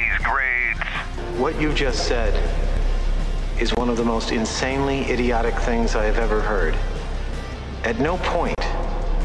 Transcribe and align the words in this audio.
Graney's 0.00 0.18
grades. 0.22 0.80
What 1.38 1.60
you 1.60 1.72
just 1.74 2.06
said 2.06 2.32
is 3.60 3.74
one 3.74 3.90
of 3.90 3.96
the 3.96 4.04
most 4.04 4.32
insanely 4.32 5.00
idiotic 5.10 5.54
things 5.54 5.94
I 5.94 6.04
have 6.04 6.18
ever 6.18 6.40
heard. 6.40 6.74
At 7.84 7.98
no 7.98 8.16
point 8.18 8.58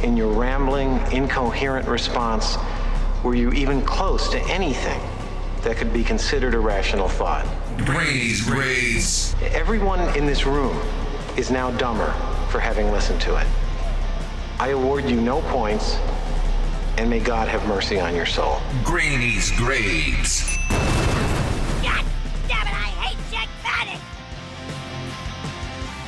in 0.03 0.17
your 0.17 0.31
rambling, 0.31 0.99
incoherent 1.11 1.87
response 1.87 2.57
were 3.23 3.35
you 3.35 3.51
even 3.51 3.81
close 3.83 4.29
to 4.29 4.39
anything 4.49 5.01
that 5.61 5.77
could 5.77 5.93
be 5.93 6.03
considered 6.03 6.53
a 6.53 6.59
rational 6.59 7.07
thought. 7.07 7.45
Grades, 7.77 8.41
grades. 8.41 9.35
Everyone 9.41 9.99
in 10.17 10.25
this 10.25 10.45
room 10.45 10.77
is 11.37 11.49
now 11.49 11.71
dumber 11.71 12.11
for 12.49 12.59
having 12.59 12.91
listened 12.91 13.21
to 13.21 13.35
it. 13.37 13.47
I 14.59 14.69
award 14.69 15.09
you 15.09 15.19
no 15.19 15.41
points, 15.43 15.97
and 16.97 17.09
may 17.09 17.19
God 17.19 17.47
have 17.47 17.65
mercy 17.67 17.99
on 17.99 18.15
your 18.15 18.25
soul. 18.25 18.61
Graney's 18.83 19.51
grades. 19.51 20.54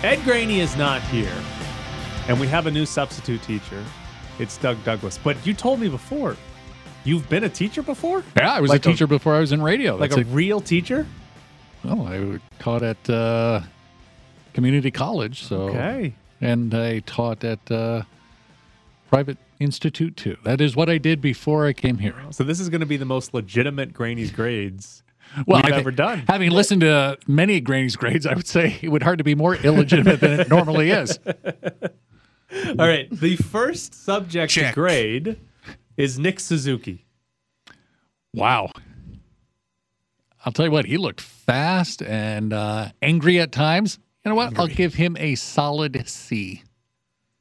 Ed 0.08 0.24
Graney 0.24 0.62
is 0.62 0.78
not 0.78 1.02
here, 1.02 1.36
and 2.30 2.40
we 2.40 2.48
have 2.48 2.66
a 2.66 2.72
new 2.72 2.86
substitute 2.86 3.44
teacher. 3.44 3.84
It's 4.40 4.58
Doug 4.58 4.82
Douglas. 4.86 5.20
But 5.22 5.46
you 5.46 5.54
told 5.54 5.82
me 5.82 5.90
before, 5.90 6.38
you've 7.04 7.28
been 7.28 7.44
a 7.44 7.50
teacher 7.50 7.84
before? 7.84 8.24
Yeah, 8.38 8.54
I 8.54 8.62
was 8.62 8.70
Like 8.70 8.86
a 8.86 8.90
teacher 8.90 9.06
before 9.06 9.36
I 9.36 9.42
was 9.42 9.52
in 9.52 9.62
radio. 9.62 9.98
Like 9.98 10.12
That's 10.12 10.22
a 10.22 10.26
real 10.32 10.62
teacher? 10.62 11.06
Oh, 11.84 12.06
I 12.06 12.40
taught 12.58 12.84
at 12.84 13.10
uh, 13.10 13.64
community 14.54 14.92
college. 14.92 15.44
So 15.44 15.64
Okay. 15.64 16.14
and 16.40 16.74
I 16.74 17.00
taught 17.00 17.44
at 17.44 17.70
uh, 17.70 18.04
private 19.10 19.38
institute 19.60 20.16
too. 20.16 20.38
That 20.46 20.62
is 20.62 20.74
what 20.74 20.90
I 20.90 21.00
did 21.00 21.20
before 21.20 21.68
I 21.68 21.74
came 21.74 21.98
here. 21.98 22.16
So 22.30 22.46
this 22.46 22.62
is 22.62 22.70
going 22.70 22.80
to 22.80 22.88
be 22.88 22.96
the 22.96 23.04
most 23.04 23.34
legitimate 23.34 23.94
Graney's 23.94 24.32
grades 24.32 25.04
Well, 25.46 25.62
we've 25.64 25.74
I 25.74 25.78
ever 25.78 25.92
done. 25.92 26.24
Having 26.28 26.52
listened 26.52 26.82
to 26.82 27.18
many 27.28 27.60
Graney's 27.62 27.96
grades, 27.96 28.26
I 28.26 28.34
would 28.34 28.48
say 28.48 28.78
it 28.82 28.90
would 28.90 29.04
hard 29.04 29.20
to 29.20 29.24
be 29.24 29.36
more 29.36 29.56
illegitimate 29.56 30.20
than 30.20 30.40
it 30.40 30.50
normally 30.50 30.90
is. 30.90 31.20
All 32.68 32.88
right. 32.88 33.08
The 33.12 33.36
first 33.36 33.94
subject 33.94 34.54
to 34.54 34.62
Check. 34.62 34.74
grade 34.74 35.40
is 35.96 36.18
Nick 36.18 36.40
Suzuki. 36.40 37.06
Wow. 38.34 38.72
I'll 40.46 40.52
tell 40.52 40.66
you 40.66 40.72
what, 40.72 40.86
he 40.86 40.98
looked 40.98 41.22
fast 41.22 42.02
and 42.02 42.54
uh, 42.54 42.90
angry 43.02 43.40
at 43.40 43.52
times. 43.52 44.00
You 44.24 44.30
know 44.30 44.36
what? 44.36 44.58
I'll 44.60 44.68
give 44.68 44.94
him 44.94 45.16
a 45.18 45.36
solid 45.36 46.08
C. 46.08 46.64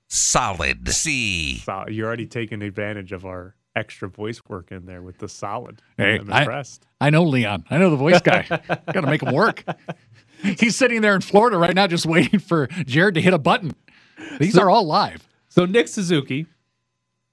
Solid 0.09 0.89
C. 0.89 1.59
So 1.59 1.85
you're 1.89 2.07
already 2.07 2.27
taking 2.27 2.63
advantage 2.63 3.11
of 3.11 3.25
our 3.25 3.56
extra 3.77 4.09
voice 4.09 4.41
work 4.49 4.73
in 4.73 4.87
there 4.87 5.03
with 5.03 5.19
the 5.19 5.29
solid. 5.29 5.83
Hey, 5.97 6.19
I'm 6.19 6.31
impressed. 6.31 6.87
I 7.01 7.11
know 7.11 7.23
Leon. 7.23 7.65
I 7.71 7.79
know 7.79 7.91
the 7.91 7.97
voice 7.97 8.21
guy. 8.21 8.47
Got 8.69 8.93
to 8.93 9.03
make 9.03 9.23
him 9.23 9.35
work. 9.35 9.63
He's 10.43 10.75
sitting 10.75 11.03
there 11.03 11.15
in 11.15 11.21
Florida 11.21 11.59
right 11.59 11.75
now, 11.75 11.87
just 11.87 12.07
waiting 12.07 12.41
for 12.41 12.67
Jared 12.87 13.15
to 13.15 13.21
hit 13.21 13.35
a 13.35 13.39
button. 13.39 13.73
These 14.39 14.59
are 14.59 14.71
all 14.71 14.85
live. 14.85 15.29
So 15.49 15.67
Nick 15.67 15.89
Suzuki, 15.89 16.47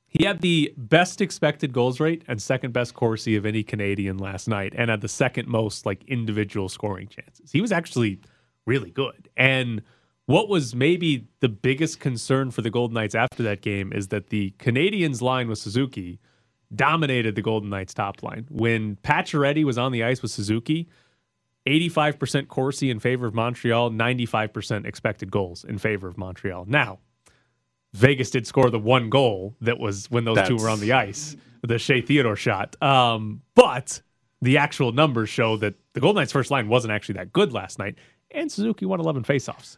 he 0.07 0.25
had 0.25 0.41
the 0.41 0.73
best 0.77 1.21
expected 1.21 1.73
goals 1.73 1.99
rate 1.99 2.23
and 2.27 2.41
second 2.41 2.73
best 2.73 2.93
Corsi 2.93 3.35
of 3.35 3.45
any 3.45 3.63
Canadien 3.63 4.17
last 4.17 4.47
night, 4.47 4.73
and 4.77 4.89
had 4.89 5.01
the 5.01 5.07
second 5.07 5.47
most 5.47 5.85
like 5.85 6.03
individual 6.05 6.69
scoring 6.69 7.07
chances. 7.07 7.51
He 7.51 7.61
was 7.61 7.71
actually 7.71 8.19
really 8.65 8.91
good. 8.91 9.29
And 9.35 9.81
what 10.25 10.47
was 10.47 10.73
maybe 10.73 11.27
the 11.41 11.49
biggest 11.49 11.99
concern 11.99 12.51
for 12.51 12.61
the 12.61 12.69
Golden 12.69 12.93
Knights 12.93 13.15
after 13.15 13.43
that 13.43 13.61
game 13.61 13.91
is 13.91 14.07
that 14.09 14.27
the 14.27 14.53
Canadiens 14.59 15.21
line 15.21 15.49
with 15.49 15.59
Suzuki 15.59 16.19
dominated 16.75 17.35
the 17.35 17.41
Golden 17.41 17.69
Knights 17.69 17.93
top 17.93 18.23
line. 18.23 18.45
When 18.49 18.97
Pacioretty 18.97 19.63
was 19.63 19.77
on 19.77 19.91
the 19.91 20.03
ice 20.03 20.21
with 20.21 20.31
Suzuki, 20.31 20.89
85% 21.67 22.47
Corsi 22.47 22.89
in 22.89 22.99
favor 22.99 23.25
of 23.25 23.33
Montreal, 23.33 23.91
95% 23.91 24.85
expected 24.85 25.31
goals 25.31 25.63
in 25.63 25.77
favor 25.77 26.07
of 26.07 26.17
Montreal. 26.17 26.65
Now, 26.67 26.99
Vegas 27.93 28.31
did 28.31 28.47
score 28.47 28.69
the 28.69 28.79
one 28.79 29.09
goal 29.09 29.55
that 29.61 29.79
was 29.79 30.09
when 30.09 30.25
those 30.25 30.47
two 30.47 30.57
were 30.57 30.69
on 30.69 30.79
the 30.79 30.93
ice, 30.93 31.35
the 31.61 31.77
Shea 31.77 32.01
Theodore 32.01 32.35
shot. 32.35 32.81
Um, 32.81 33.41
but 33.55 34.01
the 34.41 34.57
actual 34.57 34.91
numbers 34.91 35.29
show 35.29 35.57
that 35.57 35.75
the 35.93 35.99
Golden 35.99 36.21
Knights' 36.21 36.31
first 36.31 36.51
line 36.51 36.67
wasn't 36.67 36.91
actually 36.91 37.15
that 37.15 37.31
good 37.31 37.53
last 37.53 37.79
night, 37.79 37.95
and 38.31 38.51
Suzuki 38.51 38.85
won 38.85 38.99
11 38.99 39.23
faceoffs. 39.23 39.77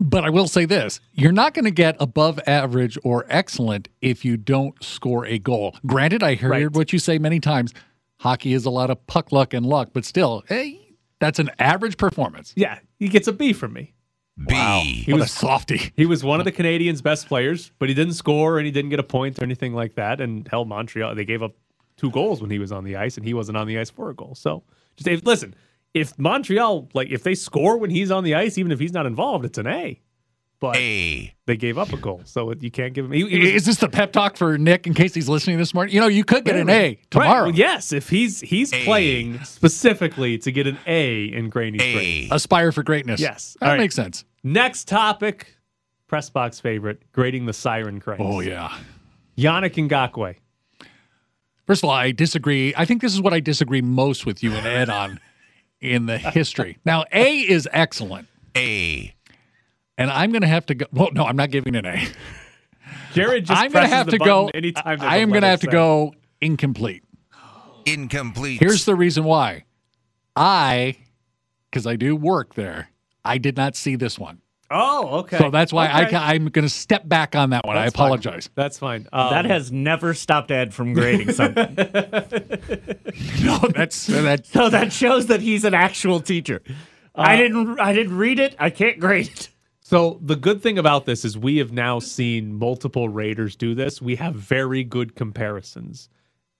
But 0.00 0.24
I 0.24 0.30
will 0.30 0.48
say 0.48 0.64
this 0.64 1.00
you're 1.12 1.32
not 1.32 1.54
going 1.54 1.64
to 1.64 1.70
get 1.70 1.96
above 2.00 2.40
average 2.46 2.98
or 3.04 3.26
excellent 3.28 3.88
if 4.00 4.24
you 4.24 4.36
don't 4.36 4.82
score 4.82 5.24
a 5.26 5.38
goal. 5.38 5.76
Granted, 5.86 6.22
I 6.22 6.34
heard 6.34 6.50
Right. 6.50 6.70
what 6.72 6.92
you 6.92 6.98
say 6.98 7.18
many 7.18 7.40
times 7.40 7.72
hockey 8.20 8.52
is 8.52 8.64
a 8.64 8.70
lot 8.70 8.90
of 8.90 9.06
puck 9.06 9.32
luck 9.32 9.54
and 9.54 9.64
luck, 9.66 9.90
but 9.92 10.04
still, 10.04 10.42
hey, 10.48 10.80
that's 11.20 11.38
an 11.38 11.50
average 11.58 11.96
performance. 11.96 12.52
Yeah, 12.56 12.78
he 12.98 13.08
gets 13.08 13.28
a 13.28 13.32
B 13.32 13.52
from 13.52 13.72
me. 13.72 13.92
B. 14.48 14.54
He 15.06 15.12
What 15.12 15.20
was 15.20 15.30
a 15.30 15.32
softy. 15.32 15.92
He 15.96 16.06
was 16.06 16.24
one 16.24 16.40
of 16.40 16.44
the 16.44 16.50
Canadiens' 16.52 17.00
best 17.02 17.28
players, 17.28 17.70
but 17.78 17.88
he 17.88 17.94
didn't 17.94 18.14
score 18.14 18.58
and 18.58 18.66
he 18.66 18.72
didn't 18.72 18.90
get 18.90 18.98
a 18.98 19.04
point 19.04 19.40
or 19.40 19.44
anything 19.44 19.74
like 19.74 19.94
that. 19.94 20.20
And 20.20 20.48
held 20.48 20.66
Montreal. 20.68 21.14
They 21.14 21.24
gave 21.24 21.40
up 21.42 21.52
two 21.96 22.10
goals 22.10 22.40
when 22.42 22.50
he 22.50 22.58
was 22.58 22.72
on 22.72 22.82
the 22.82 22.96
ice, 22.96 23.16
and 23.16 23.24
he 23.24 23.32
wasn't 23.32 23.56
on 23.56 23.68
the 23.68 23.78
ice 23.78 23.90
for 23.90 24.10
a 24.10 24.14
goal. 24.14 24.34
So 24.34 24.64
just 24.96 25.06
if, 25.06 25.24
listen, 25.24 25.54
if 25.94 26.18
Montreal 26.18 26.88
like 26.92 27.08
if 27.10 27.22
they 27.22 27.34
score 27.34 27.78
when 27.78 27.90
he's 27.90 28.10
on 28.10 28.24
the 28.24 28.34
ice, 28.34 28.58
even 28.58 28.72
if 28.72 28.78
he's 28.80 28.92
not 28.92 29.06
involved, 29.06 29.44
it's 29.44 29.58
an 29.58 29.66
A. 29.66 30.00
But 30.60 30.76
A. 30.76 31.34
they 31.46 31.56
gave 31.58 31.76
up 31.76 31.92
a 31.92 31.96
goal, 31.98 32.22
so 32.24 32.52
you 32.58 32.70
can't 32.70 32.94
give 32.94 33.04
him. 33.06 33.12
He, 33.12 33.26
he 33.28 33.38
was- 33.38 33.48
Is 33.50 33.66
this 33.66 33.76
the 33.78 33.88
pep 33.88 34.12
talk 34.12 34.36
for 34.36 34.56
Nick 34.56 34.86
in 34.86 34.94
case 34.94 35.12
he's 35.12 35.28
listening 35.28 35.58
this 35.58 35.74
morning? 35.74 35.94
You 35.94 36.00
know, 36.00 36.06
you 36.06 36.24
could 36.24 36.44
get 36.44 36.56
an 36.56 36.70
A 36.70 36.98
tomorrow. 37.10 37.30
Right, 37.30 37.42
well, 37.48 37.54
yes, 37.54 37.92
if 37.92 38.08
he's 38.08 38.40
he's 38.40 38.72
A. 38.72 38.82
playing 38.84 39.42
specifically 39.44 40.38
to 40.38 40.50
get 40.52 40.66
an 40.66 40.78
A 40.86 41.24
in 41.24 41.50
Graney's 41.50 41.82
grade. 41.82 42.30
A. 42.30 42.34
Aspire 42.36 42.72
for 42.72 42.82
greatness. 42.82 43.20
Yes. 43.20 43.56
That 43.60 43.66
All 43.66 43.72
right. 43.72 43.80
makes 43.80 43.94
sense. 43.94 44.24
Next 44.42 44.88
topic, 44.88 45.56
press 46.06 46.30
box 46.30 46.60
favorite, 46.60 47.02
grading 47.12 47.44
the 47.46 47.52
siren 47.52 48.00
Christ. 48.00 48.22
Oh, 48.24 48.40
yeah. 48.40 48.74
Yannick 49.36 49.74
Ngakoue. 49.74 50.36
First 51.66 51.82
of 51.82 51.88
all, 51.90 51.94
I 51.96 52.12
disagree. 52.12 52.72
I 52.76 52.84
think 52.84 53.02
this 53.02 53.12
is 53.12 53.20
what 53.20 53.32
I 53.34 53.40
disagree 53.40 53.82
most 53.82 54.24
with 54.24 54.42
you 54.42 54.52
and 54.52 54.66
Ed 54.66 54.88
on 54.88 55.18
in 55.84 56.06
the 56.06 56.18
history. 56.18 56.78
Now, 56.84 57.04
A 57.12 57.38
is 57.40 57.68
excellent, 57.72 58.26
A. 58.56 59.14
and 59.98 60.10
I'm 60.10 60.30
going 60.32 60.42
to 60.42 60.48
have 60.48 60.66
to 60.66 60.74
go. 60.74 60.86
Well, 60.92 61.10
no, 61.12 61.24
I'm 61.24 61.36
not 61.36 61.50
giving 61.50 61.76
an 61.76 61.84
A. 61.86 62.06
Jared 63.12 63.46
just 63.46 63.60
I'm 63.60 63.70
going 63.70 63.84
to 63.84 63.88
presses 63.88 63.92
have 63.94 64.06
the 64.06 64.12
to 64.12 64.18
go. 64.18 64.48
anytime. 64.54 64.98
there's 64.98 65.10
I 65.12 65.16
a 65.16 65.20
am 65.20 65.28
going 65.28 65.42
to 65.42 65.46
letter 65.46 65.50
have 65.50 65.60
to 65.60 65.66
go 65.68 66.14
incomplete. 66.40 67.04
Incomplete. 67.86 68.60
Here's 68.60 68.84
the 68.86 68.94
reason 68.96 69.24
why. 69.24 69.64
I, 70.34 70.96
because 71.70 71.86
I 71.86 71.96
do 71.96 72.16
work 72.16 72.54
there, 72.54 72.88
I 73.24 73.38
did 73.38 73.56
not 73.56 73.76
see 73.76 73.94
this 73.94 74.18
one. 74.18 74.40
Oh, 74.70 75.18
okay. 75.20 75.38
So 75.38 75.50
that's 75.50 75.72
why 75.72 75.86
I 75.88 76.02
Okay. 76.02 76.10
ca- 76.12 76.24
I'm 76.24 76.46
going 76.48 76.64
to 76.64 76.68
step 76.68 77.06
back 77.08 77.36
on 77.36 77.50
that 77.50 77.64
one. 77.66 77.76
I 77.76 77.84
That's 77.84 77.94
fine. 77.96 78.06
apologize. 78.06 78.50
That's 78.54 78.78
fine. 78.78 79.06
Um, 79.12 79.30
That 79.30 79.44
has 79.44 79.70
never 79.70 80.14
stopped 80.14 80.50
Ed 80.50 80.72
from 80.74 80.94
grading 80.94 81.32
something. 81.40 81.76
No, 83.42 83.58
that's 83.74 84.06
that. 84.06 84.46
so 84.46 84.68
that 84.70 84.92
shows 84.92 85.26
that 85.26 85.40
he's 85.40 85.64
an 85.64 85.74
actual 85.74 86.20
teacher. 86.20 86.62
I 87.14 87.36
didn't. 87.36 87.78
I 87.78 87.92
didn't 87.92 88.16
read 88.16 88.38
it. 88.40 88.56
I 88.58 88.70
can't 88.70 88.98
grade 88.98 89.28
it. 89.28 89.48
So 89.80 90.18
the 90.22 90.34
good 90.34 90.62
thing 90.62 90.78
about 90.78 91.04
this 91.04 91.24
is 91.24 91.36
we 91.38 91.58
have 91.58 91.70
now 91.70 91.98
seen 92.00 92.54
multiple 92.58 93.08
Raiders 93.08 93.54
do 93.54 93.74
this. 93.74 94.00
We 94.02 94.16
have 94.16 94.34
very 94.34 94.82
good 94.82 95.14
comparisons, 95.14 96.08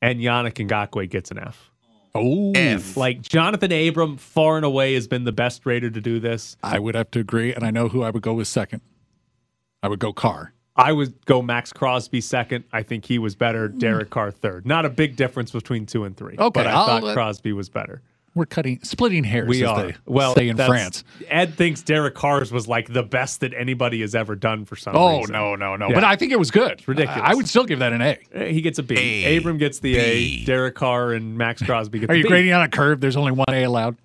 and 0.03 0.21
Yannick 0.21 0.54
Ngakoue 0.69 1.09
gets 1.10 1.31
an 1.31 1.38
F. 1.38 1.71
Oh, 2.14 2.52
F. 2.54 2.97
Like 2.97 3.22
Johnathan 3.22 3.88
Abram, 3.88 4.16
far 4.16 4.56
and 4.56 4.64
away 4.64 4.94
has 4.94 5.08
been 5.08 5.25
the 5.25 5.32
best 5.32 5.66
Raider 5.66 5.91
to 5.91 6.00
do 6.00 6.20
this. 6.20 6.56
I 6.62 6.78
would 6.78 6.94
have 6.94 7.10
to 7.12 7.19
agree, 7.20 7.52
and 7.52 7.64
I 7.64 7.70
know 7.70 7.88
who 7.88 8.02
I 8.02 8.10
would 8.10 8.22
go 8.22 8.34
with 8.34 8.47
second. 8.48 8.82
I 9.82 9.88
would 9.88 9.98
go 9.98 10.12
Carr. 10.12 10.53
I 10.76 10.92
would 10.92 11.24
go 11.26 11.42
Maxx 11.42 11.72
Crosby 11.72 12.20
second. 12.20 12.64
I 12.72 12.82
think 12.82 13.04
he 13.04 13.19
was 13.19 13.34
better. 13.36 13.69
Derek 13.69 14.10
Carr 14.10 14.30
third. 14.30 14.66
Not 14.66 14.84
a 14.84 14.91
big 14.91 15.16
difference 15.16 15.50
between 15.50 15.86
two 15.86 16.04
and 16.04 16.16
three. 16.16 16.34
Okay, 16.39 16.50
but 16.60 16.66
I 16.66 16.72
I'll 16.72 16.86
thought 16.86 17.03
let- 17.04 17.15
Crosby 17.15 17.53
was 17.53 17.68
better. 17.68 18.03
We're 18.34 18.47
cutting, 18.47 18.81
splitting 18.83 19.22
hairs. 19.22 19.48
We 19.48 19.63
as 19.63 19.71
are. 19.71 19.83
they 19.86 19.95
well, 20.07 20.34
say 20.34 20.48
in 20.48 20.57
France. 20.57 21.04
Ed 21.28 21.54
thinks 21.54 21.83
Derek 21.83 22.15
Carr's 22.16 22.51
was 22.51 22.66
like 22.66 22.92
the 22.92 23.03
best 23.04 23.41
that 23.41 23.54
anybody 23.54 24.01
has 24.01 24.15
ever 24.15 24.34
done 24.34 24.65
for 24.65 24.75
some 24.75 24.92
reason. 24.95 25.03
Oh 25.07 25.19
reason. 25.19 25.33
no, 25.33 25.54
no, 25.54 25.77
no! 25.77 25.89
Yeah. 25.89 25.95
But 25.95 26.04
I 26.04 26.16
think 26.16 26.33
it 26.33 26.39
was 26.39 26.51
good. 26.51 26.83
ridiculous. 26.89 27.22
I, 27.22 27.31
I 27.31 27.34
would 27.34 27.47
still 27.48 27.65
give 27.65 27.78
that 27.78 27.92
an 27.92 28.03
A. 28.03 28.19
Eh, 28.33 28.48
He 28.48 28.60
gets 28.60 28.78
a 28.81 28.83
B. 28.83 28.97
A, 29.25 29.36
Abram 29.36 29.59
gets 29.59 29.78
the 29.78 29.95
B. 29.95 29.98
A. 30.01 30.45
Derek 30.45 30.75
Carr 30.75 31.13
and 31.13 31.39
Maxx 31.39 31.63
Crosby 31.63 32.01
get 32.01 32.10
A. 32.10 32.13
Are 32.13 32.15
the 32.15 32.19
you 32.19 32.25
B. 32.25 32.28
grading 32.28 32.53
on 32.53 32.63
a 32.63 32.69
curve? 32.69 33.01
There's 33.01 33.16
only 33.16 33.33
one 33.33 33.47
A 33.51 33.63
allowed. 33.63 33.97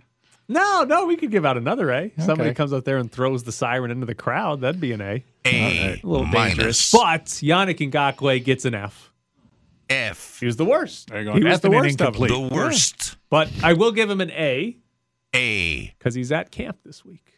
No, 0.48 0.84
no, 0.84 1.06
we 1.06 1.16
could 1.16 1.30
give 1.32 1.46
out 1.46 1.58
another 1.58 1.92
A. 1.92 2.12
Somebody 2.18 2.54
comes 2.56 2.74
out 2.74 2.84
there 2.86 2.98
and 2.98 3.12
throws 3.12 3.44
the 3.44 3.52
siren 3.52 3.92
into 3.92 4.08
the 4.08 4.16
crowd. 4.16 4.62
That'd 4.62 4.82
be 4.82 4.92
an 4.94 5.02
A. 5.02 5.24
A. 5.46 5.50
A 5.50 6.00
little 6.04 6.25
minus. 6.25 6.56
dangerous. 6.56 6.92
But 6.92 7.25
Yannick 7.25 7.78
Ngakoue 7.92 8.44
gets 8.44 8.66
an 8.66 8.74
F. 8.74 9.09
F. 9.89 10.39
He 10.39 10.45
was 10.45 10.56
the 10.57 10.65
worst. 10.65 11.09
There 11.09 11.19
you 11.21 11.25
go. 11.25 11.33
He 11.38 11.44
was 11.44 11.56
F 11.56 11.62
the 11.62 11.71
worst 11.71 12.01
of 12.01 12.13
them. 12.13 12.24
incomplete. 12.24 12.31
The 12.50 12.56
worst. 12.56 13.18
But 13.30 13.50
I 13.63 13.74
will 13.74 13.91
give 13.91 14.09
him 14.09 14.21
an 14.21 14.31
A 14.31 14.77
A. 15.36 15.94
because 15.97 16.13
he's 16.15 16.31
at 16.31 16.51
camp 16.51 16.77
this 16.83 17.03
week. 17.06 17.33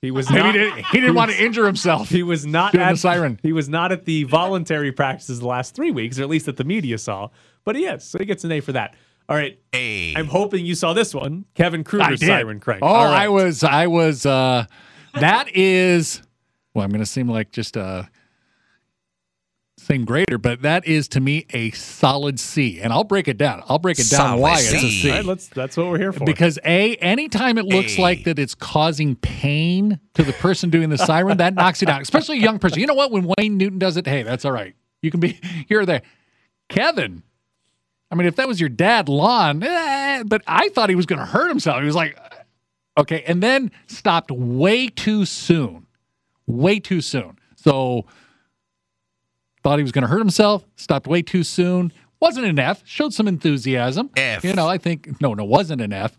He 0.00 0.10
was 0.10 0.30
not. 0.30 0.46
he 0.46 0.52
didn't, 0.52 0.84
he 0.86 1.00
didn't 1.00 1.14
want 1.16 1.30
to 1.32 1.42
injure 1.42 1.66
himself. 1.66 2.08
He 2.08 2.22
was 2.22 2.46
not 2.46 2.72
Doing 2.72 2.84
at 2.84 2.92
the 2.92 2.96
siren. 2.98 3.40
He 3.42 3.52
was 3.52 3.68
not 3.68 3.90
at 3.92 4.04
the 4.04 4.24
voluntary 4.24 4.92
practices 4.92 5.40
the 5.40 5.46
last 5.48 5.74
three 5.74 5.90
weeks, 5.90 6.18
or 6.18 6.22
at 6.22 6.28
least 6.28 6.46
that 6.46 6.56
the 6.56 6.64
media 6.64 6.98
saw. 6.98 7.28
But 7.64 7.76
he 7.76 7.84
is, 7.86 8.04
so 8.04 8.18
he 8.18 8.24
gets 8.24 8.44
an 8.44 8.52
A 8.52 8.60
for 8.60 8.72
that. 8.72 8.94
All 9.28 9.36
right. 9.36 9.58
A. 9.74 10.14
I'm 10.14 10.26
hoping 10.28 10.64
you 10.64 10.74
saw 10.74 10.92
this 10.94 11.14
one. 11.14 11.44
Kevin 11.54 11.84
Kruger's 11.84 12.24
siren 12.24 12.60
crank. 12.60 12.82
Oh, 12.82 12.86
All 12.86 13.04
right. 13.06 13.24
I 13.24 13.28
was, 13.28 13.62
I 13.64 13.86
was. 13.88 14.24
uh 14.24 14.64
That 15.14 15.54
is. 15.54 16.22
Well, 16.72 16.84
I'm 16.84 16.90
going 16.90 17.00
to 17.00 17.06
seem 17.06 17.28
like 17.28 17.50
just 17.52 17.76
a 17.76 18.08
same 19.88 20.04
grader, 20.04 20.36
but 20.36 20.62
that 20.62 20.86
is 20.86 21.08
to 21.08 21.20
me 21.20 21.46
a 21.54 21.70
solid 21.70 22.38
C, 22.38 22.80
and 22.80 22.92
I'll 22.92 23.04
break 23.04 23.26
it 23.26 23.38
down. 23.38 23.62
I'll 23.68 23.78
break 23.78 23.98
it 23.98 24.10
down 24.10 24.20
Solid 24.20 24.40
why 24.40 24.58
it's 24.58 24.72
a 24.72 24.78
C. 24.78 24.90
C. 24.90 25.10
All 25.10 25.16
right, 25.16 25.24
let's. 25.24 25.48
That's 25.48 25.76
what 25.76 25.86
we're 25.86 25.98
here 25.98 26.12
for. 26.12 26.24
Because 26.24 26.58
a 26.64 26.96
anytime 26.96 27.56
it 27.56 27.64
looks 27.64 27.98
A. 27.98 28.02
like 28.02 28.24
that 28.24 28.38
it's 28.38 28.54
causing 28.54 29.16
pain 29.16 29.98
to 30.14 30.22
the 30.22 30.34
person 30.34 30.68
doing 30.68 30.90
the 30.90 30.98
siren, 30.98 31.38
that 31.38 31.54
knocks 31.54 31.80
you 31.80 31.86
down. 31.86 32.02
Especially 32.02 32.36
a 32.36 32.40
young 32.40 32.58
person. 32.58 32.80
You 32.80 32.86
know 32.86 32.94
what? 32.94 33.10
When 33.10 33.32
Wayne 33.38 33.56
Newton 33.56 33.78
does 33.78 33.96
it, 33.96 34.06
hey, 34.06 34.22
that's 34.22 34.44
all 34.44 34.52
right. 34.52 34.74
You 35.00 35.10
can 35.10 35.20
be 35.20 35.40
here 35.68 35.80
or 35.80 35.86
there. 35.86 36.02
Kevin, 36.68 37.22
I 38.10 38.14
mean, 38.14 38.26
if 38.26 38.36
that 38.36 38.46
was 38.46 38.60
your 38.60 38.68
dad, 38.68 39.08
Lon, 39.08 39.62
eh, 39.62 40.22
but 40.26 40.42
I 40.46 40.68
thought 40.68 40.90
he 40.90 40.96
was 40.96 41.06
going 41.06 41.20
to 41.20 41.26
hurt 41.26 41.48
himself. 41.48 41.80
He 41.80 41.86
was 41.86 41.94
like, 41.94 42.18
okay, 42.98 43.22
and 43.26 43.42
then 43.42 43.70
stopped 43.86 44.30
way 44.30 44.88
too 44.88 45.24
soon, 45.24 45.86
way 46.46 46.78
too 46.78 47.00
soon. 47.00 47.38
So 47.56 48.04
thought 49.62 49.78
he 49.78 49.82
was 49.82 49.92
going 49.92 50.02
to 50.02 50.08
hurt 50.08 50.18
himself, 50.20 50.64
stopped 50.76 51.06
way 51.06 51.22
too 51.22 51.42
soon. 51.42 51.92
Wasn't 52.20 52.46
an 52.46 52.58
F, 52.58 52.82
showed 52.84 53.14
some 53.14 53.28
enthusiasm. 53.28 54.10
F. 54.16 54.44
You 54.44 54.52
know, 54.54 54.68
I 54.68 54.78
think, 54.78 55.20
no, 55.20 55.34
no, 55.34 55.44
wasn't 55.44 55.80
an 55.80 55.92
F. 55.92 56.16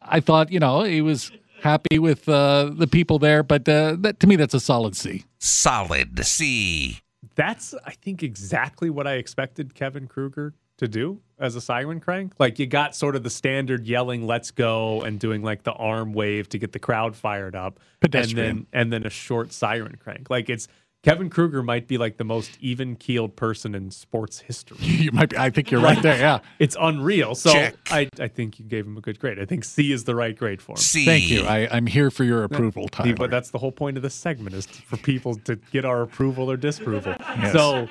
I 0.00 0.20
thought, 0.20 0.50
you 0.52 0.58
know, 0.60 0.82
he 0.82 1.00
was 1.00 1.30
happy 1.62 1.98
with 1.98 2.28
uh, 2.28 2.70
the 2.72 2.86
people 2.86 3.18
there, 3.18 3.42
but 3.42 3.68
uh, 3.68 3.96
that 4.00 4.20
to 4.20 4.26
me, 4.26 4.36
that's 4.36 4.54
a 4.54 4.60
solid 4.60 4.96
C. 4.96 5.24
Solid 5.38 6.24
C. 6.24 7.00
that's 7.34 7.74
I 7.86 7.92
think 7.92 8.22
exactly 8.22 8.90
what 8.90 9.06
I 9.06 9.14
expected 9.14 9.74
Kevin 9.74 10.08
Kruger 10.08 10.54
to 10.78 10.88
do 10.88 11.20
as 11.38 11.54
a 11.54 11.60
siren 11.60 12.00
crank. 12.00 12.32
Like 12.38 12.58
you 12.58 12.66
got 12.66 12.96
sort 12.96 13.14
of 13.14 13.22
the 13.22 13.30
standard 13.30 13.86
yelling 13.86 14.26
"Let's 14.26 14.50
go" 14.50 15.02
and 15.02 15.20
doing 15.20 15.42
like 15.42 15.62
the 15.62 15.72
arm 15.72 16.12
wave 16.12 16.48
to 16.50 16.58
get 16.58 16.72
the 16.72 16.78
crowd 16.80 17.14
fired 17.14 17.54
up, 17.54 17.78
Pedestrian. 18.00 18.46
and 18.46 18.58
then 18.58 18.66
and 18.72 18.92
then 18.92 19.06
a 19.06 19.10
short 19.10 19.52
siren 19.52 19.96
crank. 20.02 20.30
Like 20.30 20.50
it's 20.50 20.66
Kevin 21.02 21.30
Kruger 21.30 21.64
might 21.64 21.88
be 21.88 21.98
like 21.98 22.16
the 22.16 22.24
most 22.24 22.56
even 22.60 22.94
keeled 22.94 23.34
person 23.34 23.74
in 23.74 23.90
sports 23.90 24.40
history. 24.40 24.78
You 25.02 25.10
might 25.10 25.30
be, 25.30 25.36
I 25.36 25.50
think 25.50 25.70
you're 25.70 25.80
right 25.80 26.00
there. 26.00 26.16
Yeah. 26.16 26.38
It's 26.60 26.76
unreal. 26.78 27.34
So 27.34 27.52
Check. 27.52 27.74
I, 27.90 28.08
I 28.20 28.28
think 28.28 28.60
you 28.60 28.64
gave 28.64 28.86
him 28.86 28.96
a 28.96 29.00
good 29.00 29.18
grade. 29.18 29.40
I 29.40 29.44
think 29.44 29.64
C 29.64 29.90
is 29.90 30.04
the 30.04 30.14
right 30.14 30.36
grade 30.36 30.62
for 30.62 30.72
him. 30.72 30.76
C. 30.76 31.04
Thank 31.04 31.28
you. 31.28 31.42
I, 31.42 31.68
I'm 31.72 31.86
here 31.86 32.10
for 32.10 32.22
your 32.22 32.44
approval, 32.44 32.84
See, 32.84 32.90
Tyler. 32.90 33.14
But 33.14 33.30
that's 33.30 33.50
the 33.50 33.58
whole 33.58 33.72
point 33.72 33.96
of 33.96 34.04
this 34.04 34.14
segment 34.14 34.54
is 34.54 34.66
for 34.66 34.96
people 34.96 35.34
to 35.36 35.56
get 35.56 35.84
our 35.84 36.02
approval 36.02 36.48
or 36.48 36.56
disapproval. 36.56 37.16
So 37.52 37.88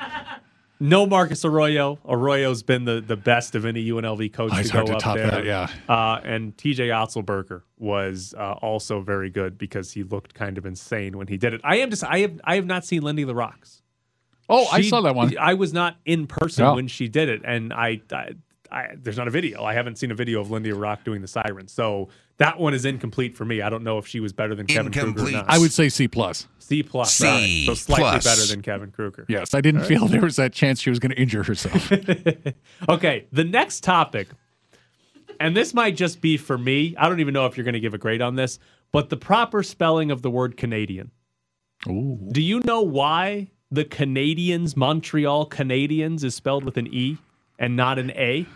no 0.82 1.06
Marcus 1.06 1.46
Arroyo. 1.46 2.00
Arroyo's 2.10 2.64
been 2.64 2.84
the, 2.86 3.00
the 3.00 3.16
best 3.16 3.56
of 3.56 3.66
any 3.66 3.86
UNLV 3.88 4.34
coach 4.34 4.52
Oh, 4.54 4.62
to 4.62 4.70
go 4.74 4.84
to 4.86 4.94
up 4.96 5.00
top 5.00 5.16
there. 5.18 5.32
that, 5.32 5.46
yeah. 5.46 5.70
Uh, 5.88 6.20
and 6.24 6.58
TJ 6.58 6.88
Otzelberger 6.90 7.62
was 7.78 8.34
uh, 8.38 8.54
also 8.62 9.00
very 9.02 9.30
good 9.30 9.58
because 9.58 9.92
he 9.94 10.04
looked 10.04 10.34
kind 10.34 10.58
of 10.58 10.66
insane 10.66 11.18
when 11.18 11.28
he 11.28 11.38
did 11.38 11.54
it. 11.54 11.62
I 11.64 11.78
am 11.78 11.90
just 11.90 12.04
I 12.04 12.20
have 12.20 12.42
I 12.44 12.56
have 12.56 12.66
not 12.66 12.84
seen 12.86 13.04
Lindy 13.04 13.24
La 13.24 13.34
Rocque's. 13.34 13.82
oh, 14.50 14.66
I 14.72 14.82
saw 14.82 15.02
that 15.02 15.16
one. 15.16 15.38
I 15.38 15.54
was 15.54 15.72
not 15.72 15.98
in 16.06 16.28
person 16.28 16.66
Yeah. 16.66 16.74
when 16.74 16.88
she 16.88 17.08
did 17.08 17.30
it, 17.30 17.42
and 17.46 17.72
I, 17.72 18.02
I, 18.12 18.32
I, 18.72 18.88
there's 18.98 19.18
not 19.18 19.28
a 19.28 19.32
video. 19.32 19.64
I 19.64 19.74
haven't 19.74 19.98
seen 19.98 20.12
a 20.12 20.16
video 20.16 20.42
of 20.42 20.50
Lindy 20.52 20.72
Rock 20.74 21.04
doing 21.04 21.22
the 21.22 21.28
siren, 21.28 21.68
so 21.68 22.10
that 22.42 22.60
one 22.60 22.74
is 22.74 22.86
incomplete 22.86 23.38
for 23.38 23.46
me. 23.46 23.62
I 23.62 23.70
don't 23.70 23.84
know 23.84 24.00
if 24.00 24.08
she 24.08 24.20
was 24.20 24.34
better 24.34 24.56
than 24.56 24.66
Kevin 24.66 24.92
Kruger 24.92 25.28
or 25.28 25.32
not. 25.32 25.46
I 25.48 25.60
would 25.60 25.72
say 25.72 25.90
C 25.90 26.08
plus. 26.08 26.48
C 26.58 26.82
plus, 26.82 27.14
C 27.14 27.28
all 27.28 27.34
right. 27.34 27.64
so 27.68 27.74
slightly 27.76 28.04
plus. 28.04 28.24
better 28.24 28.48
than 28.48 28.64
Kevin 28.64 28.90
Kruger. 28.90 29.26
Yes, 29.30 29.54
I 29.54 29.62
didn't 29.62 29.84
feel 29.84 30.08
there 30.08 30.22
was 30.22 30.38
that 30.38 30.52
chance 30.52 30.82
she 30.82 30.90
was 30.90 30.98
going 30.98 31.12
to 31.12 31.22
injure 31.22 31.44
herself. 31.44 31.92
Okay, 32.90 33.28
the 33.32 33.44
next 33.44 33.84
topic, 33.84 34.28
and 35.40 35.56
this 35.56 35.74
might 35.74 35.96
just 35.96 36.20
be 36.20 36.36
for 36.36 36.58
me. 36.58 36.96
I 36.98 37.08
don't 37.08 37.20
even 37.20 37.34
know 37.34 37.46
if 37.46 37.56
you're 37.56 37.64
going 37.64 37.74
to 37.74 37.80
give 37.80 37.94
a 37.94 38.00
grade 38.00 38.22
on 38.22 38.36
this, 38.36 38.58
but 38.92 39.10
the 39.10 39.18
proper 39.18 39.62
spelling 39.62 40.10
of 40.10 40.24
the 40.24 40.32
word 40.32 40.58
Canadian. 40.58 41.12
Ooh. 41.88 42.18
Do 42.32 42.42
you 42.42 42.60
know 42.66 42.82
why 42.82 43.52
the 43.70 43.86
Canadiens, 43.86 44.76
Montreal 44.76 45.48
Canadiens, 45.48 46.24
is 46.24 46.34
spelled 46.34 46.64
with 46.64 46.78
an 46.78 46.88
E 46.88 47.18
and 47.60 47.76
not 47.76 48.00
an 48.00 48.12
A? 48.12 48.48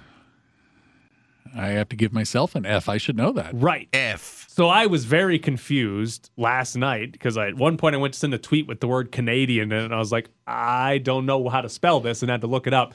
I 1.57 1.68
have 1.69 1.90
to 1.90 1.96
give 1.96 2.12
myself 2.13 2.54
an 2.56 2.66
F. 2.66 2.90
I 2.90 2.98
should 2.98 3.16
know 3.16 3.31
that. 3.34 3.52
Right. 3.54 3.88
F. 3.94 4.46
So 4.50 4.68
I 4.68 4.86
was 4.88 5.06
very 5.06 5.40
confused 5.40 6.30
last 6.38 6.75
night 6.75 7.12
because 7.12 7.38
at 7.38 7.56
one 7.56 7.78
point 7.78 7.96
I 7.96 7.98
went 7.98 8.13
to 8.13 8.19
send 8.19 8.34
a 8.34 8.38
tweet 8.38 8.68
with 8.68 8.80
the 8.80 8.88
word 8.88 9.12
Canadian 9.12 9.72
and 9.72 9.94
I 9.94 9.98
was 9.98 10.12
like, 10.12 10.30
I 10.48 10.98
don't 11.00 11.25
know 11.25 11.48
how 11.50 11.62
to 11.62 11.69
spell 11.69 12.00
this 12.00 12.22
and 12.22 12.30
had 12.30 12.42
to 12.42 12.48
look 12.48 12.68
it 12.68 12.74
up. 12.74 12.94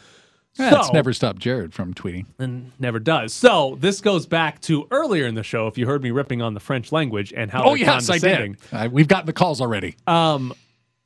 That's 0.56 0.88
So- 0.88 0.92
never 0.92 1.12
stopped 1.12 1.38
Jared 1.38 1.72
from 1.72 1.94
tweeting. 1.94 2.26
and 2.38 2.72
never 2.78 2.98
does. 2.98 3.32
So 3.32 3.76
this 3.80 4.00
goes 4.00 4.26
back 4.26 4.60
to 4.62 4.86
earlier 4.90 5.26
in 5.26 5.34
the 5.36 5.42
show. 5.42 5.66
If 5.68 5.78
you 5.78 5.86
heard 5.86 6.02
me 6.02 6.10
ripping 6.10 6.42
on 6.42 6.54
the 6.54 6.60
French 6.60 6.92
language 6.92 7.32
and 7.36 7.50
how 7.50 7.64
Oh, 7.64 7.74
yes, 7.74 8.10
I 8.10 8.18
did. 8.18 8.56
Uh, 8.72 8.88
we've 8.90 9.08
gotten 9.08 9.26
the 9.26 9.32
calls 9.32 9.60
already. 9.60 9.96
Um, 10.06 10.52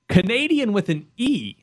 Canadien 0.09 0.73
with 0.73 0.89
an 0.89 1.06
E 1.17 1.56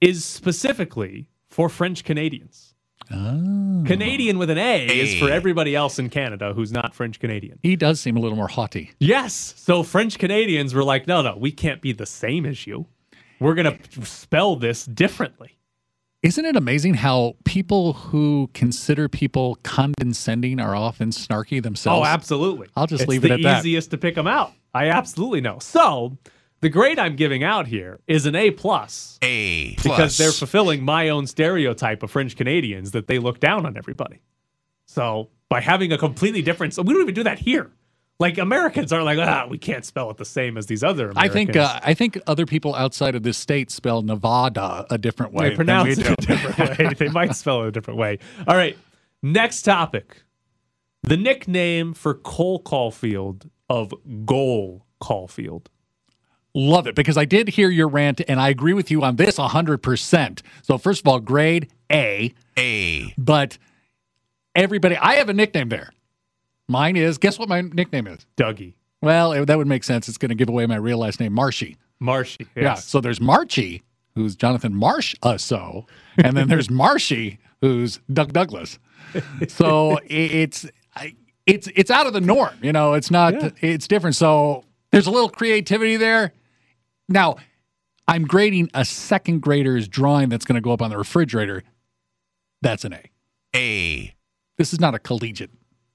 is 0.00 0.24
specifically 0.24 1.28
for 1.50 1.68
French 1.68 2.04
Canadians. 2.04 2.67
Oh. 3.10 3.84
Canadian 3.86 4.38
with 4.38 4.50
an 4.50 4.58
A, 4.58 4.86
is 4.86 5.18
for 5.18 5.30
everybody 5.30 5.74
else 5.74 5.98
in 5.98 6.10
Canada 6.10 6.52
who's 6.52 6.72
not 6.72 6.94
French 6.94 7.18
Canadian. 7.20 7.58
He 7.62 7.74
does 7.76 8.00
seem 8.00 8.16
a 8.16 8.20
little 8.20 8.36
more 8.36 8.48
haughty. 8.48 8.92
Yes. 8.98 9.54
So 9.56 9.82
French 9.82 10.18
Canadians 10.18 10.74
were 10.74 10.84
like, 10.84 11.06
no, 11.06 11.22
no, 11.22 11.36
we 11.36 11.50
can't 11.50 11.80
be 11.80 11.92
the 11.92 12.06
same 12.06 12.44
as 12.44 12.66
you. 12.66 12.86
We're 13.40 13.54
going 13.54 13.78
to 13.78 14.04
spell 14.04 14.56
this 14.56 14.84
differently. 14.84 15.58
Isn't 16.22 16.44
it 16.44 16.56
amazing 16.56 16.94
how 16.94 17.36
people 17.44 17.92
who 17.92 18.50
consider 18.52 19.08
people 19.08 19.56
condescending 19.62 20.58
are 20.60 20.74
often 20.74 21.10
snarky 21.10 21.62
themselves? 21.62 22.00
Oh, 22.00 22.04
absolutely. 22.04 22.66
I'll 22.74 22.88
just 22.88 23.04
it's 23.04 23.08
leave 23.08 23.24
it 23.24 23.28
the 23.28 23.34
at 23.34 23.42
that. 23.42 23.58
easiest 23.60 23.92
to 23.92 23.98
pick 23.98 24.16
them 24.16 24.26
out. 24.26 24.52
I 24.74 24.88
absolutely 24.88 25.40
know. 25.40 25.60
So 25.60 26.18
the 26.60 26.68
grade 26.68 26.98
I'm 26.98 27.16
giving 27.16 27.44
out 27.44 27.66
here 27.68 28.00
is 28.06 28.26
an 28.26 28.34
A 28.34 28.50
plus 28.50 29.18
A. 29.22 29.74
plus. 29.76 29.82
because 29.84 30.16
they're 30.18 30.32
fulfilling 30.32 30.84
my 30.84 31.08
own 31.08 31.26
stereotype 31.26 32.02
of 32.02 32.10
French 32.10 32.36
Canadians 32.36 32.90
that 32.92 33.06
they 33.06 33.18
look 33.18 33.40
down 33.40 33.64
on 33.66 33.76
everybody. 33.76 34.20
So 34.86 35.28
by 35.48 35.60
having 35.60 35.92
a 35.92 35.98
completely 35.98 36.42
different, 36.42 36.74
so 36.74 36.82
we 36.82 36.92
don't 36.92 37.02
even 37.02 37.14
do 37.14 37.22
that 37.24 37.38
here. 37.38 37.70
Like 38.20 38.36
Americans 38.38 38.92
are 38.92 39.04
like, 39.04 39.18
ah, 39.20 39.46
we 39.48 39.58
can't 39.58 39.84
spell 39.84 40.10
it 40.10 40.16
the 40.16 40.24
same 40.24 40.56
as 40.56 40.66
these 40.66 40.82
other. 40.82 41.12
I 41.14 41.28
think 41.28 41.54
uh, 41.54 41.78
I 41.84 41.94
think 41.94 42.18
other 42.26 42.46
people 42.46 42.74
outside 42.74 43.14
of 43.14 43.22
this 43.22 43.38
state 43.38 43.70
spell 43.70 44.02
Nevada 44.02 44.86
a 44.90 44.98
different 44.98 45.32
way. 45.34 45.44
they 45.44 45.48
than 45.50 45.56
pronounce 45.56 45.96
we 45.96 46.02
it 46.02 46.06
do. 46.06 46.12
a 46.12 46.16
different 46.16 46.78
way. 46.80 46.94
They 46.98 47.08
might 47.08 47.36
spell 47.36 47.62
it 47.62 47.68
a 47.68 47.70
different 47.70 47.98
way. 48.00 48.18
All 48.48 48.56
right. 48.56 48.76
Next 49.22 49.62
topic. 49.62 50.24
The 51.04 51.16
nickname 51.16 51.94
for 51.94 52.12
Cole 52.12 52.60
Caufield 52.60 53.48
of 53.70 53.94
Goal 54.26 54.84
Caufield. 55.00 55.66
Love 56.54 56.86
it 56.86 56.94
because 56.94 57.16
I 57.16 57.24
did 57.24 57.48
hear 57.48 57.68
your 57.70 57.88
rant 57.88 58.20
and 58.26 58.40
I 58.40 58.48
agree 58.48 58.72
with 58.72 58.90
you 58.90 59.02
on 59.02 59.16
this 59.16 59.36
100%. 59.38 60.42
So, 60.62 60.78
first 60.78 61.00
of 61.02 61.08
all, 61.08 61.20
grade 61.20 61.68
A, 61.92 62.34
A. 62.58 63.14
but 63.18 63.58
everybody, 64.54 64.96
I 64.96 65.14
have 65.14 65.28
a 65.28 65.34
nickname 65.34 65.68
there. 65.68 65.92
Mine 66.68 66.96
is, 66.96 67.18
guess 67.18 67.38
what 67.38 67.48
my 67.48 67.60
nickname 67.62 68.06
is? 68.06 68.26
Dougie. 68.36 68.74
Well, 69.00 69.32
it- 69.32 69.46
that 69.46 69.56
would 69.58 69.66
make 69.66 69.84
sense. 69.84 70.08
It's 70.08 70.18
going 70.18 70.30
to 70.30 70.34
give 70.34 70.48
away 70.48 70.66
my 70.66 70.76
real 70.76 70.98
last 70.98 71.20
name, 71.20 71.32
Marshy. 71.32 71.76
Marshy. 72.00 72.46
Yeah. 72.56 72.74
So 72.74 73.00
there's 73.00 73.20
Marchie, 73.20 73.82
who's 74.14 74.34
Jonathan 74.36 74.74
Marsh, 74.74 75.14
uh, 75.22 75.36
so, 75.38 75.86
and 76.16 76.36
then 76.36 76.48
there's 76.48 76.70
Marshy, 76.70 77.38
who's 77.60 78.00
Doug 78.12 78.32
Douglas. 78.32 78.78
So 79.48 79.92
i- 79.98 80.02
it's 80.08 80.66
I, 80.94 81.14
it's 81.46 81.68
it's 81.74 81.90
out 81.90 82.06
of 82.06 82.12
the 82.12 82.20
norm. 82.20 82.54
You 82.62 82.72
know, 82.72 82.92
it's 82.94 83.10
not. 83.10 83.34
It's 83.62 83.88
different. 83.88 84.14
So 84.16 84.64
there's 84.90 85.06
a 85.06 85.10
little 85.10 85.28
creativity 85.28 85.96
there. 85.96 86.32
Now, 87.08 87.36
I'm 88.06 88.24
grading 88.24 88.70
a 88.74 88.84
second 88.84 89.40
grader's 89.40 89.88
drawing 89.88 90.28
that's 90.28 90.44
going 90.44 90.54
to 90.56 90.60
go 90.60 90.72
up 90.72 90.82
on 90.82 90.90
the 90.90 90.98
refrigerator. 90.98 91.62
That's 92.62 92.84
an 92.84 92.94
A. 92.94 93.10
A. 93.54 94.14
This 94.56 94.72
is 94.72 94.80
not 94.80 94.94
a 94.94 94.98
collegiate 94.98 95.50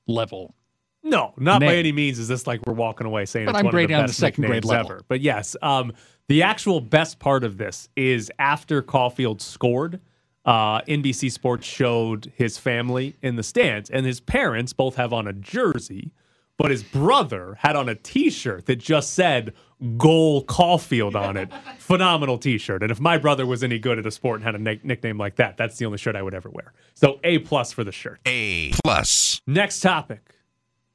level. 0.07 0.55
No, 1.03 1.33
not 1.38 1.59
by 1.59 1.75
any 1.75 1.91
means 1.91 2.17
is 2.17 2.29
this 2.29 2.47
like 2.47 2.62
we're 2.65 2.73
walking 2.73 3.05
away 3.05 3.25
saying 3.25 3.45
But 3.45 3.51
it's 3.55 3.59
I'm 3.59 3.65
one 3.65 3.69
of 3.69 3.71
the 3.73 3.75
grading 3.75 3.95
on 3.97 4.01
the 4.03 4.07
best 4.07 4.19
second 4.19 4.45
grade 4.45 4.63
level. 4.63 4.91
ever. 4.93 5.01
But 5.09 5.19
yes, 5.19 5.57
um, 5.62 5.91
the 6.29 6.43
actual 6.43 6.79
best 6.79 7.19
part 7.19 7.43
of 7.43 7.57
this 7.57 7.89
is 7.97 8.31
after 8.39 8.81
Caufield 8.81 9.41
scored, 9.41 10.00
uh, 10.45 10.79
NBC 10.81 11.29
Sports 11.29 11.67
showed 11.67 12.31
his 12.35 12.57
family 12.57 13.17
in 13.21 13.35
the 13.35 13.43
stands, 13.43 13.89
and 13.89 14.05
his 14.05 14.21
parents 14.21 14.71
both 14.71 14.95
have 14.95 15.12
on 15.12 15.27
a 15.27 15.33
jersey, 15.33 16.13
but 16.57 16.72
his 16.72 16.83
brother 16.83 17.55
had 17.60 17.75
on 17.75 17.89
a 17.89 17.95
T-shirt 17.95 18.65
that 18.67 18.75
just 18.77 19.13
said 19.13 19.53
"Goal 19.98 20.45
Caufield" 20.45 21.15
on 21.15 21.36
it. 21.38 21.50
Phenomenal 21.79 22.38
T-shirt. 22.38 22.81
And 22.83 22.91
if 22.91 23.00
my 23.00 23.17
brother 23.17 23.45
was 23.45 23.63
any 23.63 23.79
good 23.79 24.00
at 24.00 24.05
a 24.05 24.12
sport 24.12 24.38
and 24.38 24.45
had 24.45 24.55
a 24.55 24.60
nick- 24.60 24.86
nickname 24.86 25.17
like 25.17 25.36
that, 25.38 25.57
that's 25.57 25.77
the 25.77 25.86
only 25.86 25.98
shirt 25.98 26.15
I 26.15 26.22
would 26.22 26.33
ever 26.33 26.50
wear. 26.50 26.74
So 26.93 27.19
A 27.24 27.39
plus 27.39 27.72
for 27.74 27.83
the 27.83 27.91
shirt. 27.91 28.19
A. 28.25 28.72
Plus. 28.83 29.41
Next 29.48 29.79
topic. 29.81 30.22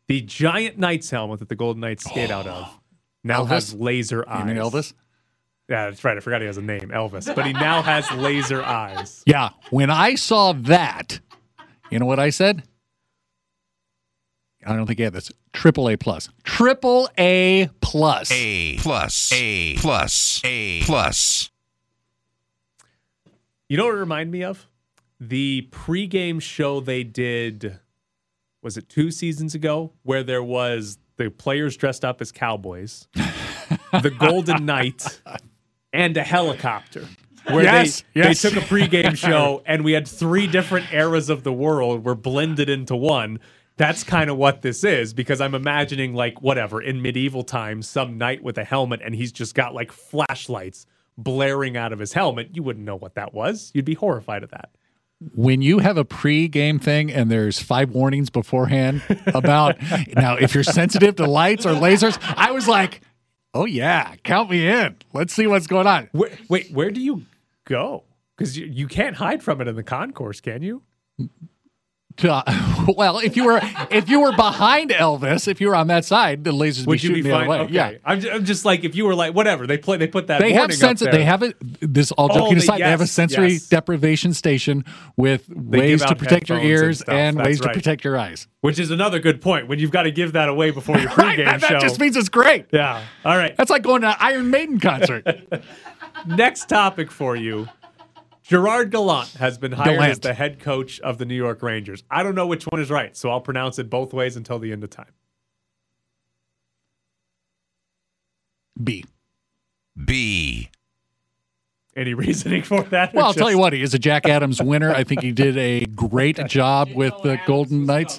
The 0.07 0.21
giant 0.23 0.79
Knights 0.79 1.11
helmet 1.11 1.41
that 1.41 1.49
the 1.51 1.57
Golden 1.57 1.81
Knights 1.81 2.05
skate 2.05 2.31
out 2.31 2.47
of 2.47 2.79
now 3.25 3.45
Elvis? 3.45 3.49
has 3.49 3.75
laser 3.75 4.27
eyes. 4.29 4.41
You 4.41 4.55
mean 4.55 4.57
Elvis? 4.57 4.95
Yeah, 5.69 5.91
that's 5.91 6.03
right. 6.03 6.17
I 6.17 6.21
forgot 6.21 6.41
he 6.41 6.47
has 6.47 6.57
a 6.57 6.63
name, 6.63 6.89
Elvis. 6.95 7.35
But 7.35 7.45
he 7.45 7.53
now 7.53 7.83
has 7.83 8.11
laser 8.13 8.63
eyes. 8.63 9.23
Yeah. 9.27 9.51
When 9.69 9.91
I 9.91 10.15
saw 10.15 10.55
that, 10.55 11.21
You 11.91 11.99
know 11.99 12.07
what 12.07 12.19
I 12.19 12.31
said? 12.31 12.63
I 14.67 14.75
don't 14.77 14.87
think 14.87 15.01
I 15.01 15.05
had 15.05 15.13
this. 15.13 15.31
Triple 15.53 15.89
A 15.89 15.97
plus. 15.97 16.29
Triple 16.45 17.09
A 17.17 17.69
plus. 17.81 18.31
A 18.33 18.77
plus. 18.79 19.33
A 19.33 19.75
plus. 19.77 20.41
A 20.45 20.83
plus. 20.83 21.51
You 23.69 23.77
know 23.77 23.85
what 23.87 23.95
it 23.95 23.99
reminded 23.99 24.33
me 24.33 24.43
of? 24.43 24.67
The 25.21 25.69
pregame 25.71 26.41
show 26.41 26.81
they 26.81 27.03
did, 27.05 27.79
was 28.63 28.77
it 28.77 28.89
two 28.89 29.11
seasons 29.11 29.55
ago, 29.55 29.93
where 30.03 30.23
there 30.23 30.43
was 30.43 30.99
the 31.17 31.31
players 31.31 31.77
dressed 31.77 32.05
up 32.05 32.21
as 32.21 32.31
cowboys, 32.33 33.09
the 33.15 34.15
Golden 34.17 34.65
Knight, 34.65 35.21
and 35.93 36.17
a 36.17 36.23
helicopter. 36.23 37.07
Where 37.51 37.65
Yes, 37.65 38.03
they, 38.15 38.21
yes. 38.23 38.43
they 38.43 38.51
took 38.51 38.63
a 38.63 38.67
pregame 38.67 39.17
show 39.17 39.63
and 39.65 39.83
we 39.83 39.93
had 39.93 40.07
three 40.07 40.47
different 40.47 40.93
eras 40.93 41.31
of 41.31 41.45
the 41.45 41.53
world 41.53 42.05
were 42.05 42.15
blended 42.15 42.69
into 42.69 42.95
one. 42.95 43.41
That's 43.79 44.05
kind 44.05 44.29
of 44.29 44.37
what 44.37 44.61
this 44.63 44.85
is 44.85 45.15
because 45.15 45.41
I'm 45.41 45.55
imagining 45.55 46.13
like 46.13 46.43
whatever 46.43 46.83
in 46.83 47.01
medieval 47.01 47.45
times, 47.45 47.89
some 47.89 48.19
knight 48.19 48.43
with 48.43 48.59
a 48.59 48.65
helmet 48.65 49.01
and 49.05 49.15
he's 49.15 49.33
just 49.33 49.55
got 49.55 49.73
like 49.73 49.93
flashlights 49.93 50.85
blaring 51.17 51.77
out 51.77 51.93
of 51.93 51.99
his 51.99 52.13
helmet. 52.13 52.51
You 52.55 52.63
wouldn't 52.63 52.85
know 52.85 52.97
what 52.97 53.15
that 53.15 53.33
was. 53.33 53.71
You'd 53.75 53.85
be 53.87 53.95
horrified 53.95 54.43
at 54.43 54.51
that. 54.51 54.71
when 55.35 55.63
you 55.63 55.79
have 55.81 55.97
a 55.97 56.05
pre-game 56.05 56.79
thing 56.79 57.11
and 57.13 57.31
there's 57.31 57.59
five 57.61 57.91
warnings 57.91 58.31
beforehand 58.31 59.03
about 59.27 59.77
now 60.15 60.37
if 60.37 60.55
you're 60.55 60.63
sensitive 60.65 61.17
to 61.17 61.27
lights 61.27 61.67
or 61.67 61.73
lasers, 61.75 62.19
I 62.37 62.53
was 62.53 62.69
like, 62.69 63.01
"Oh 63.55 63.65
yeah, 63.65 64.15
count 64.23 64.51
me 64.51 64.69
in. 64.69 64.97
Let's 65.13 65.33
see 65.35 65.47
what's 65.49 65.67
going 65.67 65.87
on." 65.89 66.09
Where, 66.13 66.31
wait, 66.49 66.71
where 66.73 66.91
do 66.91 67.01
you 67.01 67.25
go? 67.65 68.05
Because 68.37 68.57
you, 68.57 68.67
you 68.67 68.87
can't 68.87 69.17
hide 69.17 69.43
from 69.43 69.61
it 69.61 69.67
in 69.67 69.75
the 69.75 69.83
concourse, 69.83 70.41
can 70.41 70.63
you? 70.63 70.83
To- 72.19 72.33
uh, 72.33 72.85
well, 72.97 73.19
if 73.19 73.37
you 73.37 73.45
were 73.45 73.61
if 73.91 74.09
you 74.09 74.21
were 74.21 74.33
behind 74.35 74.91
Elvis, 74.91 75.47
if 75.49 75.61
you 75.61 75.69
were 75.69 75.77
on 75.77 75.87
that 75.87 76.05
side, 76.05 76.43
the 76.45 76.51
lasers 76.53 76.81
would 76.81 76.87
Would 76.89 77.01
be 77.01 77.03
you 77.03 77.15
shooting 77.15 77.23
be 77.25 77.31
fine? 77.31 77.49
Okay. 77.49 77.73
Yeah. 77.73 77.93
I'm 78.05 78.21
just, 78.21 78.35
I'm 78.35 78.45
just 78.45 78.65
like 78.65 78.85
if 78.85 78.95
you 78.97 79.05
were 79.07 79.15
like 79.15 79.35
whatever 79.35 79.67
they 79.67 79.79
play 79.79 79.97
they 79.99 80.07
put 80.09 80.27
that 80.27 80.41
They 80.41 80.53
have 80.53 80.73
sense 80.75 81.01
they 81.01 81.25
have 81.25 81.43
it 81.43 81.57
this 81.81 82.11
all 82.13 82.29
Oh, 82.31 82.35
joking 82.39 82.55
they- 82.55 82.59
aside, 82.65 82.79
they 82.81 82.85
have 82.91 83.01
a 83.01 83.07
sensory 83.07 83.53
yes. 83.55 83.69
deprivation 83.69 84.35
station 84.35 84.85
with 85.17 85.45
They 85.49 85.79
ways 85.79 86.05
to 86.05 86.17
protect 86.17 86.49
your 86.49 86.59
and 86.59 86.67
ears 86.67 87.03
and, 87.03 87.37
That's 87.39 87.47
ways 87.47 87.61
to 87.61 87.69
protect 87.73 88.05
your 88.05 88.19
eyes. 88.19 88.49
which 88.63 88.79
is 88.79 88.91
another 88.91 89.19
good 89.21 89.41
point 89.41 89.69
when 89.69 89.79
you've 89.79 89.93
got 89.93 90.03
to 90.03 90.11
give 90.11 90.33
that 90.33 90.49
away 90.49 90.71
before 90.73 90.99
your 90.99 91.11
pregame 91.19 91.45
that, 91.45 91.61
that 91.61 91.69
show. 91.71 91.79
just 91.81 92.01
means 92.01 92.17
it's 92.17 92.29
great. 92.29 92.67
yeah. 92.73 93.05
All 93.25 93.37
right. 93.37 93.57
That's 93.57 93.71
like 93.71 93.83
going 93.83 94.03
to 94.03 94.09
an 94.09 94.17
Iron 94.19 94.51
Maiden 94.51 94.81
concert. 94.81 95.25
Next 96.27 96.69
topic 96.69 97.11
for 97.13 97.37
you. 97.37 97.69
Gerard 98.49 98.91
Gallant 98.91 99.29
has 99.35 99.59
been 99.59 99.73
hired 99.73 100.01
as 100.01 100.21
the 100.21 100.33
head 100.33 100.59
coach 100.59 101.01
of 101.01 101.19
the 101.19 101.27
New 101.27 101.35
York 101.35 101.63
Rangers. 101.63 102.03
I 102.11 102.23
don't 102.23 102.35
know 102.35 102.47
which 102.47 102.65
one 102.65 102.81
is 102.81 102.91
right, 102.91 103.15
so 103.15 103.29
I'll 103.29 103.43
pronounce 103.43 103.79
it 103.79 103.91
both 103.91 104.15
ways 104.15 104.37
until 104.37 104.59
the 104.59 104.73
end 104.73 104.83
of 104.83 104.89
time. 104.89 105.13
B. 108.83 109.05
B. 110.03 110.71
Any 111.95 112.15
reasoning 112.15 112.63
for 112.63 112.85
that? 112.85 113.13
Well, 113.13 113.27
I'll 113.27 113.35
tell 113.35 113.51
you 113.51 113.59
what, 113.59 113.75
he 113.75 113.83
is 113.83 113.93
a 113.93 113.99
Jack 113.99 114.27
Adams 114.27 114.63
winner. 114.63 114.95
I 114.95 115.05
think 115.05 115.21
he 115.21 115.33
did 115.33 115.59
a 115.59 115.85
great 115.95 116.39
job 116.47 116.89
with 116.95 117.13
the 117.23 117.39
Golden 117.47 117.85
Knights. 117.85 118.19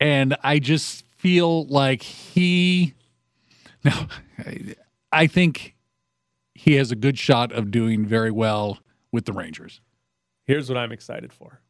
And 0.00 0.34
I 0.42 0.60
just 0.60 1.04
feel 1.18 1.66
like 1.66 2.02
he 2.02 2.94
now 3.84 4.08
I 5.12 5.26
think 5.26 5.74
he 6.64 6.74
has 6.74 6.90
a 6.90 6.96
good 6.96 7.18
shot 7.18 7.52
of 7.52 7.70
doing 7.70 8.04
very 8.04 8.30
well 8.30 8.80
with 9.10 9.24
the 9.24 9.32
Rangers. 9.32 9.80
Here's 10.44 10.68
what 10.68 10.76
I'm 10.76 10.92
excited 10.92 11.32
for. 11.32 11.62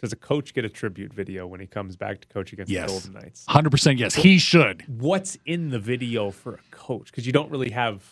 Does 0.00 0.12
a 0.12 0.16
coach 0.16 0.54
get 0.54 0.64
a 0.64 0.68
tribute 0.68 1.14
video 1.14 1.46
when 1.46 1.60
he 1.60 1.66
comes 1.66 1.94
back 1.96 2.20
to 2.22 2.28
coach 2.28 2.52
against 2.52 2.70
Yes. 2.70 2.86
the 2.86 2.92
Golden 3.10 3.12
Knights? 3.22 3.44
100% 3.48 3.98
yes, 3.98 4.16
he 4.16 4.38
should. 4.38 4.82
What's 4.88 5.38
in 5.46 5.70
the 5.70 5.78
video 5.78 6.30
for 6.32 6.54
a 6.54 6.60
coach? 6.72 7.06
Because 7.12 7.26
you 7.26 7.32
don't 7.32 7.48
really 7.50 7.70
have 7.70 8.02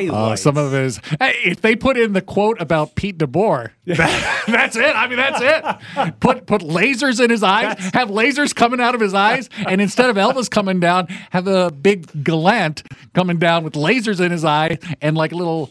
Uh, 0.00 0.36
some 0.36 0.56
of 0.56 0.72
his. 0.72 0.98
Hey, 1.20 1.34
if 1.44 1.60
they 1.60 1.76
put 1.76 1.96
in 1.96 2.12
the 2.12 2.20
quote 2.20 2.60
about 2.60 2.94
Pete 2.94 3.18
DeBoer, 3.18 3.70
that- 3.86 4.44
that's 4.46 4.76
it. 4.76 4.94
I 4.96 5.06
mean, 5.08 5.18
that's 5.18 5.40
it. 5.40 6.20
Put 6.20 6.46
put 6.46 6.62
lasers 6.62 7.22
in 7.22 7.30
his 7.30 7.42
eyes. 7.42 7.78
Have 7.94 8.08
lasers 8.08 8.54
coming 8.54 8.80
out 8.80 8.94
of 8.94 9.00
his 9.00 9.14
eyes, 9.14 9.48
and 9.66 9.80
instead 9.80 10.10
of 10.10 10.16
Elvis 10.16 10.50
coming 10.50 10.80
down, 10.80 11.06
have 11.30 11.46
a 11.46 11.70
big 11.70 12.24
Gallant 12.24 12.82
coming 13.14 13.38
down 13.38 13.64
with 13.64 13.74
lasers 13.74 14.20
in 14.24 14.30
his 14.32 14.44
eye 14.44 14.78
and 15.00 15.16
like 15.16 15.32
a 15.32 15.36
little 15.36 15.70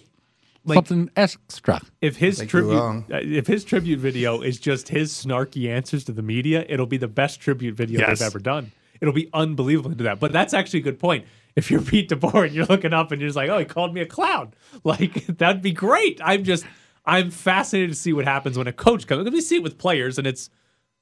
something 0.67 1.09
extra. 1.15 1.81
if 2.01 2.17
his 2.17 2.37
Think 2.37 2.49
tribute 2.51 2.71
you're 2.73 2.79
wrong. 2.81 3.05
uh, 3.11 3.17
if 3.21 3.47
his 3.47 3.63
tribute 3.63 3.99
video 3.99 4.41
is 4.41 4.59
just 4.59 4.89
his 4.89 5.11
snarky 5.11 5.67
answers 5.69 6.03
to 6.05 6.11
the 6.11 6.21
media, 6.21 6.63
it'll 6.69 6.85
be 6.85 6.97
the 6.97 7.07
best 7.07 7.39
tribute 7.41 7.75
video 7.75 7.99
Yes. 7.99 8.19
they've 8.19 8.25
ever 8.27 8.39
done. 8.39 8.71
It'll 9.01 9.13
be 9.13 9.29
unbelievable 9.33 9.89
to 9.89 9.95
do 9.95 10.03
that. 10.03 10.19
But 10.19 10.31
that's 10.31 10.53
actually 10.53 10.81
a 10.81 10.83
good 10.83 10.99
point. 10.99 11.25
If 11.55 11.69
you're 11.69 11.81
Pete 11.81 12.09
DeBoer 12.09 12.45
and 12.47 12.55
you're 12.55 12.65
looking 12.65 12.93
up 12.93 13.11
and 13.11 13.19
you're 13.21 13.27
just 13.27 13.35
like, 13.35 13.49
oh, 13.49 13.59
he 13.59 13.65
called 13.65 13.93
me 13.93 14.01
a 14.01 14.05
clown, 14.05 14.53
like 14.83 15.25
that'd 15.27 15.61
be 15.61 15.71
great. 15.73 16.19
I'm 16.23 16.43
just 16.43 16.65
I'm 17.05 17.31
fascinated 17.31 17.89
to 17.89 17.95
see 17.95 18.13
what 18.13 18.25
happens 18.25 18.57
when 18.57 18.67
a 18.67 18.73
coach 18.73 19.07
comes. 19.07 19.29
We 19.29 19.41
see 19.41 19.55
it 19.57 19.63
with 19.63 19.77
players, 19.77 20.17
and 20.17 20.27
it's 20.27 20.49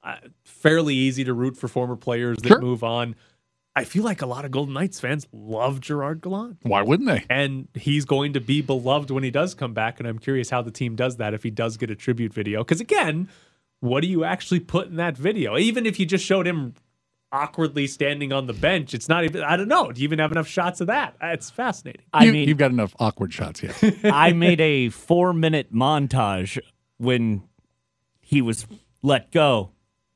uh, 0.02 0.16
fairly 0.44 0.94
easy 0.94 1.24
to 1.24 1.32
root 1.34 1.56
for 1.56 1.68
former 1.68 1.96
players 1.96 2.38
that 2.38 2.48
Sure. 2.48 2.60
move 2.60 2.82
on. 2.82 3.14
I 3.76 3.84
feel 3.84 4.02
like 4.02 4.20
a 4.20 4.26
lot 4.26 4.44
of 4.44 4.50
Golden 4.50 4.74
Knights 4.74 4.98
fans 4.98 5.28
love 5.32 5.80
Gerard 5.80 6.20
Gallant 6.22 6.58
Why 6.62 6.82
wouldn't 6.82 7.08
they? 7.08 7.24
and 7.30 7.68
he's 7.74 8.04
going 8.04 8.32
to 8.32 8.40
be 8.40 8.62
beloved 8.62 9.10
when 9.12 9.22
he 9.22 9.30
does 9.30 9.54
come 9.54 9.74
back. 9.74 10.00
And 10.00 10.08
I'm 10.08 10.18
curious 10.18 10.50
how 10.50 10.60
the 10.60 10.72
team 10.72 10.96
does 10.96 11.18
that 11.18 11.34
if 11.34 11.44
he 11.44 11.50
does 11.50 11.76
get 11.76 11.88
a 11.88 11.94
tribute 11.94 12.34
video. 12.34 12.64
Because 12.64 12.80
again, 12.80 13.28
what 13.78 14.00
do 14.00 14.08
you 14.08 14.24
actually 14.24 14.58
put 14.60 14.88
in 14.88 14.96
that 14.96 15.16
video? 15.16 15.56
Even 15.56 15.86
if 15.86 16.00
you 16.00 16.04
just 16.06 16.24
showed 16.24 16.46
him 16.48 16.74
awkwardly 17.32 17.86
standing 17.86 18.32
on 18.32 18.46
the 18.46 18.52
bench, 18.52 18.94
it's 18.94 19.08
not 19.08 19.24
even. 19.24 19.42
I 19.42 19.56
don't 19.56 19.68
know. 19.68 19.92
Do 19.92 20.00
you 20.00 20.04
even 20.04 20.18
have 20.18 20.32
enough 20.32 20.48
shots 20.48 20.80
of 20.80 20.88
that? 20.88 21.16
It's 21.22 21.50
fascinating. 21.50 22.02
I 22.12 22.24
you, 22.24 22.32
mean, 22.32 22.48
you've 22.48 22.58
got 22.58 22.70
enough 22.70 22.94
awkward 22.98 23.32
shots 23.32 23.62
yet. 23.62 23.76
I 24.04 24.32
made 24.32 24.60
a 24.60 24.88
four 24.88 25.32
minute 25.32 25.72
montage 25.72 26.58
when 26.98 27.42
he 28.20 28.42
was 28.42 28.66
let 29.02 29.30
go, 29.30 29.70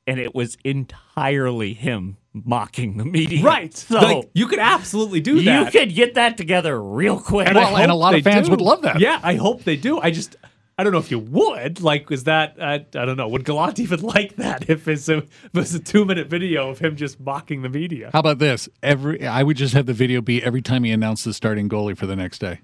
and 0.07 0.19
it 0.19 0.35
was 0.35 0.57
entirely 0.63 1.73
him 1.73 2.17
mocking 2.33 2.97
the 2.97 3.05
media. 3.05 3.43
Right. 3.43 3.73
So 3.73 3.99
like, 3.99 4.29
you 4.33 4.47
could 4.47 4.59
absolutely 4.59 5.21
do 5.21 5.41
that. 5.43 5.73
you 5.73 5.79
could 5.79 5.95
get 5.95 6.15
that 6.15 6.37
together 6.37 6.81
real 6.81 7.19
quick. 7.19 7.47
And 7.47 7.55
Well, 7.55 7.77
and 7.77 7.91
a 7.91 7.95
lot 7.95 8.13
of 8.13 8.23
fans 8.23 8.47
do. 8.47 8.51
would 8.51 8.61
love 8.61 8.81
that. 8.81 8.99
Yeah, 8.99 9.19
I 9.23 9.35
hope 9.35 9.63
they 9.63 9.77
do. 9.77 9.99
I 9.99 10.11
just, 10.11 10.35
I 10.77 10.83
don't 10.83 10.91
know 10.91 10.99
if 10.99 11.09
you 11.09 11.19
would. 11.19 11.79
Like, 11.81 12.11
is 12.11 12.25
that, 12.25 12.59
uh, 12.59 12.79
I 12.99 13.05
don't 13.05 13.15
know, 13.15 13.29
would 13.29 13.45
Gallant 13.45 13.79
even 13.85 14.01
like 14.01 14.35
that 14.35 14.69
if 14.69 14.87
it's 14.87 15.07
a, 15.07 15.17
if 15.17 15.55
it's 15.55 15.73
a 15.73 15.79
two 15.79 16.03
minute 16.05 16.27
video 16.27 16.69
of 16.69 16.79
him 16.79 16.95
just 16.95 17.19
mocking 17.19 17.61
the 17.61 17.69
media? 17.69 18.09
How 18.11 18.19
about 18.19 18.39
this? 18.39 18.67
Every 18.83 19.25
I 19.25 19.43
would 19.43 19.57
just 19.57 19.73
have 19.73 19.85
the 19.85 19.93
video 19.93 20.21
be 20.21 20.43
every 20.43 20.61
time 20.61 20.83
he 20.83 20.91
announced 20.91 21.23
the 21.25 21.33
starting 21.33 21.69
goalie 21.69 21.97
for 21.97 22.05
the 22.05 22.15
next 22.15 22.39
day. 22.39 22.59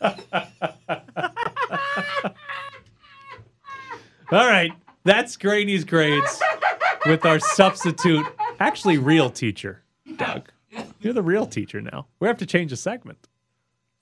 All 4.30 4.46
right, 4.46 4.72
that's 5.04 5.36
Graney's 5.36 5.84
grades 5.84 6.40
with 7.06 7.24
our 7.24 7.40
substitute, 7.40 8.26
actually 8.60 8.98
real 8.98 9.30
teacher, 9.30 9.82
Doug. 10.16 10.50
You're 11.00 11.14
the 11.14 11.22
real 11.22 11.46
teacher 11.46 11.80
now. 11.80 12.06
We 12.20 12.28
have 12.28 12.36
to 12.38 12.46
change 12.46 12.70
the 12.70 12.76
segment. 12.76 13.26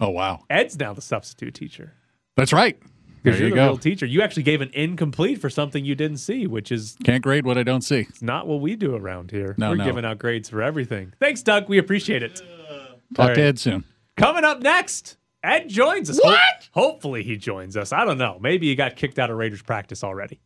Oh 0.00 0.11
wow, 0.11 0.40
Ed's 0.50 0.76
now 0.76 0.92
the 0.92 1.00
substitute 1.00 1.54
teacher. 1.54 1.95
That's 2.37 2.52
right. 2.52 2.78
Because 3.23 3.40
you 3.40 3.47
you're 3.47 3.57
the 3.57 3.61
go. 3.62 3.66
real 3.71 3.78
teacher. 3.78 4.07
You 4.07 4.23
actually 4.23 4.45
gave 4.45 4.61
an 4.61 4.71
incomplete 4.73 5.40
for 5.40 5.50
something 5.50 5.85
you 5.85 5.97
didn't 5.97 6.19
see, 6.19 6.47
which 6.47 6.71
is 6.71 6.97
Can't 7.02 7.23
grade 7.25 7.45
what 7.45 7.59
I 7.59 7.64
don't 7.64 7.83
see. 7.83 8.07
It's 8.09 8.23
not 8.23 8.47
what 8.47 8.61
we 8.61 8.76
do 8.76 8.95
around 8.95 9.33
here. 9.33 9.57
No, 9.59 9.71
We're 9.71 9.76
no. 9.76 9.85
giving 9.85 10.05
out 10.05 10.19
grades 10.19 10.49
for 10.49 10.62
everything. 10.62 11.12
Thanks, 11.19 11.43
Doug. 11.43 11.69
We 11.69 11.78
appreciate 11.78 12.23
it. 12.23 12.37
Talk 12.37 13.19
All 13.19 13.26
right. 13.28 13.35
to 13.35 13.43
Ed 13.43 13.59
soon. 13.59 13.85
Coming 14.16 14.45
up 14.45 14.61
next, 14.61 15.16
Ed 15.43 15.69
joins 15.69 16.09
us. 16.09 16.21
What? 16.23 16.69
hopefully 16.73 17.25
he 17.25 17.37
joins 17.37 17.76
us. 17.76 17.93
I 17.93 18.05
don't 18.05 18.19
know. 18.19 18.38
Maybe 18.40 18.69
he 18.69 18.76
got 18.76 18.95
kicked 18.95 19.19
out 19.19 19.28
of 19.31 19.37
Raiders 19.38 19.62
practice 19.62 20.05
already. 20.05 20.40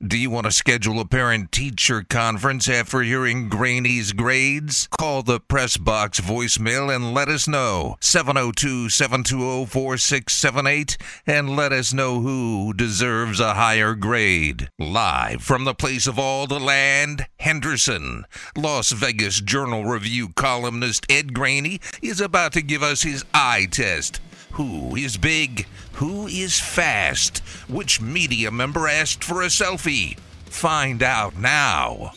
Do 0.00 0.16
you 0.16 0.30
want 0.30 0.44
to 0.44 0.52
schedule 0.52 1.00
a 1.00 1.04
parent 1.04 1.50
teacher 1.50 2.04
conference 2.08 2.68
after 2.68 3.00
hearing 3.02 3.48
Graney's 3.48 4.12
grades? 4.12 4.86
Call 4.96 5.24
the 5.24 5.40
press 5.40 5.76
box 5.76 6.20
voicemail 6.20 6.94
and 6.94 7.12
let 7.12 7.28
us 7.28 7.48
know. 7.48 7.96
702 7.98 8.90
720 8.90 9.66
4678 9.66 10.98
and 11.26 11.56
let 11.56 11.72
us 11.72 11.92
know 11.92 12.20
who 12.20 12.72
deserves 12.74 13.40
a 13.40 13.54
higher 13.54 13.96
grade. 13.96 14.70
Live 14.78 15.42
from 15.42 15.64
the 15.64 15.74
place 15.74 16.06
of 16.06 16.16
all 16.16 16.46
the 16.46 16.60
land, 16.60 17.26
Henderson. 17.40 18.24
Las 18.56 18.92
Vegas 18.92 19.40
Journal 19.40 19.84
Review 19.84 20.28
columnist 20.28 21.06
Ed 21.10 21.34
Graney 21.34 21.80
is 22.00 22.20
about 22.20 22.52
to 22.52 22.62
give 22.62 22.84
us 22.84 23.02
his 23.02 23.24
eye 23.34 23.66
test. 23.68 24.20
Who 24.52 24.96
is 24.96 25.16
big? 25.16 25.66
Who 25.94 26.26
is 26.26 26.58
fast? 26.58 27.38
Which 27.68 28.00
media 28.00 28.50
member 28.50 28.88
asked 28.88 29.22
for 29.22 29.42
a 29.42 29.46
selfie? 29.46 30.18
Find 30.46 31.02
out 31.02 31.36
now. 31.36 32.12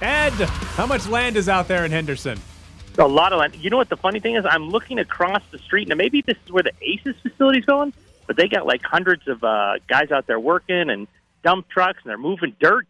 Ed, 0.00 0.32
how 0.32 0.86
much 0.86 1.06
land 1.08 1.36
is 1.36 1.48
out 1.48 1.68
there 1.68 1.84
in 1.84 1.92
Henderson? 1.92 2.40
A 2.98 3.06
lot 3.06 3.32
of 3.32 3.38
land. 3.38 3.54
You 3.56 3.70
know 3.70 3.76
what 3.76 3.88
the 3.88 3.96
funny 3.96 4.20
thing 4.20 4.34
is? 4.36 4.44
I'm 4.44 4.68
looking 4.68 4.98
across 4.98 5.42
the 5.50 5.58
street, 5.58 5.88
and 5.90 5.96
maybe 5.96 6.22
this 6.22 6.36
is 6.44 6.52
where 6.52 6.62
the 6.62 6.72
Aces 6.82 7.14
facility's 7.22 7.64
going. 7.64 7.92
but 8.26 8.36
they 8.36 8.48
got 8.48 8.66
like 8.66 8.82
hundreds 8.82 9.28
of 9.28 9.42
uh, 9.44 9.74
guys 9.88 10.10
out 10.10 10.26
there 10.26 10.40
working 10.40 10.90
and 10.90 11.06
dump 11.44 11.68
trucks, 11.68 12.00
and 12.02 12.10
they're 12.10 12.18
moving 12.18 12.54
dirt. 12.60 12.86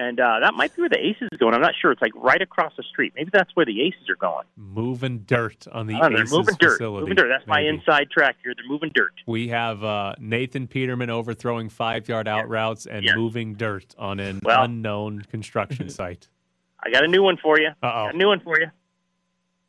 And 0.00 0.20
uh, 0.20 0.38
that 0.42 0.54
might 0.54 0.72
be 0.76 0.82
where 0.82 0.88
the 0.88 0.96
Aces 1.04 1.28
is 1.32 1.38
going. 1.40 1.54
I'm 1.54 1.60
not 1.60 1.74
sure. 1.82 1.90
It's 1.90 2.00
like 2.00 2.12
right 2.14 2.40
across 2.40 2.72
the 2.76 2.84
street. 2.84 3.14
Maybe 3.16 3.30
that's 3.32 3.50
where 3.56 3.66
the 3.66 3.82
Aces 3.82 4.08
are 4.08 4.14
going. 4.14 4.44
Moving 4.56 5.24
dirt 5.26 5.66
on 5.72 5.88
the 5.88 5.94
know, 5.98 6.06
Aces 6.20 6.30
moving 6.32 6.54
dirt. 6.60 6.70
facility. 6.74 7.00
Moving 7.02 7.16
dirt. 7.16 7.28
That's 7.28 7.46
my 7.48 7.62
inside 7.62 8.08
track 8.08 8.36
here. 8.44 8.54
They're 8.56 8.70
moving 8.70 8.92
dirt. 8.94 9.12
We 9.26 9.48
have 9.48 9.82
uh, 9.82 10.14
Nathan 10.20 10.68
Peterman 10.68 11.10
overthrowing 11.10 11.68
five 11.68 12.08
yard 12.08 12.28
out 12.28 12.48
routes 12.48 12.86
and 12.86 13.04
Yeah. 13.04 13.16
moving 13.16 13.54
dirt 13.54 13.92
on 13.98 14.20
an 14.20 14.38
Well- 14.44 14.62
unknown 14.62 15.22
construction 15.22 15.88
site. 15.90 16.28
I 16.80 16.90
got 16.90 17.02
a 17.02 17.08
new 17.08 17.24
one 17.24 17.36
for 17.36 17.58
you. 17.58 17.70
Uh 17.82 18.08
oh. 18.12 18.16
new 18.16 18.28
one 18.28 18.38
for 18.38 18.56
you. 18.60 18.68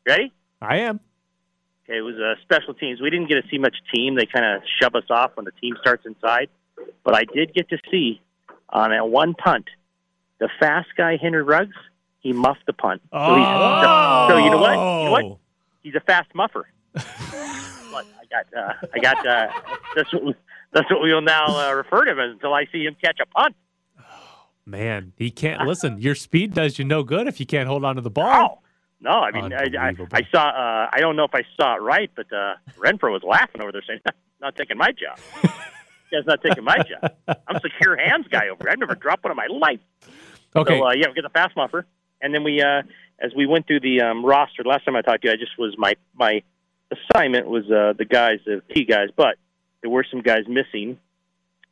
Ready? 0.06 0.32
I 0.62 0.76
am. 0.78 1.00
Okay, 1.88 1.98
it 1.98 2.02
was 2.02 2.14
uh, 2.16 2.40
special 2.42 2.72
teams. 2.74 3.00
We 3.00 3.10
didn't 3.10 3.28
get 3.28 3.42
to 3.42 3.48
see 3.50 3.58
much 3.58 3.74
team. 3.92 4.14
They 4.14 4.26
kind 4.26 4.44
of 4.46 4.62
shove 4.80 4.94
us 4.94 5.10
off 5.10 5.32
when 5.34 5.44
the 5.44 5.50
team 5.60 5.74
starts 5.80 6.06
inside. 6.06 6.50
But 7.02 7.16
I 7.16 7.24
did 7.24 7.52
get 7.52 7.68
to 7.70 7.78
see 7.90 8.20
on 8.68 8.92
a 8.92 9.04
one 9.04 9.34
punt, 9.34 9.66
the 10.40 10.48
fast 10.58 10.88
guy 10.96 11.16
Henry 11.16 11.42
Ruggs. 11.42 11.76
He 12.18 12.34
muffed 12.34 12.66
the 12.66 12.74
punt. 12.74 13.00
So, 13.12 13.18
he's, 13.18 13.46
Oh. 13.48 14.26
so 14.28 14.36
you 14.36 14.50
know 14.50 14.58
what? 14.58 14.72
You 14.72 14.76
know 14.76 15.10
what? 15.10 15.38
He's 15.82 15.94
a 15.94 16.00
fast 16.00 16.28
muffer. 16.34 16.68
but 16.92 17.04
I 17.04 18.24
got, 18.30 18.46
uh, 18.54 18.72
I 18.94 18.98
got. 18.98 19.26
Uh, 19.26 19.48
that's 19.96 20.12
what 20.12 20.24
we, 20.24 20.34
that's 20.72 20.90
what 20.90 21.02
we 21.02 21.14
will 21.14 21.22
now 21.22 21.46
uh, 21.46 21.72
refer 21.72 22.04
to 22.04 22.10
him 22.12 22.18
as 22.18 22.32
until 22.32 22.52
I 22.52 22.66
see 22.70 22.84
him 22.84 22.94
catch 23.02 23.18
a 23.22 23.26
punt. 23.26 23.54
Man, 24.66 25.12
he 25.16 25.30
can't 25.30 25.66
listen. 25.66 25.98
Your 25.98 26.14
speed 26.14 26.52
does 26.52 26.78
you 26.78 26.84
no 26.84 27.02
good 27.02 27.26
if 27.26 27.40
you 27.40 27.46
can't 27.46 27.66
hold 27.68 27.84
on 27.84 27.96
to 27.96 28.02
the 28.02 28.10
ball. 28.10 28.58
Oh 28.60 28.66
no! 29.00 29.10
I 29.10 29.30
mean, 29.32 29.52
I, 29.54 29.64
I, 29.78 29.94
I 30.12 30.26
saw. 30.30 30.48
Uh, 30.48 30.90
I 30.92 31.00
don't 31.00 31.16
know 31.16 31.24
if 31.24 31.34
I 31.34 31.42
saw 31.56 31.76
it 31.76 31.80
right, 31.80 32.10
but 32.14 32.30
uh, 32.32 32.54
Renfrow 32.78 33.12
was 33.12 33.22
laughing 33.24 33.62
over 33.62 33.72
there, 33.72 33.82
saying, 33.86 34.00
"Not 34.40 34.56
taking 34.56 34.76
my 34.76 34.92
job. 34.92 35.18
That's 36.12 36.26
not 36.26 36.42
taking 36.42 36.64
my 36.64 36.76
job. 36.78 37.14
I'm 37.48 37.56
a 37.56 37.60
secure 37.60 37.96
hands 37.96 38.26
guy 38.30 38.48
over 38.48 38.64
here. 38.64 38.70
I've 38.72 38.78
never 38.78 38.94
dropped 38.94 39.24
one 39.24 39.30
in 39.30 39.36
my 39.36 39.46
life." 39.46 39.80
Okay. 40.54 40.78
So 40.78 40.86
uh, 40.86 40.92
yeah, 40.92 41.08
we 41.08 41.14
get 41.14 41.22
the 41.22 41.30
fast 41.30 41.56
muffer, 41.56 41.86
and 42.20 42.34
then 42.34 42.42
we, 42.44 42.60
uh, 42.60 42.82
as 43.20 43.32
we 43.36 43.46
went 43.46 43.66
through 43.66 43.80
the 43.80 44.00
um, 44.02 44.24
roster 44.24 44.62
last 44.64 44.84
time 44.84 44.96
I 44.96 45.02
talked 45.02 45.22
to 45.22 45.28
you, 45.28 45.34
I 45.34 45.36
just 45.36 45.58
was 45.58 45.74
my 45.78 45.94
my 46.14 46.42
assignment 46.90 47.46
was 47.46 47.64
uh, 47.70 47.92
the 47.96 48.04
guys, 48.04 48.40
the 48.44 48.62
key 48.74 48.84
guys, 48.84 49.08
but 49.16 49.36
there 49.82 49.90
were 49.90 50.04
some 50.10 50.22
guys 50.22 50.42
missing. 50.48 50.98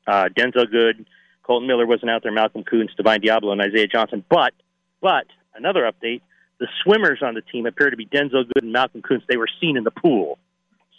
Uh, 0.06 0.28
Denzelle 0.34 0.70
Good, 0.70 1.06
Kolton 1.42 1.66
Miller 1.66 1.86
wasn't 1.86 2.10
out 2.10 2.22
there, 2.22 2.32
Malcolm 2.32 2.64
Koonce, 2.64 2.94
Divine 2.96 3.20
Deablo, 3.20 3.52
and 3.52 3.60
Isaiah 3.60 3.86
Johnson. 3.88 4.24
But 4.28 4.52
but 5.00 5.26
another 5.54 5.82
update: 5.82 6.22
the 6.60 6.68
swimmers 6.82 7.18
on 7.22 7.34
the 7.34 7.42
team 7.42 7.66
appear 7.66 7.90
to 7.90 7.96
be 7.96 8.06
Denzelle 8.06 8.46
Good 8.54 8.62
and 8.62 8.72
Malcolm 8.72 9.02
Koonce. 9.02 9.26
They 9.28 9.36
were 9.36 9.48
seen 9.60 9.76
in 9.76 9.84
the 9.84 9.90
pool, 9.90 10.38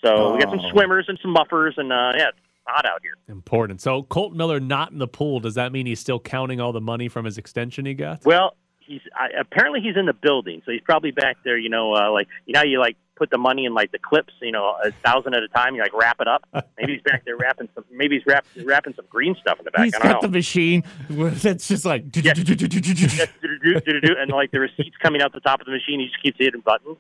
so 0.04 0.34
we 0.34 0.40
got 0.40 0.50
some 0.50 0.60
Oh. 0.64 0.72
swimmers 0.72 1.06
and 1.08 1.18
some 1.22 1.32
muffers, 1.32 1.76
and 1.78 1.92
uh, 1.94 2.12
yeah, 2.18 2.30
hot 2.70 2.86
out 2.86 3.02
here. 3.02 3.16
Important. 3.28 3.82
So 3.82 4.04
Colt 4.04 4.34
Miller 4.34 4.60
not 4.60 4.92
in 4.92 5.00
the 5.00 5.08
pool. 5.08 5.40
Does 5.40 5.56
that 5.56 5.72
mean 5.72 5.86
he's 5.86 6.00
still 6.00 6.20
counting 6.20 6.60
all 6.60 6.72
the 6.72 6.82
money 6.82 7.08
from 7.08 7.26
his 7.26 7.38
extension 7.38 7.86
he 7.86 7.94
got? 7.94 8.26
Well, 8.26 8.56
he's 8.80 9.02
I, 9.16 9.30
apparently 9.40 9.82
he's 9.82 9.96
in 9.96 10.06
the 10.06 10.14
building, 10.14 10.62
so 10.66 10.72
he's 10.72 10.82
probably 10.82 11.12
back 11.12 11.38
there. 11.44 11.58
You 11.58 11.70
know, 11.70 11.94
uh, 11.96 12.12
like 12.12 12.28
you 12.46 12.54
know, 12.54 12.60
how 12.60 12.66
you 12.66 12.80
like 12.80 12.98
put 13.16 13.30
the 13.30 13.38
money 13.38 13.66
in 13.66 13.74
like 13.74 13.92
the 13.92 14.00
clips, 14.00 14.34
you 14.42 14.52
know, 14.52 14.76
a 14.84 14.92
thousand 15.04 15.36
at 15.36 15.44
a 15.44 15.48
time. 15.50 15.76
You 15.76 15.82
like 15.82 15.94
wrap 15.94 16.18
it 16.20 16.28
up. 16.28 16.44
Maybe 16.78 16.94
he's 16.94 17.02
back 17.04 17.26
there 17.26 17.38
wrapping 17.38 17.70
some. 17.76 17.86
Maybe 17.92 18.16
he's 18.16 18.26
wrap, 18.26 18.46
wrapping 18.64 18.94
some 18.96 19.06
green 19.10 19.36
stuff 19.40 19.60
in 19.60 19.66
the 19.66 19.72
back. 19.72 19.86
He's 19.86 19.96
I 19.96 20.00
don't 20.00 20.12
got 20.12 20.22
know. 20.24 20.28
the 20.28 20.38
machine 20.38 20.84
that's 21.10 21.68
just 21.68 21.86
like. 21.86 22.06
And 24.20 24.32
like 24.32 24.52
the 24.52 24.60
receipts 24.60 24.98
coming 25.02 25.22
out 25.22 25.34
the 25.34 25.40
top 25.40 25.60
of 25.60 25.66
the 25.66 25.72
machine. 25.72 26.00
He 26.00 26.08
just 26.08 26.22
keeps 26.22 26.38
hitting 26.40 26.62
buttons. 26.62 26.98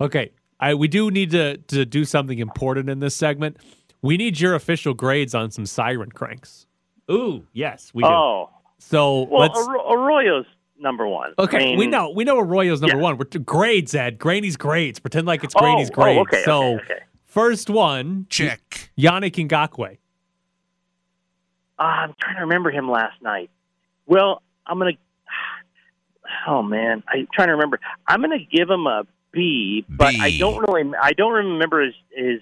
Okay. 0.00 0.32
I 0.58 0.74
we 0.74 0.88
do 0.88 1.10
need 1.10 1.30
to 1.32 1.58
to 1.58 1.84
do 1.84 2.04
something 2.04 2.38
important 2.38 2.88
in 2.88 3.00
this 3.00 3.14
segment. 3.14 3.58
We 4.04 4.18
need 4.18 4.38
your 4.38 4.54
official 4.54 4.92
grades 4.92 5.34
on 5.34 5.50
some 5.50 5.64
siren 5.64 6.10
cranks. 6.10 6.66
Ooh, 7.10 7.46
yes, 7.54 7.90
we 7.94 8.02
do. 8.02 8.08
Oh, 8.10 8.50
So 8.76 9.22
well, 9.22 9.40
let's 9.40 9.58
Arro- 9.58 9.90
Arroyo's 9.92 10.44
number 10.78 11.08
one. 11.08 11.32
Okay, 11.38 11.56
I 11.56 11.60
mean, 11.60 11.78
we 11.78 11.86
know 11.86 12.10
we 12.10 12.22
know 12.24 12.36
Arroyo's 12.38 12.82
number 12.82 12.98
Yeah. 12.98 13.02
one. 13.02 13.16
We're 13.16 13.24
grades, 13.24 13.94
Ed. 13.94 14.18
Graney's 14.18 14.58
grades. 14.58 14.98
Pretend 15.00 15.26
like 15.26 15.42
it's 15.42 15.54
Oh, 15.56 15.60
Graney's 15.60 15.88
oh, 15.90 15.94
grades. 15.94 16.20
okay, 16.20 16.42
so 16.44 16.74
okay, 16.74 16.84
okay. 16.84 16.98
first 17.24 17.70
one, 17.70 18.26
Check. 18.28 18.90
Yannick 18.98 19.48
Ngakoue. 19.48 19.96
Uh, 21.78 21.82
I'm 21.82 22.14
trying 22.20 22.34
to 22.36 22.42
remember 22.42 22.70
him 22.70 22.90
last 22.90 23.20
night. 23.22 23.48
Well, 24.06 24.42
I'm 24.66 24.78
gonna. 24.78 24.92
Oh 26.46 26.62
man, 26.62 27.02
I'm 27.08 27.26
trying 27.32 27.48
to 27.48 27.52
remember. 27.54 27.80
I'm 28.06 28.20
gonna 28.20 28.38
give 28.52 28.68
him 28.68 28.86
a 28.86 29.04
B, 29.32 29.84
but 29.88 30.14
I 30.16 30.28
B. 30.30 30.38
don't 30.38 30.58
really. 30.68 30.92
I 31.00 31.12
don't 31.12 31.32
remember 31.32 31.82
his 31.86 31.94
his 32.10 32.40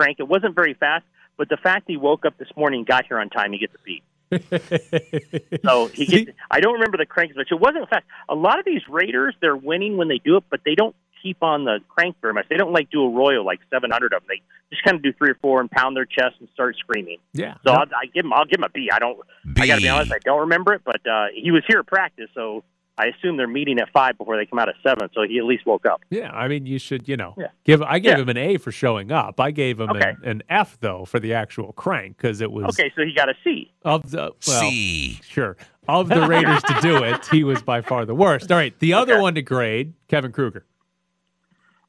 crank. 0.00 0.16
It 0.18 0.28
wasn't 0.28 0.54
very 0.54 0.74
fast, 0.74 1.04
but 1.36 1.48
the 1.48 1.56
fact 1.56 1.84
he 1.86 1.96
woke 1.96 2.24
up 2.24 2.38
this 2.38 2.48
morning, 2.56 2.80
and 2.80 2.86
got 2.86 3.06
here 3.06 3.18
on 3.18 3.28
time, 3.28 3.52
he 3.52 3.58
gets 3.58 3.74
a 3.74 3.82
B. 3.84 4.02
So 5.64 5.88
he 5.88 6.06
gets. 6.06 6.30
I 6.50 6.60
don't 6.60 6.74
remember 6.74 6.96
the 6.96 7.06
cranks, 7.06 7.34
but 7.36 7.46
it 7.50 7.60
wasn't 7.60 7.88
fast. 7.90 8.04
A 8.28 8.34
lot 8.34 8.58
of 8.58 8.64
these 8.64 8.82
Raiders, 8.88 9.34
they're 9.40 9.56
winning 9.56 9.96
when 9.96 10.08
they 10.08 10.18
do 10.18 10.36
it, 10.36 10.44
but 10.50 10.60
they 10.64 10.74
don't 10.74 10.96
keep 11.22 11.42
on 11.42 11.64
the 11.64 11.80
crank 11.88 12.16
very 12.22 12.32
much. 12.32 12.46
They 12.48 12.56
don't 12.56 12.72
like 12.72 12.90
do 12.90 13.02
a 13.02 13.10
royal 13.10 13.44
like 13.44 13.60
700 13.70 14.12
of 14.14 14.22
them. 14.22 14.28
They 14.28 14.40
just 14.70 14.82
kind 14.84 14.96
of 14.96 15.02
do 15.02 15.12
three 15.12 15.30
or 15.30 15.34
four 15.42 15.60
and 15.60 15.70
pound 15.70 15.96
their 15.96 16.06
chest 16.06 16.36
and 16.38 16.48
start 16.54 16.76
screaming. 16.78 17.18
Yeah. 17.34 17.56
So 17.64 17.72
I'll, 17.72 17.86
I 17.94 18.06
give 18.14 18.24
him. 18.24 18.32
I'll 18.32 18.46
give 18.46 18.60
him 18.60 18.64
a 18.64 18.70
B. 18.70 18.88
I 18.92 18.98
don't. 18.98 19.18
I 19.58 19.66
got 19.66 19.76
to 19.76 19.82
be 19.82 19.88
honest. 19.88 20.12
I 20.12 20.18
don't 20.24 20.40
remember 20.40 20.72
it, 20.74 20.82
but 20.84 21.06
uh, 21.06 21.26
he 21.34 21.50
was 21.50 21.62
here 21.68 21.80
at 21.80 21.86
practice, 21.86 22.30
so 22.34 22.64
I 23.00 23.06
assume 23.16 23.36
they're 23.36 23.46
meeting 23.48 23.78
at 23.78 23.88
five 23.90 24.18
before 24.18 24.36
they 24.36 24.44
come 24.46 24.58
out 24.58 24.68
at 24.68 24.74
seven. 24.82 25.08
So 25.14 25.22
he 25.22 25.38
at 25.38 25.44
least 25.44 25.64
woke 25.66 25.86
up. 25.86 26.02
Yeah, 26.10 26.30
I 26.32 26.48
mean, 26.48 26.66
you 26.66 26.78
should, 26.78 27.08
you 27.08 27.16
know, 27.16 27.34
Yeah. 27.38 27.46
give. 27.64 27.82
I 27.82 27.98
gave 27.98 28.16
Yeah. 28.18 28.22
him 28.22 28.28
an 28.28 28.36
A 28.36 28.56
for 28.58 28.70
showing 28.72 29.10
up. 29.10 29.40
I 29.40 29.50
gave 29.50 29.80
him 29.80 29.90
Okay. 29.90 30.10
an, 30.10 30.16
an 30.24 30.42
F 30.50 30.78
though 30.80 31.04
for 31.04 31.18
the 31.18 31.32
actual 31.34 31.72
crank 31.72 32.16
because 32.18 32.40
it 32.40 32.52
was 32.52 32.66
Okay, 32.78 32.92
so 32.94 33.04
he 33.04 33.12
got 33.14 33.28
a 33.28 33.34
C. 33.42 33.70
of 33.84 34.10
the 34.10 34.32
well, 34.46 34.60
C. 34.70 35.18
sure 35.22 35.56
of 35.88 36.08
the 36.08 36.26
Raiders 36.26 36.62
to 36.64 36.74
do 36.82 37.02
it. 37.02 37.26
He 37.26 37.42
was 37.42 37.62
by 37.62 37.80
far 37.80 38.04
the 38.04 38.14
worst. 38.14 38.52
All 38.52 38.58
right, 38.58 38.78
the 38.78 38.92
other 38.92 39.14
Okay. 39.14 39.22
one 39.22 39.34
to 39.36 39.42
grade, 39.42 39.94
Kevin 40.08 40.30
Kruger. 40.32 40.64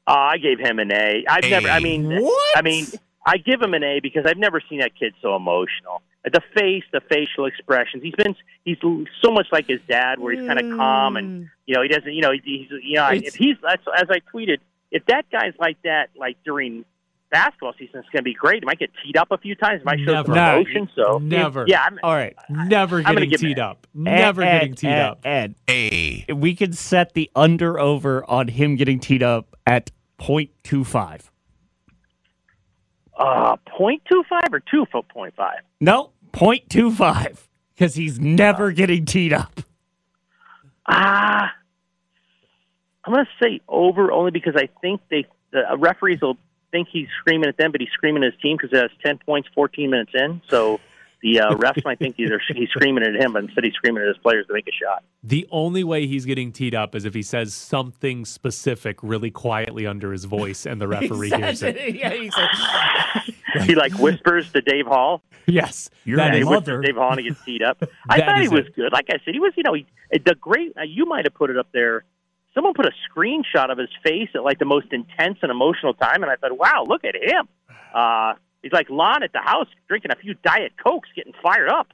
Uh, 0.06 0.12
I 0.12 0.38
gave 0.38 0.58
him 0.58 0.78
an 0.78 0.90
A. 0.92 1.24
I've 1.28 1.44
A. 1.44 1.50
never. 1.50 1.68
I 1.68 1.78
mean, 1.80 2.10
What? 2.22 2.56
I 2.58 2.62
mean, 2.62 2.88
I 3.24 3.36
give 3.36 3.62
him 3.62 3.74
an 3.74 3.84
A 3.84 4.00
because 4.00 4.24
I've 4.26 4.38
never 4.38 4.60
seen 4.68 4.80
that 4.80 4.96
kid 4.98 5.14
so 5.22 5.36
emotional. 5.36 6.02
The 6.24 6.40
face, 6.54 6.84
the 6.92 7.00
facial 7.08 7.46
expressions. 7.46 8.02
He's 8.02 8.14
been. 8.14 8.36
He's 8.64 8.78
so 8.80 9.30
much 9.32 9.46
like 9.50 9.66
his 9.66 9.80
dad, 9.88 10.20
where 10.20 10.32
he's 10.34 10.46
kind 10.46 10.60
of 10.60 10.76
calm 10.78 11.16
and 11.16 11.44
mm. 11.44 11.50
you 11.66 11.74
know 11.74 11.82
he 11.82 11.88
doesn't. 11.88 12.12
You 12.12 12.20
know 12.22 12.30
he's. 12.32 12.68
You 12.70 12.94
know 12.94 13.10
It's- 13.10 13.22
if 13.28 13.34
he's 13.34 13.56
that's 13.62 13.82
as 13.96 14.06
I 14.10 14.20
tweeted. 14.32 14.58
If 14.94 15.06
that 15.06 15.24
guy's 15.32 15.54
like 15.58 15.78
that, 15.84 16.10
like 16.14 16.36
during 16.44 16.84
basketball 17.30 17.72
season, 17.78 18.00
it's 18.00 18.08
going 18.10 18.20
to 18.20 18.22
be 18.22 18.34
great. 18.34 18.62
He 18.62 18.66
might 18.66 18.78
get 18.78 18.90
teed 19.02 19.16
up 19.16 19.28
a 19.30 19.38
few 19.38 19.54
times. 19.54 19.80
He 19.80 19.84
might 19.84 19.98
show 20.00 20.12
Never. 20.12 20.26
some 20.26 20.34
No, 20.34 20.54
emotion. 20.60 20.88
So 20.94 21.18
Never. 21.18 21.64
yeah, 21.66 21.82
I'm, 21.86 21.98
All 22.02 22.14
right. 22.14 22.36
Never 22.50 23.02
gonna 23.02 23.24
getting 23.26 23.48
teed 23.48 23.58
an 23.58 23.64
up. 23.64 23.86
Never 23.94 24.42
Ed, 24.42 24.58
getting 24.58 24.74
teed 24.74 24.90
Ed, 24.90 25.00
up. 25.00 25.20
Ed, 25.24 25.54
A. 25.68 26.26
we 26.32 26.54
could 26.54 26.76
set 26.76 27.14
the 27.14 27.30
under 27.34 27.80
over 27.80 28.22
on 28.30 28.48
him 28.48 28.76
getting 28.76 29.00
teed 29.00 29.22
up 29.22 29.56
at 29.66 29.90
0.25. 30.20 31.30
uh, 33.22 33.56
point 33.68 34.02
two 34.10 34.24
five 34.28 34.52
or 34.52 34.60
two 34.60 34.84
foot 34.90 35.08
point 35.08 35.34
five. 35.36 35.60
No, 35.80 36.10
0.25 36.32 37.38
because 37.74 37.94
he's 37.94 38.18
never 38.18 38.72
getting 38.72 39.04
teed 39.04 39.32
up. 39.32 39.60
Ah, 40.86 41.52
I'm 43.04 43.12
going 43.12 43.24
to 43.24 43.44
say 43.44 43.60
over 43.68 44.10
only 44.10 44.30
because 44.30 44.54
I 44.56 44.68
think 44.80 45.00
they 45.08 45.26
the 45.52 45.70
uh, 45.70 45.76
referees 45.76 46.20
will 46.20 46.36
think 46.72 46.88
he's 46.90 47.08
screaming 47.20 47.48
at 47.48 47.56
them, 47.58 47.70
but 47.70 47.80
he's 47.80 47.90
screaming 47.90 48.24
at 48.24 48.32
his 48.32 48.40
team 48.40 48.56
because 48.56 48.76
it 48.76 48.82
has 48.82 48.90
ten 49.04 49.18
points, 49.18 49.48
14 49.54 49.90
minutes 49.90 50.12
in. 50.14 50.40
So 50.48 50.80
the 51.22 51.40
uh, 51.40 51.54
refs 51.54 51.84
might 51.84 51.98
think 51.98 52.16
either 52.18 52.40
he's 52.54 52.68
screaming 52.70 53.04
at 53.04 53.14
him, 53.14 53.32
but 53.32 53.44
instead 53.44 53.64
he's 53.64 53.74
screaming 53.74 54.02
at 54.02 54.08
his 54.08 54.18
players 54.18 54.46
to 54.48 54.52
make 54.52 54.66
a 54.66 54.72
shot. 54.72 55.04
The 55.22 55.46
only 55.50 55.84
way 55.84 56.06
he's 56.06 56.24
getting 56.24 56.52
teed 56.52 56.74
up 56.74 56.94
is 56.94 57.04
if 57.04 57.14
he 57.14 57.22
says 57.22 57.54
something 57.54 58.24
specific 58.24 58.98
really 59.02 59.30
quietly 59.30 59.86
under 59.86 60.12
his 60.12 60.24
voice 60.24 60.66
and 60.66 60.80
the 60.80 60.88
referee 60.98 61.30
hears 61.30 61.62
it. 61.62 61.76
yeah, 61.94 62.10
he's 62.10 62.34
like, 62.36 63.64
He 63.66 63.74
like 63.74 63.92
whispers 63.98 64.50
to 64.52 64.60
Dave 64.60 64.86
Hall. 64.86 65.22
Yes. 65.46 65.90
You're 66.04 66.16
that 66.18 66.34
a 66.34 66.38
He 66.38 66.44
mother. 66.44 66.80
Dave 66.80 66.96
Hall 66.96 67.10
and 67.10 67.20
he 67.20 67.28
gets 67.28 67.44
teed 67.44 67.62
up. 67.62 67.82
I 68.08 68.20
thought 68.20 68.40
he 68.40 68.48
was 68.48 68.66
it. 68.66 68.74
good. 68.74 68.92
Like 68.92 69.06
I 69.10 69.18
said, 69.24 69.34
he 69.34 69.40
was. 69.40 69.52
You 69.56 69.62
know, 69.64 69.74
he, 69.74 69.86
the 70.10 70.34
great. 70.40 70.76
Uh, 70.76 70.82
you 70.82 71.04
might 71.06 71.24
have 71.24 71.34
put 71.34 71.50
it 71.50 71.56
up 71.58 71.68
there. 71.72 72.04
Someone 72.54 72.74
put 72.74 72.86
a 72.86 72.92
screenshot 73.10 73.70
of 73.70 73.78
his 73.78 73.88
face 74.02 74.28
at 74.34 74.42
like 74.44 74.58
the 74.58 74.64
most 74.64 74.92
intense 74.92 75.38
and 75.42 75.50
emotional 75.50 75.94
time, 75.94 76.22
and 76.22 76.30
I 76.30 76.36
thought, 76.36 76.56
"Wow, 76.56 76.84
look 76.86 77.04
at 77.04 77.14
him." 77.16 77.48
Uh, 77.94 78.34
he's 78.62 78.72
like 78.72 78.88
Lon 78.90 79.22
at 79.22 79.32
the 79.32 79.40
house 79.40 79.68
drinking 79.88 80.10
a 80.10 80.16
few 80.16 80.34
Diet 80.42 80.72
Cokes, 80.84 81.08
getting 81.14 81.34
fired 81.42 81.68
up. 81.68 81.88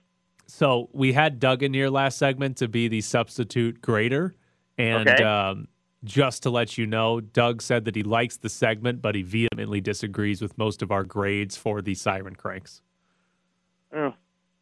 So 0.46 0.88
we 0.92 1.12
had 1.12 1.38
Doug 1.40 1.62
in 1.62 1.74
here 1.74 1.90
last 1.90 2.18
segment 2.18 2.56
to 2.58 2.68
be 2.68 2.88
the 2.88 3.00
substitute 3.00 3.80
grader. 3.82 4.34
And 4.78 5.08
Okay. 5.08 5.22
um, 5.22 5.68
just 6.04 6.44
to 6.44 6.50
let 6.50 6.78
you 6.78 6.86
know, 6.86 7.20
Doug 7.20 7.60
said 7.60 7.84
that 7.86 7.96
he 7.96 8.02
likes 8.02 8.36
the 8.36 8.48
segment, 8.48 9.02
but 9.02 9.14
he 9.14 9.22
vehemently 9.22 9.80
disagrees 9.80 10.40
with 10.40 10.56
most 10.56 10.80
of 10.80 10.90
our 10.92 11.04
grades 11.04 11.56
for 11.56 11.82
the 11.82 11.94
siren 11.94 12.36
cranks. 12.36 12.82
Oh, 13.92 14.14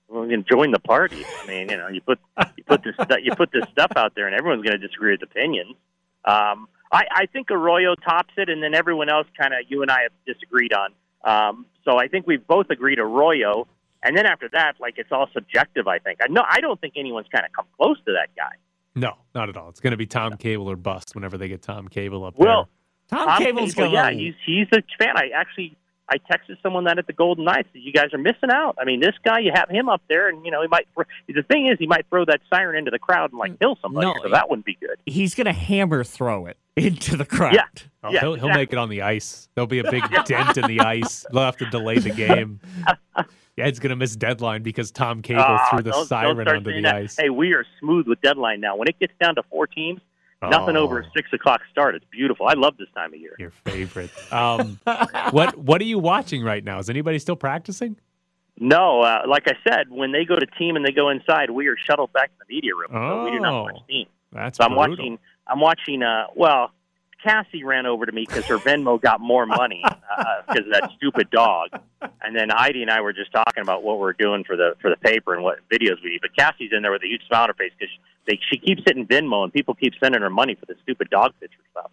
well, 0.09 0.25
you 0.25 0.31
can 0.31 0.45
join 0.51 0.71
the 0.71 0.79
party. 0.79 1.25
I 1.43 1.47
mean, 1.47 1.69
you 1.69 1.77
know, 1.77 1.89
you 1.89 2.01
put 2.01 2.19
you 2.57 2.65
put 2.65 2.83
this 2.83 2.95
you 3.23 3.35
put 3.35 3.51
this 3.53 3.65
stuff 3.71 3.93
out 3.97 4.15
there, 4.15 4.27
and 4.27 4.35
everyone's 4.35 4.63
going 4.63 4.81
to 4.81 4.87
disagree 4.87 5.13
with 5.13 5.23
opinions. 5.23 5.75
Um, 6.25 6.69
I, 6.93 7.05
I 7.11 7.27
think 7.33 7.51
Arroyo 7.51 7.97
tops 7.97 8.33
it, 8.37 8.49
and 8.49 8.63
then 8.63 8.75
everyone 8.75 9.09
else 9.09 9.27
kind 9.39 9.53
of 9.53 9.61
you 9.69 9.83
and 9.83 9.91
I 9.91 10.03
have 10.03 10.13
disagreed 10.27 10.73
on. 10.73 10.91
Um, 11.27 11.67
so 11.85 11.99
I 11.99 12.09
think 12.09 12.27
we've 12.27 12.47
both 12.47 12.71
agreed 12.71 12.99
Arroyo. 12.99 13.67
And 14.03 14.17
then 14.17 14.25
after 14.27 14.49
that, 14.53 14.75
like 14.81 14.95
it's 14.97 15.11
all 15.13 15.29
subjective. 15.35 15.87
I 15.89 15.99
think. 15.99 16.21
I 16.23 16.27
no, 16.29 16.43
I 16.49 16.61
don't 16.61 16.81
think 16.81 16.95
anyone's 16.97 17.27
kind 17.33 17.45
of 17.45 17.53
come 17.53 17.67
close 17.77 17.99
to 18.07 18.13
that 18.13 18.29
guy. 18.37 18.55
No, 18.95 19.13
not 19.35 19.49
at 19.51 19.57
all. 19.57 19.69
It's 19.69 19.81
going 19.81 19.91
to 19.91 19.97
be 19.99 20.07
Tom 20.07 20.37
Cable 20.39 20.71
or 20.71 20.77
bust 20.77 21.15
whenever 21.15 21.37
they 21.37 21.49
get 21.49 21.61
Tom 21.61 21.87
Cable 21.89 22.25
up 22.25 22.39
Well, 22.39 22.69
Tom, 23.11 23.27
Tom 23.29 23.39
Cable's 23.43 23.75
Cable, 23.75 23.91
going. 23.93 24.19
yeah, 24.19 24.25
he's 24.25 24.35
he's 24.47 24.67
a 24.73 24.83
fan. 24.99 25.17
I 25.17 25.31
actually 25.35 25.77
I 26.09 26.19
texted 26.19 26.57
someone 26.63 26.85
that 26.85 26.99
at 26.99 27.07
the 27.09 27.13
Golden 27.13 27.45
Knights 27.45 27.69
that 27.73 27.81
you 27.81 27.93
guys 27.93 28.15
are 28.15 28.19
missing 28.19 28.51
out. 28.53 28.77
I 28.81 28.85
mean, 28.85 29.01
this 29.01 29.15
guy, 29.25 29.41
you 29.41 29.51
have 29.53 29.69
him 29.69 29.89
up 29.89 30.03
there, 30.09 30.29
and 30.29 30.45
you 30.45 30.53
know 30.53 30.63
he 30.63 30.69
might. 30.69 30.87
The 31.29 31.43
thing 31.43 31.67
is, 31.67 31.79
he 31.81 31.87
might 31.89 32.07
throw 32.09 32.25
that 32.27 32.41
siren 32.49 32.77
into 32.77 32.91
the 32.93 32.99
crowd 32.99 33.31
and 33.33 33.39
like 33.41 33.59
kill 33.59 33.77
somebody. 33.83 34.07
No, 34.07 34.15
so 34.23 34.29
that 34.31 34.49
wouldn't 34.49 34.67
be 34.67 34.77
good. 34.81 34.97
he's 35.05 35.35
going 35.35 35.47
to 35.47 35.53
hammer 35.53 36.05
throw 36.05 36.47
it 36.47 36.59
into 36.77 37.17
the 37.17 37.25
crowd. 37.25 37.55
Yeah. 37.55 37.65
Oh, 38.05 38.11
Yeah, 38.13 38.21
he'll, 38.21 38.35
he'll 38.35 38.49
make 38.51 38.73
it 38.73 38.79
on 38.79 38.89
the 38.89 39.03
ice. 39.03 39.49
There'll 39.57 39.67
be 39.67 39.81
a 39.81 39.91
big 39.91 40.05
dent 40.27 40.57
in 40.59 40.67
the 40.67 40.81
ice. 40.81 41.27
They'll 41.33 41.43
have 41.43 41.57
to 41.57 41.69
delay 41.71 41.99
the 41.99 42.11
game. 42.11 42.61
Ed's 43.59 43.79
going 43.79 43.91
to 43.91 43.97
miss 43.97 44.15
deadline 44.15 44.63
because 44.63 44.91
Tom 44.91 45.23
Cable 45.23 45.41
Ah, 45.43 45.69
threw 45.71 45.79
the 45.83 45.91
don't- 45.91 46.01
don't 46.01 46.07
siren 46.07 46.45
start 46.45 46.57
onto 46.59 46.73
the 46.73 46.83
that. 46.83 46.95
ice. 46.97 47.17
Hey, 47.19 47.31
we 47.31 47.55
are 47.55 47.65
smooth 47.81 48.07
with 48.07 48.21
deadline 48.21 48.61
now. 48.61 48.77
When 48.77 48.87
it 48.87 48.99
gets 49.01 49.15
down 49.21 49.35
to 49.37 49.43
four 49.45 49.67
teams, 49.67 50.01
nothing 50.51 50.77
Oh, 50.77 50.81
over 50.83 51.01
a 51.01 51.11
six 51.17 51.33
o'clock 51.33 51.61
start. 51.71 51.95
It's 51.95 52.05
beautiful. 52.11 52.47
I 52.49 52.55
love 52.55 52.77
this 52.79 52.89
time 52.95 53.13
of 53.15 53.21
year. 53.21 53.35
Your 53.39 53.51
favorite. 53.65 54.11
Um, 54.33 54.79
what 55.31 55.57
What 55.59 55.81
are 55.81 55.85
you 55.85 55.99
watching 55.99 56.43
right 56.43 56.63
now? 56.65 56.79
Is 56.79 56.91
anybody 56.91 57.19
still 57.19 57.37
practicing? 57.37 57.97
No, 58.59 59.03
uh, 59.03 59.23
like 59.29 59.45
I 59.49 59.55
said, 59.69 59.91
when 59.91 60.13
they 60.13 60.25
go 60.25 60.35
to 60.37 60.47
team 60.59 60.77
and 60.77 60.85
they 60.85 60.93
go 60.93 61.11
inside, 61.11 61.51
we 61.51 61.67
are 61.69 61.77
shuttled 61.77 62.13
back 62.15 62.31
to 62.31 62.45
the 62.49 62.55
media 62.55 62.71
room. 62.75 62.89
So 62.91 63.25
we 63.25 63.31
do 63.33 63.39
not 63.41 63.53
Oh. 63.53 63.63
watch 63.65 63.87
team. 63.87 64.07
That's 64.33 64.57
So 64.59 64.65
I'm 64.65 64.71
brutal. 64.75 64.97
watching. 64.97 65.19
I'm 65.47 65.61
watching. 65.61 66.03
Uh, 66.03 66.27
well, 66.35 66.71
Cassie 67.27 67.65
ran 67.65 67.87
over 67.87 68.07
to 68.07 68.13
me 68.13 68.25
because 68.25 68.45
her 68.45 68.59
Venmo 68.59 69.01
got 69.01 69.21
more 69.21 69.47
money 69.47 69.83
because 70.49 70.65
of 70.65 70.73
that 70.73 70.91
stupid 70.97 71.29
dog. 71.31 71.71
And 72.23 72.37
then 72.37 72.51
Heidi 72.51 72.83
and 72.83 72.91
I 72.91 73.01
were 73.01 73.13
just 73.13 73.33
talking 73.33 73.63
about 73.63 73.83
what 73.83 73.99
we're 73.99 74.13
doing 74.13 74.45
for 74.45 74.57
the 74.57 74.77
for 74.81 74.91
the 74.91 74.97
paper 74.97 75.35
and 75.35 75.43
what 75.43 75.59
videos 75.69 76.03
we 76.05 76.11
need. 76.11 76.21
But 76.21 76.37
Cassie's 76.37 76.71
in 76.73 76.83
there 76.83 76.93
with 76.93 77.03
a 77.03 77.09
huge 77.09 77.23
smile 77.27 77.43
on 77.43 77.49
her 77.49 77.55
face 77.55 77.73
because 77.79 77.93
they 78.29 78.39
she 78.49 78.59
keeps 78.59 78.83
hitting 78.87 79.07
Venmo 79.07 79.43
and 79.43 79.53
people 79.53 79.75
keep 79.75 79.95
sending 80.01 80.23
her 80.23 80.31
money 80.31 80.55
for 80.55 80.67
the 80.67 80.77
stupid 80.83 81.11
dog 81.11 81.33
picture 81.41 81.59
stuff. 81.73 81.91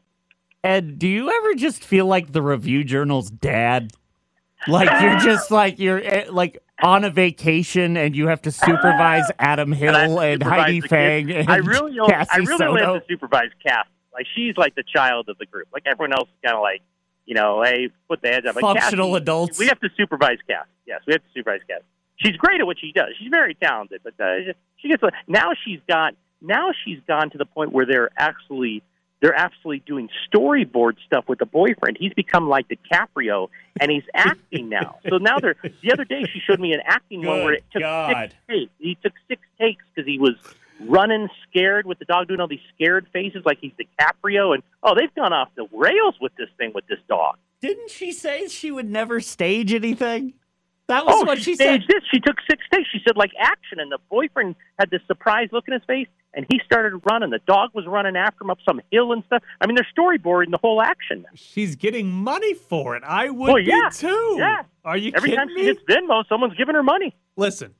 Ed, 0.63 0.99
do 0.99 1.07
you 1.07 1.29
ever 1.29 1.55
just 1.55 1.83
feel 1.83 2.05
like 2.05 2.31
the 2.31 2.41
Review 2.41 2.83
Journal's 2.83 3.29
dad? 3.29 3.91
Like 4.67 4.89
you're 5.01 5.19
just 5.19 5.51
like 5.51 5.79
you're 5.79 6.01
eh, 6.01 6.25
like 6.29 6.63
on 6.81 7.03
a 7.03 7.09
vacation 7.09 7.97
and 7.97 8.15
you 8.15 8.27
have 8.27 8.41
to 8.43 8.51
supervise 8.51 9.29
Adam 9.39 9.71
Hill 9.71 9.95
I 9.95 10.27
and, 10.27 10.43
Heidi 10.43 10.81
Fang 10.81 11.31
and 11.31 11.49
I 11.49 11.57
really, 11.57 11.99
only, 11.99 12.13
I 12.13 12.37
really 12.37 12.65
only 12.65 12.81
Soto. 12.81 12.93
have 12.93 13.07
to 13.07 13.13
supervise 13.13 13.49
Cassie. 13.65 13.89
Like 14.13 14.27
she's 14.35 14.55
like 14.57 14.75
the 14.75 14.83
child 14.83 15.29
of 15.29 15.37
the 15.37 15.45
group. 15.45 15.67
Like 15.73 15.83
everyone 15.85 16.13
else 16.13 16.29
is 16.29 16.35
kind 16.43 16.55
of 16.55 16.61
like, 16.61 16.81
you 17.25 17.35
know, 17.35 17.63
hey, 17.63 17.89
put 18.07 18.21
the 18.21 18.29
heads 18.29 18.45
up. 18.45 18.55
But 18.55 18.61
Functional 18.61 19.11
Cassie, 19.11 19.21
adults. 19.21 19.59
We 19.59 19.67
have 19.67 19.79
to 19.79 19.89
supervise 19.97 20.37
Cassie. 20.47 20.69
Yes, 20.85 21.01
we 21.07 21.13
have 21.13 21.21
to 21.21 21.29
supervise 21.33 21.61
Cassie. 21.67 21.85
She's 22.17 22.37
great 22.37 22.61
at 22.61 22.67
what 22.67 22.77
she 22.79 22.91
does. 22.91 23.09
She's 23.19 23.29
very 23.29 23.55
talented, 23.55 24.01
but 24.03 24.13
uh, 24.19 24.53
she 24.77 24.89
gets 24.89 25.03
now 25.27 25.51
she's 25.65 25.79
got 25.87 26.15
now 26.41 26.71
she's 26.85 26.99
gone 27.07 27.29
to 27.31 27.37
the 27.37 27.45
point 27.45 27.71
where 27.71 27.85
they're 27.85 28.09
actually 28.17 28.83
they're 29.23 29.35
actually 29.35 29.79
doing 29.79 30.09
storyboard 30.27 30.97
stuff 31.05 31.23
with 31.29 31.39
the 31.39 31.45
boyfriend. 31.45 31.95
He's 31.97 32.13
become 32.13 32.49
like 32.49 32.67
DiCaprio, 32.67 33.47
and 33.79 33.89
he's 33.89 34.03
acting 34.13 34.67
now. 34.67 34.99
So 35.09 35.17
now 35.17 35.39
they're 35.39 35.55
the 35.81 35.93
other 35.93 36.03
day 36.03 36.25
she 36.31 36.39
showed 36.39 36.59
me 36.59 36.73
an 36.73 36.81
acting 36.85 37.25
one 37.25 37.45
where 37.45 37.53
it 37.53 37.63
took 37.71 37.81
God. 37.81 38.29
six 38.29 38.35
takes. 38.49 38.71
He 38.79 38.95
took 39.01 39.13
six 39.29 39.41
takes 39.59 39.83
because 39.95 40.07
he 40.07 40.19
was 40.19 40.33
running 40.81 41.29
scared 41.49 41.85
with 41.85 41.99
the 41.99 42.05
dog 42.05 42.27
doing 42.27 42.39
all 42.39 42.47
these 42.47 42.59
scared 42.75 43.07
faces 43.13 43.43
like 43.45 43.59
he's 43.59 43.71
DiCaprio, 43.73 44.53
and 44.53 44.63
oh, 44.83 44.95
they've 44.95 45.13
gone 45.15 45.33
off 45.33 45.49
the 45.55 45.67
rails 45.71 46.15
with 46.21 46.35
this 46.37 46.49
thing 46.57 46.71
with 46.73 46.85
this 46.87 46.99
dog. 47.07 47.37
Didn't 47.61 47.89
she 47.91 48.11
say 48.11 48.47
she 48.47 48.71
would 48.71 48.89
never 48.89 49.19
stage 49.21 49.73
anything? 49.73 50.33
That 50.87 51.05
was 51.05 51.15
oh, 51.17 51.25
what 51.25 51.37
she, 51.37 51.43
she 51.51 51.55
said. 51.55 51.81
this. 51.87 52.03
She 52.11 52.19
took 52.19 52.35
six 52.49 52.61
takes. 52.71 52.89
She 52.91 52.99
said 53.07 53.15
like 53.15 53.31
action, 53.39 53.79
and 53.79 53.89
the 53.91 53.99
boyfriend 54.09 54.55
had 54.77 54.89
this 54.89 55.01
surprised 55.07 55.53
look 55.53 55.65
in 55.67 55.73
his 55.73 55.81
face, 55.87 56.07
and 56.33 56.45
he 56.49 56.59
started 56.65 56.99
running. 57.09 57.29
The 57.29 57.39
dog 57.47 57.69
was 57.73 57.85
running 57.87 58.17
after 58.17 58.43
him 58.43 58.49
up 58.49 58.57
some 58.65 58.81
hill 58.91 59.13
and 59.13 59.23
stuff. 59.27 59.41
I 59.61 59.65
mean, 59.65 59.75
they're 59.75 59.87
storyboarding 59.97 60.51
the 60.51 60.57
whole 60.57 60.81
action. 60.81 61.25
She's 61.35 61.77
getting 61.77 62.11
money 62.11 62.53
for 62.53 62.97
it. 62.97 63.03
I 63.05 63.29
would 63.29 63.47
Well, 63.47 63.59
yeah. 63.59 63.87
be 63.89 63.95
too. 63.95 64.35
Yeah. 64.37 64.63
Are 64.83 64.97
you 64.97 65.13
Every 65.15 65.29
kidding 65.29 65.39
time 65.47 65.53
me? 65.55 65.61
she 65.61 65.65
hits 65.67 65.79
Venmo, 65.89 66.27
someone's 66.27 66.55
giving 66.55 66.75
her 66.75 66.83
money. 66.83 67.15
Listen, 67.37 67.73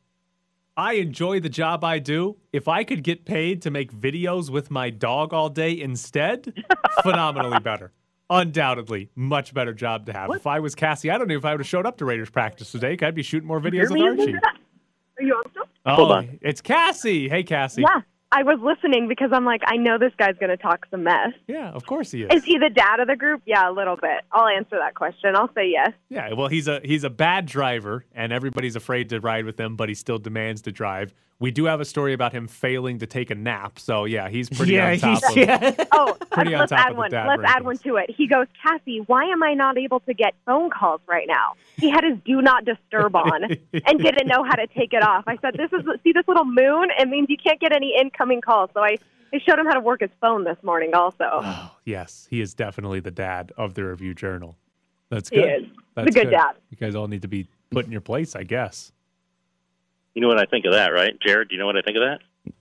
I 0.76 0.94
enjoy 0.94 1.40
the 1.40 1.50
job 1.50 1.84
I 1.84 2.00
do. 2.00 2.38
If 2.52 2.68
I 2.68 2.84
could 2.84 3.04
get 3.04 3.26
paid 3.26 3.62
to 3.64 3.72
make 3.72 3.94
videos 3.94 4.50
with 4.50 4.72
my 4.72 4.90
dog 4.90 5.34
all 5.34 5.50
day 5.50 5.80
instead, 5.80 6.64
phenomenally 7.04 7.60
better. 7.60 7.92
Undoubtedly, 8.30 9.10
much 9.16 9.54
better 9.54 9.74
job 9.74 10.08
to 10.08 10.14
have. 10.14 10.32
If 10.34 10.48
I 10.48 10.60
was 10.60 10.74
Cassie, 10.74 11.12
I 11.12 11.18
don't 11.20 11.28
know 11.28 11.36
if 11.38 11.46
I 11.46 11.52
would 11.52 11.60
have 11.60 11.68
showed 11.68 11.86
up 11.86 11.98
to 11.98 12.06
Raiders 12.06 12.32
practice 12.32 12.72
today. 12.72 12.98
I'd 13.00 13.14
be 13.14 13.22
shooting 13.22 13.48
more 13.48 13.60
videos 13.60 13.92
with? 13.92 14.02
Archie. 14.02 14.34
Are 14.34 15.24
you 15.24 15.36
on 15.36 15.50
still? 15.52 15.64
Oh, 15.86 15.96
Hold 15.96 16.12
on. 16.12 16.30
Oh, 16.34 16.38
it's 16.42 16.62
Cassie. 16.62 17.30
Hey, 17.30 17.44
Cassie. 17.44 17.84
Yeah. 17.84 18.02
I 18.36 18.42
was 18.42 18.60
listening 18.64 19.08
because 19.08 19.30
I'm 19.32 19.46
like, 19.46 19.62
I 19.68 19.78
know 19.78 20.00
this 20.00 20.12
guy's 20.18 20.36
going 20.40 20.50
to 20.50 20.58
talk 20.58 20.88
some 20.90 21.04
mess. 21.04 21.34
Yeah, 21.48 21.70
of 21.70 21.86
course 21.86 22.10
he 22.10 22.24
is. 22.24 22.34
Is 22.34 22.44
he 22.44 22.58
the 22.58 22.72
dad 22.72 23.00
of 23.00 23.08
the 23.08 23.16
group? 23.16 23.44
Yeah, 23.46 23.70
a 23.70 23.72
little 23.72 23.96
bit. 23.96 24.22
I'll 24.32 24.48
answer 24.48 24.76
that 24.80 24.96
question. 24.96 25.36
I'll 25.36 25.54
say 25.54 25.70
yes. 25.70 25.92
Yeah, 26.10 26.34
well, 26.34 26.48
he's 26.48 26.68
a 26.68 26.82
he's 26.84 27.04
a 27.04 27.12
bad 27.12 27.46
driver, 27.46 28.06
and 28.16 28.34
everybody's 28.34 28.76
afraid 28.76 29.10
to 29.10 29.20
ride 29.20 29.46
with 29.46 29.60
him, 29.60 29.76
but 29.76 29.88
he 29.88 29.94
still 29.94 30.18
demands 30.18 30.64
to 30.64 30.72
drive. 30.72 31.14
We 31.40 31.52
do 31.52 31.66
have 31.66 31.82
a 31.82 31.86
story 31.86 32.14
about 32.14 32.32
him 32.32 32.48
failing 32.48 33.00
to 33.00 33.08
take 33.08 33.30
a 33.30 33.36
nap, 33.36 33.78
so 33.78 34.06
yeah, 34.06 34.30
he's 34.30 34.50
pretty 34.50 34.74
yeah, 34.74 34.92
on 34.92 34.98
top 35.00 35.24
he's, 35.24 35.30
of. 35.30 35.38
yeah. 35.38 35.86
Oh, 35.92 36.16
Pretty 36.32 36.56
let's 36.56 36.70
top 36.70 36.80
add 36.80 36.92
of 36.92 36.98
one. 36.98 37.12
Let's 37.12 37.44
add 37.46 37.66
one 37.66 37.78
to 37.80 37.98
it. 37.98 38.10
He 38.16 38.28
goes, 38.28 38.48
Cassie, 38.62 39.00
why 39.08 39.26
am 39.26 39.44
I 39.44 39.54
not 39.54 39.78
able 39.78 40.00
to 40.02 40.14
get 40.14 40.36
phone 40.46 40.70
calls 40.70 41.02
right 41.06 41.28
now? 41.28 41.56
He 41.78 41.90
had 41.90 42.04
his 42.04 42.18
do 42.24 42.42
not 42.42 42.64
disturb 42.66 43.16
on 43.16 43.44
and 43.74 44.00
didn't 44.00 44.28
know 44.28 44.44
how 44.44 44.56
to 44.56 44.68
take 44.68 44.94
it 44.94 45.04
off. 45.04 45.26
I 45.28 45.38
said, 45.42 45.56
"This 45.56 45.72
is 45.74 45.86
see 46.04 46.14
this 46.14 46.28
little 46.28 46.46
moon. 46.46 46.90
It 46.98 47.10
means 47.10 47.28
you 47.30 47.38
can't 47.38 47.60
get 47.60 47.76
any 47.76 47.94
incoming 48.00 48.40
calls." 48.42 48.70
So 48.74 48.82
I, 48.82 48.98
I 49.34 49.40
showed 49.40 49.60
him 49.60 49.66
how 49.66 49.74
to 49.74 49.82
work 49.82 50.02
his 50.02 50.12
phone 50.22 50.44
this 50.46 50.58
morning. 50.64 50.94
Also, 50.94 51.26
Oh, 51.26 51.72
yes, 51.86 52.28
he 52.30 52.40
is 52.40 52.54
definitely 52.54 53.00
the 53.02 53.12
dad 53.12 53.52
of 53.58 53.74
the 53.74 53.84
Review 53.84 54.14
Journal. 54.14 54.56
That's 55.10 55.30
He 55.30 55.36
good. 55.38 55.64
is. 55.64 55.70
That's 55.96 56.08
He's 56.08 56.16
a 56.16 56.24
good 56.24 56.32
dad. 56.32 56.54
You 56.70 56.78
guys 56.78 56.96
all 56.96 57.08
need 57.08 57.24
to 57.24 57.28
be 57.28 57.48
put 57.72 57.86
in 57.86 57.92
your 57.92 58.02
place, 58.02 58.36
I 58.36 58.44
guess. 58.44 58.92
You 60.14 60.22
know 60.22 60.28
what 60.28 60.40
I 60.40 60.46
think 60.46 60.66
of 60.66 60.74
that, 60.74 60.90
right, 60.90 61.20
Jared? 61.20 61.50
Do 61.50 61.56
you 61.56 61.60
know 61.60 61.66
what 61.66 61.78
I 61.78 61.82
think 61.82 61.98
of 61.98 62.04
that? 62.04 62.54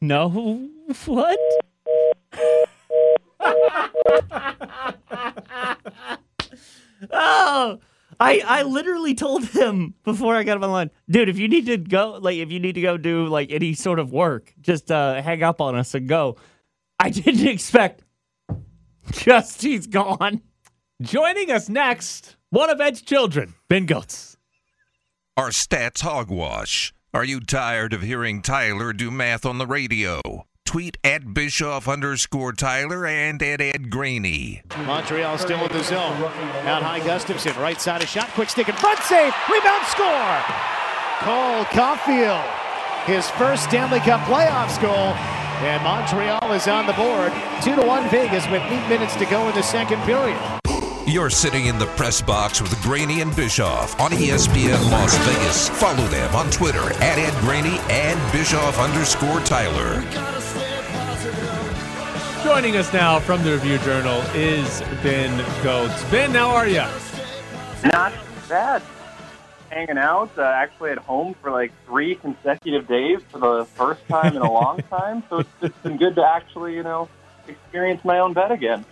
No, 0.00 0.28
what? 1.06 1.38
oh, 7.12 7.78
I 8.20 8.42
I 8.46 8.62
literally 8.62 9.14
told 9.14 9.46
him 9.46 9.94
before 10.04 10.34
I 10.34 10.42
got 10.42 10.56
him 10.56 10.64
online, 10.64 10.90
dude. 11.08 11.28
If 11.28 11.38
you 11.38 11.48
need 11.48 11.66
to 11.66 11.76
go, 11.76 12.18
like, 12.20 12.36
if 12.36 12.50
you 12.50 12.60
need 12.60 12.74
to 12.74 12.80
go 12.80 12.96
do 12.96 13.26
like 13.26 13.50
any 13.50 13.74
sort 13.74 13.98
of 13.98 14.12
work, 14.12 14.52
just 14.60 14.90
uh, 14.90 15.22
hang 15.22 15.42
up 15.42 15.60
on 15.60 15.74
us 15.74 15.94
and 15.94 16.08
go. 16.08 16.36
I 16.98 17.10
didn't 17.10 17.46
expect. 17.46 18.02
Just 19.10 19.62
he's 19.62 19.86
gone. 19.86 20.42
Joining 21.02 21.50
us 21.50 21.68
next, 21.68 22.36
one 22.50 22.70
of 22.70 22.80
Ed's 22.80 23.02
children, 23.02 23.54
Ben 23.68 23.86
Gotz. 23.86 24.36
Our 25.36 25.48
stats 25.48 26.02
hogwash. 26.02 26.94
Are 27.12 27.24
you 27.24 27.40
tired 27.40 27.92
of 27.92 28.02
hearing 28.02 28.40
Tyler 28.40 28.92
do 28.92 29.10
math 29.10 29.44
on 29.44 29.58
the 29.58 29.66
radio? 29.66 30.20
Tweet 30.64 30.96
at 31.02 31.34
Bischoff 31.34 31.88
underscore 31.88 32.52
Tyler 32.52 33.04
and 33.04 33.42
at 33.42 33.60
Ed 33.60 33.90
Graney. 33.90 34.62
Montreal 34.86 35.36
still 35.38 35.58
in 35.66 35.72
the 35.72 35.82
zone. 35.82 36.22
Out 36.62 36.84
high, 36.84 37.00
Gustafsson. 37.00 37.60
Right 37.60 37.80
side 37.80 38.00
of 38.00 38.08
shot. 38.08 38.28
Quick 38.28 38.48
stick 38.48 38.68
in 38.68 38.76
front. 38.76 39.00
Save. 39.00 39.34
Rebound 39.52 39.84
score. 39.86 40.38
Cole 41.18 41.64
Caufield. 41.74 42.48
His 43.06 43.28
first 43.30 43.64
Stanley 43.64 43.98
Cup 43.98 44.20
playoffs 44.20 44.80
goal. 44.80 45.14
And 45.66 45.82
Montreal 45.82 46.52
is 46.52 46.68
on 46.68 46.86
the 46.86 46.92
board. 46.92 47.32
2 47.62 47.74
to 47.74 47.84
1 47.84 48.08
Vegas 48.10 48.46
with 48.50 48.62
8 48.62 48.88
minutes 48.88 49.16
to 49.16 49.26
go 49.26 49.48
in 49.48 49.54
the 49.56 49.62
second 49.64 50.00
period. 50.02 50.38
You're 51.06 51.28
sitting 51.28 51.66
in 51.66 51.78
the 51.78 51.84
press 51.84 52.22
box 52.22 52.62
with 52.62 52.80
Graney 52.80 53.20
and 53.20 53.36
Bischoff 53.36 54.00
on 54.00 54.10
ESPN 54.12 54.90
Las 54.90 55.14
Vegas. 55.18 55.68
Follow 55.68 56.08
them 56.08 56.34
on 56.34 56.50
Twitter 56.50 56.80
at 56.94 57.18
Ed 57.18 57.38
Graney 57.42 57.78
and 57.90 58.18
Bischoff 58.32 58.78
underscore 58.78 59.40
Tyler. 59.40 60.00
Joining 62.42 62.76
us 62.76 62.90
now 62.94 63.20
from 63.20 63.44
the 63.44 63.52
Review 63.52 63.76
Journal 63.80 64.18
is 64.34 64.80
Ben 65.02 65.38
Gotz. 65.62 66.10
Ben, 66.10 66.30
how 66.30 66.48
are 66.48 66.66
you? 66.66 66.84
Not 67.84 68.14
bad. 68.48 68.82
Hanging 69.68 69.98
out, 69.98 70.30
uh, 70.38 70.42
actually 70.42 70.92
at 70.92 70.98
home 70.98 71.34
for 71.42 71.50
like 71.50 71.72
three 71.84 72.14
consecutive 72.14 72.88
days 72.88 73.20
for 73.28 73.38
the 73.38 73.66
first 73.66 74.08
time 74.08 74.36
in 74.36 74.42
a 74.42 74.50
long 74.50 74.78
time. 74.90 75.22
So 75.28 75.40
it's, 75.40 75.50
it's 75.60 75.78
been 75.78 75.98
good 75.98 76.14
to 76.14 76.24
actually, 76.24 76.74
you 76.74 76.82
know, 76.82 77.10
experience 77.46 78.02
my 78.06 78.20
own 78.20 78.32
bed 78.32 78.50
again. 78.50 78.86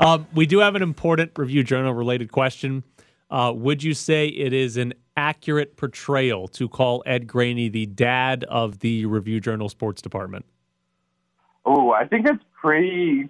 Um, 0.00 0.26
we 0.34 0.46
do 0.46 0.58
have 0.58 0.74
an 0.74 0.82
important 0.82 1.32
Review 1.36 1.62
Journal 1.62 1.92
related 1.94 2.32
question. 2.32 2.84
Uh, 3.30 3.52
would 3.54 3.82
you 3.82 3.94
say 3.94 4.26
it 4.26 4.52
is 4.52 4.76
an 4.76 4.94
accurate 5.16 5.76
portrayal 5.76 6.48
to 6.48 6.68
call 6.68 7.02
Ed 7.04 7.26
Graney 7.26 7.68
the 7.68 7.86
dad 7.86 8.44
of 8.44 8.78
the 8.78 9.06
Review 9.06 9.40
Journal 9.40 9.68
sports 9.68 10.00
department? 10.00 10.44
Oh, 11.64 11.90
I 11.90 12.06
think 12.06 12.26
it's 12.26 12.42
pretty, 12.60 13.28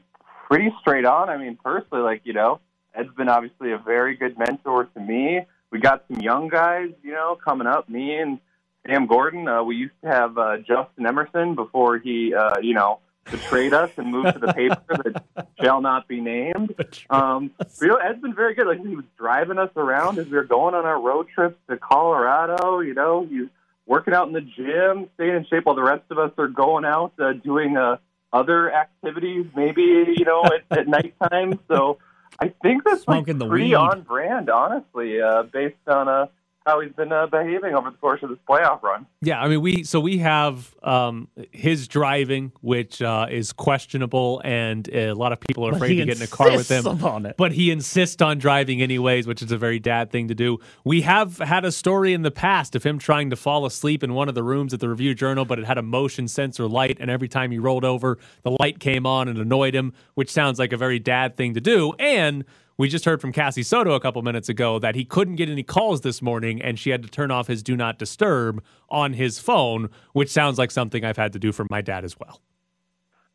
pretty 0.48 0.72
straight 0.80 1.04
on. 1.04 1.28
I 1.28 1.38
mean, 1.38 1.58
personally, 1.62 2.02
like 2.02 2.20
you 2.24 2.32
know, 2.32 2.60
Ed's 2.94 3.08
been 3.16 3.28
obviously 3.28 3.72
a 3.72 3.78
very 3.78 4.16
good 4.16 4.38
mentor 4.38 4.84
to 4.84 5.00
me. 5.00 5.40
We 5.70 5.80
got 5.80 6.04
some 6.10 6.20
young 6.20 6.48
guys, 6.48 6.90
you 7.02 7.12
know, 7.12 7.36
coming 7.42 7.66
up. 7.66 7.88
Me 7.88 8.16
and 8.16 8.38
Sam 8.86 9.06
Gordon. 9.06 9.48
Uh, 9.48 9.62
we 9.62 9.76
used 9.76 9.94
to 10.02 10.08
have 10.08 10.38
uh, 10.38 10.58
Justin 10.58 11.06
Emerson 11.06 11.54
before 11.54 11.98
he, 11.98 12.34
uh, 12.34 12.58
you 12.62 12.74
know, 12.74 13.00
betrayed 13.30 13.74
us 13.74 13.90
and 13.96 14.10
moved 14.10 14.34
to 14.34 14.38
the 14.38 14.52
paper 14.52 15.22
that 15.36 15.48
shall 15.60 15.80
not 15.80 16.08
be 16.08 16.20
named. 16.20 16.74
Um, 17.10 17.50
you 17.80 17.88
know, 17.88 17.96
Ed's 17.96 18.20
been 18.20 18.34
very 18.34 18.54
good. 18.54 18.66
Like 18.66 18.84
he 18.84 18.96
was 18.96 19.04
driving 19.16 19.58
us 19.58 19.70
around 19.76 20.18
as 20.18 20.26
we 20.26 20.36
were 20.36 20.44
going 20.44 20.74
on 20.74 20.84
our 20.84 21.00
road 21.00 21.28
trips 21.34 21.58
to 21.68 21.76
Colorado. 21.76 22.80
You 22.80 22.94
know, 22.94 23.26
he's 23.28 23.48
working 23.86 24.14
out 24.14 24.28
in 24.28 24.34
the 24.34 24.40
gym, 24.40 25.08
staying 25.14 25.34
in 25.34 25.46
shape, 25.46 25.64
while 25.64 25.74
the 25.74 25.82
rest 25.82 26.04
of 26.10 26.18
us 26.18 26.32
are 26.38 26.48
going 26.48 26.84
out 26.84 27.12
uh, 27.18 27.32
doing 27.32 27.76
uh, 27.76 27.96
other 28.32 28.72
activities, 28.72 29.46
maybe 29.56 29.82
you 30.16 30.24
know, 30.24 30.44
at, 30.44 30.78
at 30.78 30.88
nighttime. 30.88 31.58
So 31.68 31.98
I 32.40 32.52
think 32.62 32.84
that's 32.84 33.06
like 33.08 33.24
Smoking 33.24 33.38
the 33.38 33.48
pretty 33.48 33.74
on 33.74 34.02
brand, 34.02 34.50
honestly, 34.50 35.20
uh, 35.20 35.44
based 35.44 35.76
on 35.86 36.08
uh, 36.08 36.26
how 36.68 36.80
he's 36.80 36.92
been 36.92 37.10
uh, 37.10 37.26
behaving 37.26 37.74
over 37.74 37.90
the 37.90 37.96
course 37.96 38.22
of 38.22 38.28
this 38.28 38.38
playoff 38.48 38.82
run. 38.82 39.06
Yeah, 39.22 39.40
I 39.40 39.48
mean, 39.48 39.62
we 39.62 39.84
so 39.84 39.98
we 40.00 40.18
have 40.18 40.74
um, 40.82 41.28
his 41.50 41.88
driving, 41.88 42.52
which 42.60 43.00
uh, 43.00 43.26
is 43.30 43.52
questionable, 43.52 44.42
and 44.44 44.86
a 44.88 45.14
lot 45.14 45.32
of 45.32 45.40
people 45.40 45.66
are 45.66 45.70
But 45.70 45.76
afraid 45.76 45.96
to 45.96 46.04
get 46.04 46.16
in 46.18 46.22
a 46.22 46.26
car 46.26 46.50
with 46.52 46.70
him. 46.70 46.86
insists 46.86 47.24
it. 47.24 47.36
But 47.38 47.52
he 47.52 47.70
insists 47.70 48.20
on 48.20 48.38
driving 48.38 48.82
anyways, 48.82 49.26
which 49.26 49.40
is 49.42 49.50
a 49.50 49.56
very 49.56 49.78
dad 49.78 50.10
thing 50.10 50.28
to 50.28 50.34
do. 50.34 50.58
We 50.84 51.00
have 51.02 51.38
had 51.38 51.64
a 51.64 51.72
story 51.72 52.12
in 52.12 52.22
the 52.22 52.30
past 52.30 52.76
of 52.76 52.84
him 52.84 52.98
trying 52.98 53.30
to 53.30 53.36
fall 53.36 53.64
asleep 53.64 54.04
in 54.04 54.12
one 54.12 54.28
of 54.28 54.34
the 54.34 54.42
rooms 54.42 54.74
at 54.74 54.80
the 54.80 54.88
Review 54.88 55.14
Journal, 55.14 55.46
but 55.46 55.58
it 55.58 55.64
had 55.64 55.78
a 55.78 55.82
motion 55.82 56.28
sensor 56.28 56.68
light, 56.68 56.98
and 57.00 57.10
every 57.10 57.28
time 57.28 57.50
he 57.50 57.58
rolled 57.58 57.84
over, 57.84 58.18
the 58.42 58.54
light 58.60 58.78
came 58.78 59.06
on 59.06 59.26
and 59.28 59.38
annoyed 59.38 59.74
him, 59.74 59.94
which 60.14 60.30
sounds 60.30 60.58
like 60.58 60.72
a 60.72 60.76
very 60.76 60.98
dad 60.98 61.36
thing 61.36 61.54
to 61.54 61.60
do. 61.60 61.94
And 61.98 62.44
we 62.78 62.88
just 62.88 63.04
heard 63.04 63.20
from 63.20 63.32
Cassie 63.32 63.64
Soto 63.64 63.92
a 63.92 64.00
couple 64.00 64.22
minutes 64.22 64.48
ago 64.48 64.78
that 64.78 64.94
he 64.94 65.04
couldn't 65.04 65.34
get 65.34 65.50
any 65.50 65.64
calls 65.64 66.00
this 66.02 66.22
morning, 66.22 66.62
and 66.62 66.78
she 66.78 66.90
had 66.90 67.02
to 67.02 67.08
turn 67.08 67.32
off 67.32 67.48
his 67.48 67.62
do 67.62 67.76
not 67.76 67.98
disturb 67.98 68.62
on 68.88 69.12
his 69.12 69.40
phone, 69.40 69.90
which 70.12 70.30
sounds 70.30 70.58
like 70.58 70.70
something 70.70 71.04
I've 71.04 71.16
had 71.16 71.32
to 71.32 71.40
do 71.40 71.50
for 71.50 71.66
my 71.68 71.80
dad 71.82 72.04
as 72.04 72.18
well. 72.18 72.40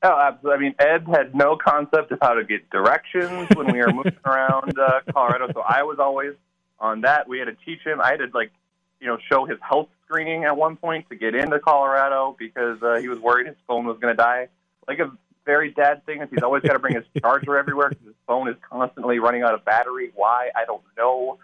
Oh, 0.02 0.18
absolutely. 0.20 0.54
I 0.54 0.60
mean, 0.60 0.76
Ed 0.80 1.08
had 1.14 1.36
no 1.36 1.58
concept 1.58 2.12
of 2.12 2.20
how 2.22 2.34
to 2.34 2.44
get 2.44 2.70
directions 2.70 3.50
when 3.56 3.72
we 3.72 3.80
were 3.80 3.92
moving 3.94 4.16
around 4.26 4.78
uh, 4.80 5.02
Colorado, 5.12 5.50
so 5.54 5.62
I 5.62 5.84
was 5.84 5.98
always 6.00 6.34
on 6.80 7.02
that. 7.02 7.28
We 7.28 7.40
had 7.40 7.46
to 7.46 7.56
teach 7.66 7.82
him. 7.86 8.00
I 8.02 8.12
had 8.12 8.20
to 8.20 8.28
like, 8.34 8.52
you 9.02 9.08
know, 9.08 9.18
show 9.30 9.46
his 9.46 9.58
health 9.62 9.90
screening 10.06 10.46
at 10.46 10.56
one 10.56 10.78
point 10.78 11.10
to 11.10 11.16
get 11.16 11.36
into 11.36 11.60
Colorado 11.60 12.36
because 12.40 12.82
uh, 12.82 12.96
he 12.96 13.10
was 13.10 13.20
worried 13.20 13.48
his 13.48 13.56
phone 13.68 13.86
was 13.86 13.98
going 14.00 14.16
to 14.16 14.22
die. 14.22 14.48
Like 14.88 15.00
a 15.00 15.12
very 15.46 15.72
dad 15.72 16.06
thing 16.06 16.22
is 16.22 16.30
he's 16.30 16.44
always 16.44 16.64
got 16.64 16.74
to 16.74 16.80
bring 16.80 16.96
his 16.96 17.06
charger 17.22 17.58
everywhere 17.58 17.90
because 17.90 18.06
his 18.06 18.16
phone 18.28 18.50
is 18.50 18.56
constantly 18.70 19.20
running 19.20 19.44
out 19.44 19.54
of 19.54 19.64
battery. 19.66 20.12
Why? 20.16 20.50
I 20.56 20.66
don't 20.66 20.84
know. 20.98 21.40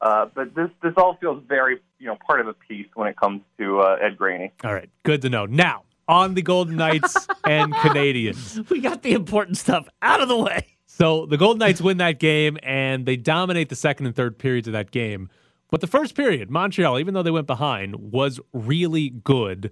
Uh, 0.00 0.26
but 0.34 0.54
this 0.54 0.68
this 0.82 0.92
all 0.96 1.16
feels 1.20 1.42
very 1.46 1.80
you 1.98 2.06
know 2.06 2.16
part 2.26 2.40
of 2.40 2.48
a 2.48 2.54
piece 2.54 2.88
when 2.94 3.08
it 3.08 3.16
comes 3.16 3.40
to 3.58 3.80
uh, 3.80 3.98
Ed 4.00 4.18
Graney. 4.18 4.52
All 4.64 4.74
right, 4.74 4.90
good 5.04 5.22
to 5.22 5.30
know. 5.30 5.46
Now, 5.46 5.84
on 6.08 6.34
the 6.34 6.42
Golden 6.42 6.76
Knights 6.76 7.26
and 7.44 7.72
Canadiens. 7.74 8.68
We 8.68 8.80
got 8.80 9.02
the 9.02 9.12
important 9.12 9.56
stuff 9.56 9.88
out 10.02 10.20
of 10.20 10.28
the 10.28 10.36
way. 10.36 10.66
So 10.86 11.26
the 11.26 11.36
Golden 11.36 11.58
Knights 11.58 11.80
win 11.80 11.96
that 11.98 12.18
game 12.18 12.58
and 12.62 13.06
they 13.06 13.16
dominate 13.16 13.70
the 13.70 13.76
second 13.76 14.06
and 14.06 14.14
third 14.14 14.38
periods 14.38 14.68
of 14.68 14.72
that 14.72 14.90
game. 14.90 15.30
But 15.70 15.80
the 15.80 15.86
first 15.86 16.14
period, 16.14 16.50
Montreal, 16.50 16.98
even 16.98 17.14
though 17.14 17.22
they 17.22 17.30
went 17.30 17.46
behind, 17.46 17.96
was 18.12 18.38
really 18.52 19.08
good. 19.08 19.70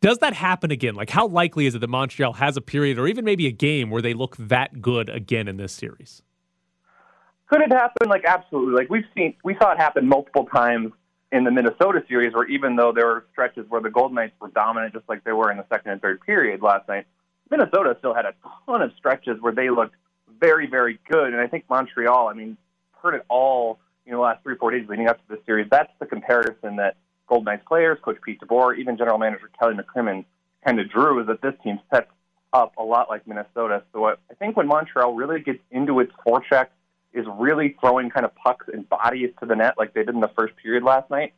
Does 0.00 0.18
that 0.18 0.32
happen 0.32 0.70
again? 0.70 0.94
Like, 0.94 1.10
how 1.10 1.26
likely 1.26 1.66
is 1.66 1.74
it 1.74 1.80
that 1.80 1.88
Montreal 1.88 2.34
has 2.34 2.56
a 2.56 2.60
period 2.60 2.98
or 2.98 3.06
even 3.06 3.24
maybe 3.24 3.46
a 3.46 3.52
game 3.52 3.90
where 3.90 4.00
they 4.00 4.14
look 4.14 4.36
that 4.38 4.80
good 4.80 5.10
again 5.10 5.46
in 5.46 5.58
this 5.58 5.72
series? 5.72 6.22
Could 7.48 7.62
it 7.62 7.72
happen? 7.72 8.08
Like 8.08 8.24
absolutely. 8.24 8.74
Like 8.74 8.88
we've 8.88 9.04
seen, 9.14 9.34
we 9.44 9.56
saw 9.60 9.72
it 9.72 9.78
happen 9.78 10.08
multiple 10.08 10.46
times 10.46 10.92
in 11.32 11.44
the 11.44 11.50
Minnesota 11.50 12.02
series, 12.08 12.32
where 12.32 12.46
even 12.46 12.76
though 12.76 12.92
there 12.92 13.06
were 13.06 13.26
stretches 13.32 13.66
where 13.68 13.80
the 13.80 13.90
Golden 13.90 14.14
Knights 14.14 14.34
were 14.40 14.48
dominant, 14.48 14.94
just 14.94 15.08
like 15.08 15.22
they 15.24 15.32
were 15.32 15.50
in 15.50 15.58
the 15.58 15.66
second 15.68 15.92
and 15.92 16.00
third 16.00 16.20
period 16.22 16.62
last 16.62 16.88
night, 16.88 17.06
Minnesota 17.50 17.96
still 17.98 18.14
had 18.14 18.24
a 18.24 18.34
ton 18.66 18.82
of 18.82 18.92
stretches 18.96 19.40
where 19.40 19.52
they 19.52 19.68
looked 19.68 19.96
very, 20.40 20.66
very 20.66 20.98
good. 21.10 21.32
And 21.32 21.40
I 21.40 21.46
think 21.46 21.64
Montreal, 21.68 22.28
I 22.28 22.32
mean, 22.32 22.56
heard 23.02 23.14
it 23.14 23.24
all, 23.28 23.78
you 24.06 24.12
know, 24.12 24.20
last 24.20 24.42
three, 24.42 24.56
four 24.56 24.70
days 24.70 24.88
leading 24.88 25.08
up 25.08 25.18
to 25.18 25.34
this 25.34 25.44
series. 25.44 25.68
That's 25.70 25.92
the 25.98 26.06
comparison 26.06 26.76
that 26.76 26.96
Golden 27.30 27.44
Knights 27.44 27.64
players, 27.66 27.98
Coach 28.02 28.18
Pete 28.22 28.40
DeBoer, 28.40 28.76
even 28.76 28.98
General 28.98 29.16
Manager 29.16 29.48
Kelly 29.58 29.74
McCrimmon 29.74 30.24
kind 30.66 30.78
of 30.80 30.90
drew 30.90 31.20
is 31.20 31.28
that 31.28 31.40
this 31.40 31.54
team 31.64 31.78
sets 31.90 32.10
up 32.52 32.74
a 32.76 32.82
lot 32.82 33.08
like 33.08 33.26
Minnesota. 33.26 33.84
So 33.92 34.06
I 34.06 34.34
think 34.38 34.56
when 34.56 34.66
Montreal 34.66 35.14
really 35.14 35.40
gets 35.40 35.60
into 35.70 36.00
its 36.00 36.12
forecheck, 36.26 36.66
is 37.12 37.26
really 37.38 37.76
throwing 37.80 38.08
kind 38.08 38.24
of 38.24 38.32
pucks 38.36 38.66
and 38.72 38.88
bodies 38.88 39.30
to 39.40 39.46
the 39.46 39.56
net 39.56 39.74
like 39.76 39.94
they 39.94 40.04
did 40.04 40.14
in 40.14 40.20
the 40.20 40.30
first 40.36 40.54
period 40.56 40.84
last 40.84 41.10
night, 41.10 41.32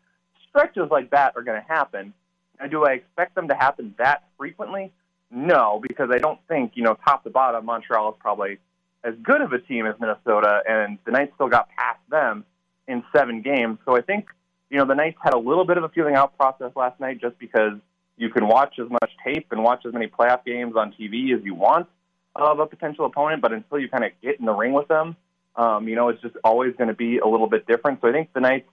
stretches 0.47 0.91
like 0.91 1.11
that 1.11 1.33
are 1.35 1.43
going 1.43 1.59
to 1.61 1.67
happen. 1.67 2.13
Now, 2.61 2.67
do 2.67 2.85
I 2.85 2.93
expect 2.93 3.35
them 3.35 3.49
to 3.49 3.55
happen 3.55 3.95
that 3.99 4.25
frequently? 4.37 4.93
No, 5.31 5.81
because 5.81 6.11
I 6.13 6.19
don't 6.19 6.39
think, 6.47 6.73
you 6.75 6.83
know, 6.83 6.95
top 7.07 7.25
to 7.25 7.31
bottom, 7.31 7.65
Montreal 7.65 8.11
is 8.11 8.17
probably 8.21 8.59
as 9.03 9.15
good 9.23 9.41
of 9.41 9.53
a 9.55 9.59
team 9.59 9.87
as 9.87 9.95
Minnesota, 9.99 10.63
and 10.69 10.99
the 11.07 11.11
Knights 11.11 11.33
still 11.37 11.49
got 11.49 11.71
past 11.71 12.01
them 12.11 12.45
in 12.87 13.03
seven 13.17 13.41
games. 13.41 13.79
So 13.87 13.97
I 13.97 14.03
think, 14.03 14.27
you 14.73 14.79
know, 14.79 14.87
the 14.87 14.95
Knights 14.95 15.19
had 15.23 15.35
a 15.35 15.39
little 15.39 15.67
bit 15.67 15.77
of 15.77 15.85
a 15.85 15.91
feeling 15.91 16.15
out 16.15 16.37
process 16.39 16.73
last 16.75 16.99
night 16.99 17.21
just 17.21 17.39
because 17.39 17.75
you 18.17 18.31
can 18.31 18.49
watch 18.49 18.79
as 18.79 18.89
much 18.89 19.11
tape 19.23 19.49
and 19.53 19.63
watch 19.63 19.85
as 19.85 19.93
many 19.93 20.07
playoff 20.07 20.47
games 20.47 20.77
on 20.77 20.95
TV 20.99 21.37
as 21.37 21.45
you 21.45 21.55
want 21.55 21.87
of 22.35 22.59
a 22.59 22.67
potential 22.67 23.05
opponent, 23.05 23.43
but 23.43 23.53
until 23.53 23.79
you 23.79 23.91
kind 23.91 24.03
of 24.03 24.13
get 24.23 24.41
in 24.41 24.47
the 24.47 24.53
ring 24.53 24.73
with 24.73 24.89
them, 24.89 25.15
um, 25.57 25.87
you 25.87 25.95
know, 25.95 26.09
it's 26.09 26.23
just 26.23 26.35
always 26.43 26.75
going 26.77 26.89
to 26.89 26.95
be 26.95 27.19
a 27.19 27.27
little 27.27 27.47
bit 27.47 27.67
different. 27.67 28.01
So 28.01 28.09
I 28.09 28.13
think 28.13 28.33
the 28.33 28.41
Knights 28.41 28.67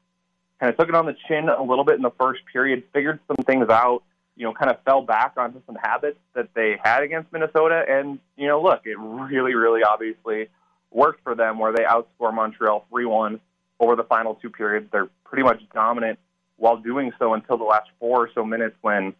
kind 0.62 0.72
of 0.72 0.78
took 0.78 0.88
it 0.88 0.96
on 0.96 1.06
the 1.06 1.18
chin 1.28 1.50
a 1.50 1.62
little 1.62 1.84
bit 1.84 1.96
in 1.96 2.02
the 2.02 2.14
first 2.18 2.44
period, 2.52 2.84
figured 2.94 3.20
some 3.28 3.44
things 3.46 3.68
out, 3.70 4.04
you 4.38 4.46
know, 4.46 4.54
kind 4.54 4.72
of 4.72 4.82
fell 4.84 5.02
back 5.02 5.34
onto 5.36 5.60
some 5.66 5.76
habits 5.76 6.20
that 6.34 6.48
they 6.54 6.78
had 6.82 7.04
against 7.04 7.34
Minnesota. 7.34 7.84
And, 7.90 8.20
you 8.38 8.48
know, 8.48 8.62
look, 8.62 8.84
it 8.86 8.98
really, 8.98 9.54
really 9.54 9.84
obviously 9.84 10.48
worked 10.92 11.22
for 11.24 11.36
them 11.36 11.60
where 11.60 11.74
they 11.74 11.84
outscore 11.84 12.34
Montreal 12.34 12.86
3 12.90 13.06
1 13.06 13.42
over 13.80 13.96
the 13.96 14.04
final 14.04 14.36
two 14.36 14.50
periods. 14.50 14.88
They're 14.92 15.10
pretty 15.24 15.44
much 15.44 15.62
dominant 15.74 16.20
while 16.58 16.78
doing 16.78 17.12
so 17.18 17.34
until 17.34 17.58
the 17.58 17.64
last 17.64 17.90
four 18.00 18.26
or 18.26 18.30
so 18.34 18.44
minutes 18.44 18.76
when 18.82 19.14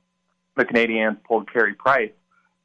the 0.58 0.66
Canadiens 0.66 1.18
pulled 1.24 1.52
Carey 1.52 1.74
Price. 1.74 2.12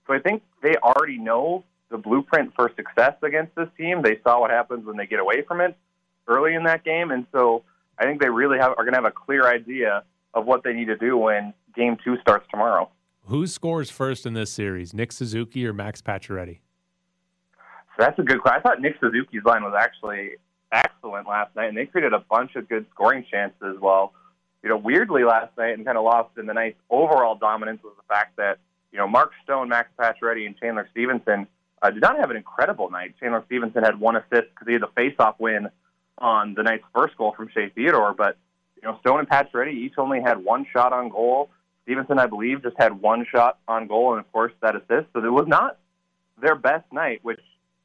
So 0.06 0.14
I 0.14 0.18
think 0.18 0.42
they 0.62 0.74
already 0.76 1.18
know 1.18 1.64
the 1.90 1.98
blueprint 1.98 2.52
for 2.54 2.70
success 2.76 3.14
against 3.22 3.54
this 3.54 3.68
team. 3.78 4.02
They 4.02 4.18
saw 4.24 4.40
what 4.40 4.50
happens 4.50 4.84
when 4.84 4.96
they 4.96 5.06
get 5.06 5.20
away 5.20 5.42
from 5.46 5.60
it 5.60 5.76
early 6.26 6.54
in 6.54 6.64
that 6.64 6.84
game, 6.84 7.10
and 7.10 7.26
so 7.32 7.62
I 7.98 8.04
think 8.04 8.20
they 8.20 8.28
really 8.28 8.58
have, 8.58 8.72
are 8.72 8.84
going 8.84 8.92
to 8.92 8.98
have 8.98 9.04
a 9.04 9.10
clear 9.10 9.46
idea 9.46 10.02
of 10.32 10.46
what 10.46 10.64
they 10.64 10.72
need 10.72 10.86
to 10.86 10.96
do 10.96 11.16
when 11.16 11.54
Game 11.76 11.96
Two 12.04 12.16
starts 12.20 12.46
tomorrow. 12.50 12.90
Who 13.26 13.46
scores 13.46 13.90
first 13.90 14.26
in 14.26 14.34
this 14.34 14.50
series, 14.50 14.92
Nick 14.92 15.12
Suzuki 15.12 15.66
or 15.66 15.72
Max 15.72 16.02
Pacioretty? 16.02 16.58
So 17.96 18.04
that's 18.04 18.18
a 18.18 18.22
good 18.22 18.40
question. 18.40 18.58
I 18.58 18.62
thought 18.62 18.80
Nick 18.80 18.96
Suzuki's 19.00 19.44
line 19.44 19.62
was 19.62 19.74
actually 19.78 20.32
excellent 20.74 21.26
last 21.28 21.54
night, 21.56 21.68
and 21.68 21.76
they 21.76 21.86
created 21.86 22.12
a 22.12 22.18
bunch 22.18 22.56
of 22.56 22.68
good 22.68 22.84
scoring 22.90 23.24
chances 23.30 23.62
as 23.62 23.80
well. 23.80 24.12
You 24.62 24.68
know, 24.70 24.76
weirdly 24.76 25.24
last 25.24 25.56
night 25.56 25.76
and 25.76 25.84
kind 25.84 25.96
of 25.96 26.04
lost 26.04 26.36
in 26.38 26.46
the 26.46 26.54
night's 26.54 26.78
overall 26.90 27.36
dominance 27.36 27.82
was 27.82 27.94
the 27.96 28.14
fact 28.14 28.36
that, 28.36 28.58
you 28.92 28.98
know, 28.98 29.06
Mark 29.06 29.32
Stone, 29.44 29.68
Max 29.68 29.88
Pacioretty, 29.98 30.46
and 30.46 30.58
Chandler 30.58 30.88
Stephenson 30.90 31.46
uh, 31.82 31.90
did 31.90 32.00
not 32.00 32.18
have 32.18 32.30
an 32.30 32.36
incredible 32.36 32.90
night. 32.90 33.14
Chandler 33.20 33.42
Stephenson 33.46 33.82
had 33.82 34.00
one 34.00 34.16
assist 34.16 34.48
because 34.50 34.66
he 34.66 34.72
had 34.72 34.82
the 34.82 34.90
face-off 34.96 35.36
win 35.38 35.68
on 36.18 36.54
the 36.54 36.62
night's 36.62 36.84
first 36.94 37.16
goal 37.16 37.34
from 37.36 37.48
Shea 37.48 37.68
Theodore, 37.68 38.14
but, 38.14 38.36
you 38.76 38.88
know, 38.88 38.98
Stone 39.00 39.20
and 39.20 39.28
Pacioretty 39.28 39.74
each 39.74 39.94
only 39.98 40.20
had 40.20 40.42
one 40.44 40.66
shot 40.72 40.92
on 40.92 41.08
goal. 41.10 41.50
Stephenson, 41.82 42.18
I 42.18 42.26
believe, 42.26 42.62
just 42.62 42.76
had 42.78 43.02
one 43.02 43.26
shot 43.30 43.58
on 43.68 43.86
goal, 43.86 44.12
and 44.12 44.20
of 44.20 44.32
course 44.32 44.52
that 44.62 44.74
assist. 44.76 45.12
So 45.12 45.22
it 45.22 45.30
was 45.30 45.46
not 45.46 45.76
their 46.40 46.54
best 46.54 46.90
night, 46.90 47.20
which 47.22 47.40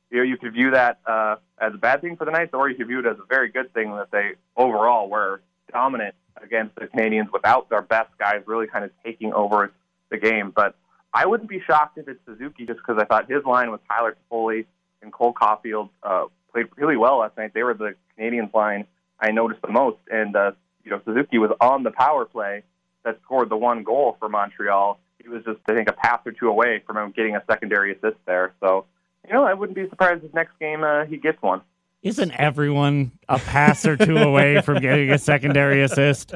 you 0.09 0.17
know 0.17 0.23
you 0.23 0.37
could 0.37 0.53
view 0.53 0.71
that 0.71 0.99
uh, 1.05 1.35
as 1.59 1.73
a 1.73 1.77
bad 1.77 2.01
thing 2.01 2.15
for 2.15 2.25
the 2.25 2.31
Knights, 2.31 2.53
or 2.53 2.69
you 2.69 2.75
could 2.75 2.87
view 2.87 2.99
it 2.99 3.05
as 3.05 3.17
a 3.17 3.25
very 3.27 3.49
good 3.49 3.73
thing 3.73 3.91
that 3.95 4.11
they 4.11 4.31
overall 4.55 5.09
were 5.09 5.41
dominant 5.71 6.15
against 6.41 6.75
the 6.75 6.87
Canadiens 6.87 7.31
without 7.31 7.69
their 7.69 7.81
best 7.81 8.09
guys 8.17 8.41
really 8.45 8.67
kind 8.67 8.85
of 8.85 8.91
taking 9.03 9.33
over 9.33 9.71
the 10.09 10.17
game. 10.17 10.51
But 10.55 10.75
I 11.13 11.25
wouldn't 11.25 11.49
be 11.49 11.61
shocked 11.65 11.97
if 11.97 12.07
it's 12.07 12.19
Suzuki 12.25 12.65
just 12.65 12.79
because 12.79 13.01
I 13.01 13.05
thought 13.05 13.29
his 13.29 13.43
line 13.45 13.71
with 13.71 13.81
Tyler 13.87 14.15
Toffoli 14.31 14.65
and 15.01 15.11
Cole 15.11 15.33
Caufield 15.33 15.89
uh, 16.03 16.25
played 16.51 16.67
really 16.77 16.97
well 16.97 17.19
last 17.19 17.37
night. 17.37 17.51
They 17.53 17.63
were 17.63 17.73
the 17.73 17.95
Canadiens 18.17 18.53
line 18.53 18.85
I 19.19 19.31
noticed 19.31 19.61
the 19.61 19.71
most, 19.71 19.99
and 20.09 20.35
uh, 20.35 20.51
you 20.83 20.91
know 20.91 21.01
Suzuki 21.05 21.37
was 21.37 21.51
on 21.59 21.83
the 21.83 21.91
power 21.91 22.25
play 22.25 22.63
that 23.03 23.19
scored 23.23 23.49
the 23.49 23.57
one 23.57 23.83
goal 23.83 24.15
for 24.19 24.29
Montreal. 24.29 24.99
He 25.21 25.29
was 25.29 25.43
just, 25.43 25.59
I 25.67 25.73
think, 25.73 25.89
a 25.89 25.93
pass 25.93 26.21
or 26.25 26.31
two 26.31 26.47
away 26.47 26.81
from 26.85 26.97
him 26.97 27.11
getting 27.11 27.35
a 27.35 27.43
secondary 27.49 27.93
assist 27.93 28.17
there. 28.25 28.53
So, 28.61 28.85
you 29.27 29.33
know, 29.33 29.43
I 29.43 29.53
wouldn't 29.53 29.75
be 29.75 29.87
surprised 29.89 30.23
if 30.23 30.33
next 30.33 30.57
game 30.59 30.83
uh, 30.83 31.05
he 31.05 31.17
gets 31.17 31.41
one. 31.41 31.61
Isn't 32.01 32.31
everyone 32.31 33.11
a 33.27 33.39
pass 33.39 33.85
or 33.85 33.97
two 33.97 34.17
away 34.17 34.61
from 34.61 34.79
getting 34.81 35.11
a 35.11 35.17
secondary 35.17 35.81
assist? 35.81 36.33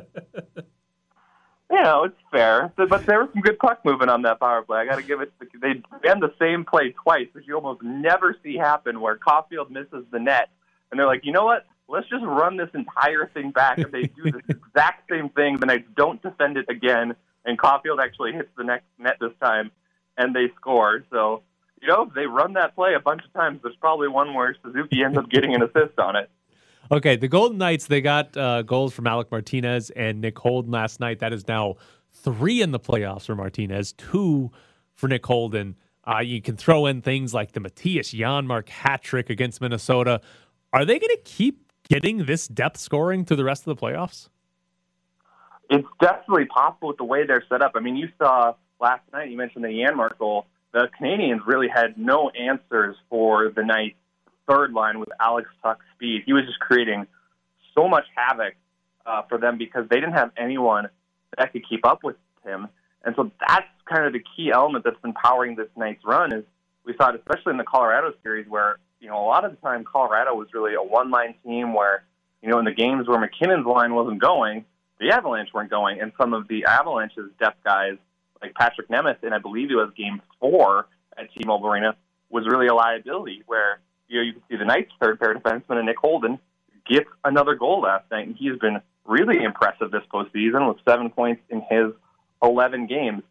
you 0.56 1.82
know, 1.82 2.04
it's 2.04 2.18
fair. 2.32 2.74
But 2.76 3.06
there 3.06 3.22
was 3.22 3.30
some 3.34 3.42
good 3.42 3.58
puck 3.60 3.84
movement 3.86 4.12
on 4.12 4.24
that 4.24 4.40
power 4.40 4.62
play. 4.62 4.80
I 4.80 4.86
got 4.86 4.98
to 4.98 5.04
give 5.04 5.22
it. 5.22 5.32
To, 5.40 5.48
they 5.62 5.82
ran 6.04 6.20
the 6.20 6.34
same 6.38 6.66
play 6.66 6.94
twice, 7.02 7.28
which 7.32 7.48
you 7.48 7.56
almost 7.56 7.82
never 7.82 8.36
see 8.44 8.58
happen, 8.58 9.00
where 9.00 9.18
Caufield 9.18 9.70
misses 9.70 10.06
the 10.12 10.20
net, 10.20 10.50
and 10.92 11.00
they're 11.00 11.08
like, 11.08 11.22
you 11.24 11.32
know 11.32 11.46
what? 11.46 11.66
Let's 11.88 12.08
just 12.10 12.24
run 12.24 12.58
this 12.58 12.70
entire 12.74 13.30
thing 13.34 13.52
back. 13.52 13.78
And 13.78 13.92
they 13.92 14.04
do 14.04 14.32
the 14.32 14.42
exact 14.50 15.10
same 15.10 15.30
thing. 15.30 15.60
The 15.60 15.66
Knights 15.66 15.88
don't 15.96 16.22
defend 16.22 16.58
it 16.58 16.66
again, 16.70 17.16
and 17.46 17.58
Caufield 17.58 18.04
actually 18.04 18.34
hits 18.34 18.50
the 18.58 18.66
next 18.66 18.86
net 19.00 19.16
this 19.22 19.34
time, 19.42 19.72
and 20.18 20.36
they 20.36 20.52
score. 20.60 21.06
So. 21.10 21.44
You 21.84 21.90
know, 21.90 22.10
they 22.16 22.28
run 22.28 22.54
that 22.54 22.76
play 22.76 22.94
a 22.94 23.00
bunch 23.02 23.26
of 23.26 23.34
times, 23.34 23.60
there's 23.62 23.76
probably 23.76 24.08
one 24.08 24.34
where 24.34 24.56
Suzuki 24.64 25.04
ends 25.04 25.18
up 25.18 25.30
getting 25.30 25.54
an 25.54 25.64
assist 25.64 26.00
on 26.00 26.16
it. 26.16 26.30
Okay, 26.90 27.18
the 27.18 27.28
Golden 27.28 27.58
Knights, 27.58 27.88
they 27.88 28.00
got 28.00 28.38
uh, 28.38 28.62
goals 28.62 28.94
from 28.94 29.06
Alec 29.06 29.30
Martinez 29.30 29.90
and 29.90 30.22
Nick 30.22 30.40
Holden 30.40 30.72
last 30.72 31.02
night. 31.02 31.20
That 31.20 31.34
is 31.34 31.46
now 31.46 31.76
three 32.14 32.62
in 32.62 32.72
the 32.72 32.80
playoffs 32.80 33.26
for 33.26 33.36
Martinez, 33.36 33.92
two 33.94 34.50
for 34.94 35.10
Nick 35.10 35.26
Holden. 35.26 35.76
Uh, 36.06 36.20
you 36.20 36.42
can 36.42 36.56
throw 36.56 36.86
in 36.86 37.02
things 37.02 37.34
like 37.34 37.52
the 37.52 37.60
Mattias 37.60 38.18
Janmark 38.18 38.70
hat 38.70 39.02
trick 39.02 39.30
against 39.30 39.60
Minnesota. 39.60 40.22
Are 40.72 40.86
they 40.86 41.00
going 41.00 41.16
to 41.16 41.22
keep 41.26 41.70
getting 41.90 42.26
this 42.26 42.48
depth 42.48 42.78
scoring 42.78 43.26
through 43.26 43.38
the 43.38 43.44
rest 43.44 43.68
of 43.68 43.78
the 43.78 43.86
playoffs? 43.86 44.30
It's 45.70 45.88
definitely 46.00 46.46
possible 46.46 46.90
with 46.90 46.98
the 46.98 47.04
way 47.04 47.26
they're 47.26 47.44
set 47.50 47.62
up. 47.62 47.74
I 47.76 47.82
mean, 47.82 47.98
you 47.98 48.08
saw 48.18 48.54
last 48.80 49.04
night, 49.12 49.30
you 49.30 49.38
mentioned 49.38 49.66
the 49.66 49.70
Janmark 49.70 50.18
goal. 50.18 50.46
The 50.74 50.90
Canadiens 51.00 51.42
really 51.46 51.68
had 51.68 51.98
no 51.98 52.30
answers 52.30 52.96
for 53.10 53.52
the 53.56 53.64
Knights 53.64 53.96
third 54.50 54.74
line 54.74 55.00
with 55.00 55.10
Alex 55.20 55.48
Tuch's 55.64 55.80
speed. 55.96 56.24
He 56.26 56.34
was 56.34 56.46
just 56.46 56.60
creating 56.60 57.08
so 57.76 57.88
much 57.88 58.06
havoc 58.16 58.56
uh, 59.06 59.22
for 59.30 59.38
them 59.38 59.58
because 59.58 59.88
they 59.90 59.98
didn't 59.98 60.14
have 60.14 60.32
anyone 60.38 60.90
that 61.38 61.52
could 61.54 61.68
keep 61.68 61.86
up 61.86 62.04
with 62.04 62.16
him. 62.44 62.68
And 63.06 63.16
so 63.16 63.32
that's 63.48 63.68
kind 63.86 64.06
of 64.06 64.14
the 64.14 64.24
key 64.36 64.52
element 64.52 64.84
that's 64.84 65.00
been 65.02 65.14
powering 65.14 65.56
this 65.56 65.68
Knights' 65.76 66.04
run 66.06 66.34
is 66.34 66.44
we 66.86 66.94
saw 66.98 67.10
it 67.10 67.16
especially 67.16 67.52
in 67.52 67.58
the 67.58 67.64
Colorado 67.64 68.14
series 68.24 68.48
where, 68.48 68.78
you 69.00 69.10
know, 69.10 69.18
a 69.18 69.28
lot 69.28 69.46
of 69.46 69.52
the 69.52 69.58
time 69.58 69.84
Colorado 69.84 70.34
was 70.36 70.48
really 70.54 70.74
a 70.74 70.82
one 70.82 71.12
line 71.12 71.36
team 71.44 71.74
where, 71.74 72.04
you 72.42 72.50
know, 72.50 72.60
in 72.60 72.66
the 72.66 72.74
games 72.74 73.08
where 73.08 73.20
MacKinnon's 73.20 73.66
line 73.66 73.94
wasn't 73.94 74.22
going, 74.22 74.66
the 75.00 75.12
Avalanche 75.12 75.50
weren't 75.54 75.70
going. 75.70 76.02
And 76.02 76.12
some 76.18 76.34
of 76.34 76.48
the 76.48 76.66
Avalanche's 76.66 77.30
depth 77.40 77.64
guys, 77.64 77.98
like 78.44 78.54
Patrik 78.54 78.88
Nemeth, 78.90 79.24
and 79.24 79.34
I 79.34 79.40
believe 79.40 79.72
it 79.72 79.76
was 79.76 79.92
game 79.98 80.22
four 80.40 80.88
at 81.18 81.34
T 81.34 81.44
Mobile 81.46 81.70
Arena, 81.70 81.96
was 82.30 82.46
really 82.48 82.68
a 82.68 82.74
liability 82.74 83.44
where 83.46 83.80
you 84.08 84.20
know, 84.20 84.24
you 84.24 84.34
can 84.34 84.42
see 84.50 84.58
the 84.58 84.66
Knights' 84.66 84.92
third 85.02 85.20
pair 85.20 85.34
defenseman, 85.34 85.78
and 85.78 85.86
Nick 85.86 85.98
Holden, 85.98 86.40
get 86.88 87.06
another 87.24 87.56
goal 87.56 87.82
last 87.82 88.10
night, 88.12 88.28
and 88.28 88.36
he's 88.36 88.58
been 88.60 88.82
really 89.06 89.44
impressive 89.44 89.92
this 89.92 90.04
postseason 90.14 90.68
with 90.68 90.78
seven 90.88 91.10
points 91.10 91.42
in 91.50 91.62
his 91.70 91.94
11 92.42 92.88
games. 92.88 93.24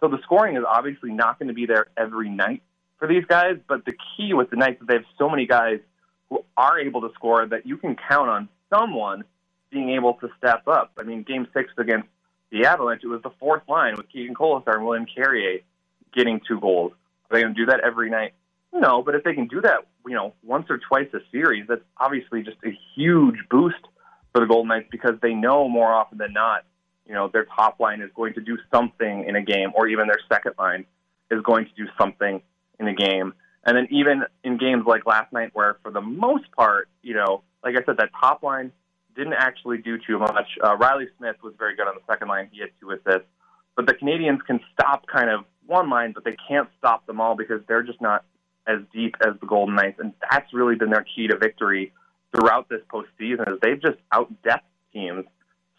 So 0.00 0.08
the 0.08 0.18
scoring 0.22 0.56
is 0.56 0.64
obviously 0.66 1.10
not 1.10 1.38
going 1.38 1.48
to 1.48 1.54
be 1.54 1.66
there 1.66 1.88
every 1.96 2.28
night 2.28 2.62
for 2.98 3.08
these 3.08 3.24
guys, 3.24 3.56
but 3.66 3.84
the 3.84 3.92
key 3.92 4.34
with 4.34 4.50
the 4.50 4.56
Knights 4.56 4.80
is 4.80 4.86
they 4.86 4.94
have 4.94 5.04
so 5.18 5.28
many 5.28 5.46
guys 5.46 5.80
who 6.28 6.44
are 6.56 6.78
able 6.78 7.00
to 7.02 7.10
score 7.14 7.46
that 7.46 7.66
you 7.66 7.76
can 7.76 7.96
count 8.08 8.28
on 8.28 8.48
someone 8.70 9.24
being 9.70 9.90
able 9.90 10.14
to 10.14 10.28
step 10.38 10.66
up. 10.68 10.92
I 10.98 11.02
mean, 11.02 11.22
game 11.22 11.46
six 11.52 11.70
against 11.78 12.08
the 12.50 12.66
Avalanche, 12.66 13.02
it 13.04 13.08
was 13.08 13.22
the 13.22 13.30
fourth 13.38 13.62
line 13.68 13.96
with 13.96 14.08
Keegan 14.08 14.34
Kolesar 14.34 14.74
and 14.74 14.84
William 14.84 15.06
Carrier 15.06 15.60
getting 16.14 16.40
two 16.46 16.60
goals. 16.60 16.92
Are 17.30 17.36
they 17.36 17.42
going 17.42 17.54
to 17.54 17.60
do 17.60 17.66
that 17.66 17.80
every 17.80 18.10
night? 18.10 18.32
No, 18.72 19.02
but 19.02 19.14
if 19.14 19.24
they 19.24 19.34
can 19.34 19.46
do 19.46 19.60
that, 19.62 19.86
you 20.06 20.14
know, 20.14 20.34
once 20.42 20.66
or 20.70 20.78
twice 20.78 21.08
a 21.14 21.18
series, 21.30 21.66
that's 21.68 21.82
obviously 21.98 22.42
just 22.42 22.58
a 22.64 22.70
huge 22.94 23.36
boost 23.50 23.76
for 24.32 24.40
the 24.40 24.46
Golden 24.46 24.68
Knights 24.68 24.88
because 24.90 25.14
they 25.22 25.34
know 25.34 25.68
more 25.68 25.92
often 25.92 26.18
than 26.18 26.32
not, 26.32 26.64
you 27.06 27.14
know, 27.14 27.28
their 27.28 27.46
top 27.46 27.80
line 27.80 28.00
is 28.00 28.10
going 28.14 28.34
to 28.34 28.40
do 28.40 28.58
something 28.72 29.24
in 29.24 29.36
a 29.36 29.42
game, 29.42 29.70
or 29.74 29.88
even 29.88 30.06
their 30.06 30.20
second 30.28 30.52
line 30.58 30.84
is 31.30 31.42
going 31.42 31.64
to 31.64 31.70
do 31.76 31.90
something 31.98 32.42
in 32.78 32.88
a 32.88 32.94
game. 32.94 33.32
And 33.64 33.76
then 33.76 33.88
even 33.90 34.24
in 34.44 34.58
games 34.58 34.84
like 34.86 35.06
last 35.06 35.32
night, 35.32 35.50
where 35.54 35.78
for 35.82 35.90
the 35.90 36.00
most 36.00 36.50
part, 36.52 36.88
you 37.02 37.14
know, 37.14 37.42
like 37.64 37.74
I 37.74 37.84
said, 37.84 37.96
that 37.98 38.10
top 38.18 38.42
line 38.42 38.72
didn't 39.18 39.34
actually 39.34 39.78
do 39.78 39.98
too 39.98 40.18
much. 40.18 40.46
Uh, 40.64 40.76
Reilly 40.76 41.08
Smith 41.18 41.36
was 41.42 41.52
very 41.58 41.74
good 41.76 41.88
on 41.88 41.94
the 41.96 42.12
second 42.12 42.28
line; 42.28 42.48
he 42.52 42.60
had 42.60 42.70
two 42.80 42.92
assists. 42.92 43.28
But 43.76 43.86
the 43.86 43.94
Canadiens 43.94 44.38
can 44.46 44.60
stop 44.72 45.06
kind 45.06 45.28
of 45.28 45.44
one 45.66 45.90
line, 45.90 46.12
but 46.12 46.24
they 46.24 46.36
can't 46.48 46.68
stop 46.78 47.06
them 47.06 47.20
all 47.20 47.36
because 47.36 47.60
they're 47.68 47.82
just 47.82 48.00
not 48.00 48.24
as 48.66 48.78
deep 48.92 49.16
as 49.26 49.34
the 49.40 49.46
Golden 49.46 49.74
Knights, 49.74 49.98
and 49.98 50.12
that's 50.30 50.52
really 50.54 50.76
been 50.76 50.90
their 50.90 51.04
key 51.14 51.26
to 51.26 51.36
victory 51.36 51.92
throughout 52.34 52.68
this 52.68 52.80
postseason. 52.92 53.52
Is 53.52 53.58
they've 53.60 53.80
just 53.80 53.98
out 54.12 54.30
depth 54.42 54.64
teams 54.92 55.24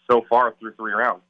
so 0.08 0.22
far 0.28 0.54
through 0.60 0.74
three 0.74 0.92
rounds. 0.92 1.22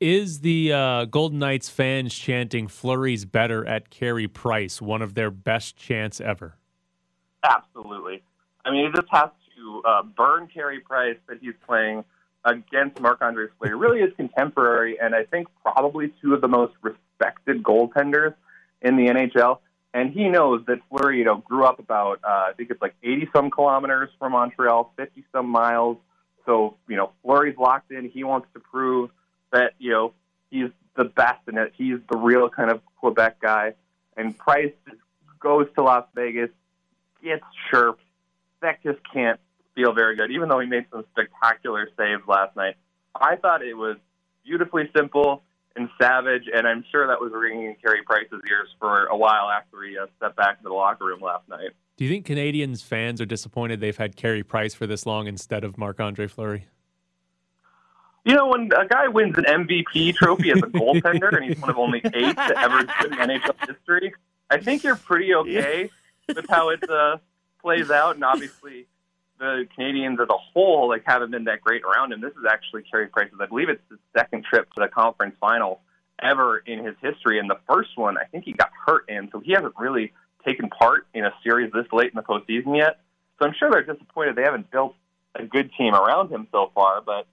Is 0.00 0.40
the 0.40 0.72
uh, 0.72 1.04
Golden 1.04 1.38
Knights 1.38 1.68
fans 1.68 2.14
chanting 2.14 2.66
"Fleury's 2.66 3.24
better" 3.24 3.66
at 3.66 3.90
Carey 3.90 4.26
Price 4.26 4.80
one 4.80 5.02
of 5.02 5.14
their 5.14 5.30
best 5.30 5.76
chants 5.76 6.20
ever? 6.20 6.56
Absolutely. 7.44 8.22
I 8.64 8.70
mean, 8.70 8.86
it 8.86 8.94
just 8.94 9.08
has 9.10 9.30
uh, 9.84 10.02
burn 10.02 10.48
Carey 10.48 10.80
Price 10.80 11.16
that 11.28 11.38
he's 11.40 11.54
playing 11.66 12.04
against 12.44 13.00
Marc 13.00 13.22
Andre 13.22 13.46
Fleury. 13.58 13.76
Really 13.76 14.00
is 14.00 14.12
contemporary, 14.16 14.98
and 15.00 15.14
I 15.14 15.24
think 15.24 15.48
probably 15.62 16.12
two 16.20 16.34
of 16.34 16.40
the 16.40 16.48
most 16.48 16.74
respected 16.82 17.62
goaltenders 17.62 18.34
in 18.80 18.96
the 18.96 19.06
NHL 19.06 19.58
and 19.94 20.12
he 20.12 20.28
knows 20.28 20.64
that 20.66 20.78
Fleury, 20.88 21.18
you 21.18 21.24
know, 21.24 21.36
grew 21.36 21.64
up 21.64 21.78
about 21.78 22.20
uh, 22.24 22.46
I 22.48 22.52
think 22.56 22.70
it's 22.70 22.80
like 22.80 22.94
80 23.02 23.28
some 23.34 23.50
kilometers 23.50 24.10
from 24.18 24.32
Montreal, 24.32 24.92
50 24.96 25.24
some 25.32 25.48
miles. 25.48 25.98
So 26.46 26.76
you 26.88 26.96
know, 26.96 27.12
Fleury's 27.22 27.56
locked 27.58 27.90
in. 27.92 28.08
He 28.08 28.24
wants 28.24 28.48
to 28.54 28.60
prove 28.60 29.10
that 29.52 29.74
you 29.78 29.90
know 29.90 30.12
he's 30.50 30.70
the 30.96 31.04
best 31.04 31.40
and 31.46 31.56
that 31.56 31.72
he's 31.76 31.98
the 32.10 32.16
real 32.16 32.48
kind 32.48 32.70
of 32.70 32.80
Quebec 33.00 33.40
guy. 33.40 33.74
And 34.16 34.36
Price 34.36 34.72
goes 35.40 35.66
to 35.76 35.82
Las 35.82 36.06
Vegas, 36.14 36.50
gets 37.22 37.44
chirped. 37.70 38.02
That 38.60 38.82
just 38.82 38.98
can't 39.12 39.40
feel 39.74 39.92
very 39.92 40.16
good, 40.16 40.30
even 40.30 40.48
though 40.48 40.60
he 40.60 40.66
made 40.66 40.86
some 40.90 41.04
spectacular 41.12 41.88
saves 41.96 42.22
last 42.26 42.56
night. 42.56 42.76
I 43.14 43.36
thought 43.36 43.62
it 43.62 43.74
was 43.74 43.96
beautifully 44.44 44.90
simple 44.96 45.42
and 45.76 45.88
savage, 46.00 46.44
and 46.52 46.66
I'm 46.66 46.84
sure 46.90 47.06
that 47.06 47.20
was 47.20 47.32
ringing 47.34 47.66
in 47.66 47.76
Carey 47.76 48.02
Price's 48.04 48.40
ears 48.48 48.68
for 48.78 49.06
a 49.06 49.16
while 49.16 49.50
after 49.50 49.82
he 49.82 49.96
uh, 49.98 50.06
stepped 50.16 50.36
back 50.36 50.58
into 50.58 50.68
the 50.68 50.74
locker 50.74 51.06
room 51.06 51.20
last 51.20 51.48
night. 51.48 51.70
Do 51.96 52.04
you 52.04 52.10
think 52.10 52.26
Canadiens 52.26 52.82
fans 52.82 53.20
are 53.20 53.26
disappointed 53.26 53.80
they've 53.80 53.96
had 53.96 54.16
Carey 54.16 54.42
Price 54.42 54.74
for 54.74 54.86
this 54.86 55.06
long 55.06 55.26
instead 55.26 55.64
of 55.64 55.78
Marc 55.78 56.00
Andre 56.00 56.26
Fleury? 56.26 56.66
You 58.24 58.34
know, 58.34 58.48
when 58.48 58.70
a 58.78 58.86
guy 58.86 59.08
wins 59.08 59.36
an 59.36 59.44
MVP 59.44 60.14
trophy 60.14 60.52
as 60.52 60.58
a 60.58 60.66
goaltender, 60.66 61.36
and 61.36 61.44
he's 61.44 61.58
one 61.58 61.70
of 61.70 61.78
only 61.78 62.00
eight 62.04 62.36
to 62.36 62.58
ever 62.58 62.82
do 62.82 62.92
it 63.00 63.12
in 63.12 63.18
NHL 63.18 63.68
history, 63.68 64.14
I 64.48 64.58
think 64.58 64.84
you're 64.84 64.96
pretty 64.96 65.34
okay 65.34 65.90
with 66.28 66.46
how 66.48 66.68
it 66.68 66.88
uh, 66.88 67.16
plays 67.60 67.90
out. 67.90 68.14
And 68.14 68.24
obviously, 68.24 68.86
the 69.42 69.66
Canadiens 69.76 70.20
as 70.22 70.28
a 70.30 70.38
whole 70.38 70.88
like 70.88 71.02
haven't 71.04 71.32
been 71.32 71.44
that 71.44 71.60
great 71.60 71.82
around 71.82 72.12
him. 72.12 72.20
This 72.20 72.30
is 72.30 72.44
actually 72.48 72.84
Carey 72.84 73.08
Price's. 73.08 73.34
I 73.40 73.46
believe 73.46 73.68
it's 73.68 73.82
his 73.90 73.98
second 74.16 74.44
trip 74.44 74.72
to 74.74 74.80
the 74.80 74.88
conference 74.88 75.34
final 75.40 75.80
ever 76.22 76.58
in 76.58 76.84
his 76.84 76.94
history. 77.02 77.40
And 77.40 77.50
the 77.50 77.58
first 77.68 77.90
one, 77.96 78.16
I 78.16 78.24
think 78.24 78.44
he 78.44 78.52
got 78.52 78.70
hurt 78.86 79.08
in, 79.08 79.28
so 79.32 79.40
he 79.40 79.52
hasn't 79.52 79.74
really 79.76 80.12
taken 80.46 80.68
part 80.70 81.08
in 81.12 81.24
a 81.24 81.34
series 81.42 81.72
this 81.72 81.86
late 81.92 82.12
in 82.12 82.16
the 82.16 82.22
postseason 82.22 82.76
yet. 82.76 83.00
So 83.38 83.46
I'm 83.46 83.54
sure 83.58 83.68
they're 83.70 83.82
disappointed 83.82 84.36
they 84.36 84.42
haven't 84.42 84.70
built 84.70 84.94
a 85.34 85.44
good 85.44 85.70
team 85.76 85.94
around 85.94 86.30
him 86.30 86.46
so 86.52 86.70
far. 86.72 87.00
But 87.00 87.26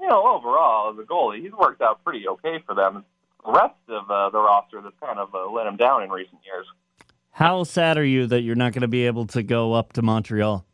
you 0.00 0.08
know, 0.08 0.36
overall, 0.36 0.92
as 0.92 0.98
a 1.00 1.02
goalie, 1.02 1.42
he's 1.42 1.52
worked 1.52 1.82
out 1.82 2.04
pretty 2.04 2.28
okay 2.28 2.62
for 2.64 2.76
them. 2.76 3.04
The 3.44 3.50
rest 3.50 3.74
of 3.88 4.08
uh, 4.08 4.30
the 4.30 4.38
roster 4.38 4.80
that's 4.80 4.94
kind 5.00 5.18
of 5.18 5.34
uh, 5.34 5.50
let 5.50 5.66
him 5.66 5.76
down 5.76 6.04
in 6.04 6.10
recent 6.10 6.38
years. 6.44 6.66
How 7.32 7.64
sad 7.64 7.98
are 7.98 8.04
you 8.04 8.28
that 8.28 8.42
you're 8.42 8.54
not 8.54 8.72
going 8.72 8.82
to 8.82 8.88
be 8.88 9.06
able 9.06 9.26
to 9.28 9.42
go 9.42 9.72
up 9.72 9.92
to 9.94 10.02
Montreal? 10.02 10.64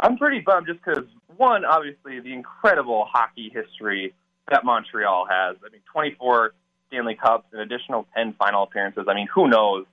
I'm 0.00 0.16
pretty 0.16 0.40
bummed 0.40 0.66
just 0.66 0.80
because 0.84 1.04
one, 1.36 1.64
obviously, 1.64 2.20
the 2.20 2.32
incredible 2.32 3.06
hockey 3.10 3.50
history 3.52 4.14
that 4.50 4.64
Montreal 4.64 5.26
has. 5.28 5.56
I 5.64 5.70
mean, 5.70 5.82
24 5.92 6.52
Stanley 6.88 7.16
Cups, 7.20 7.46
an 7.52 7.60
additional 7.60 8.06
10 8.16 8.34
final 8.38 8.64
appearances. 8.64 9.04
I 9.08 9.14
mean, 9.14 9.28
who 9.32 9.48
knows 9.48 9.86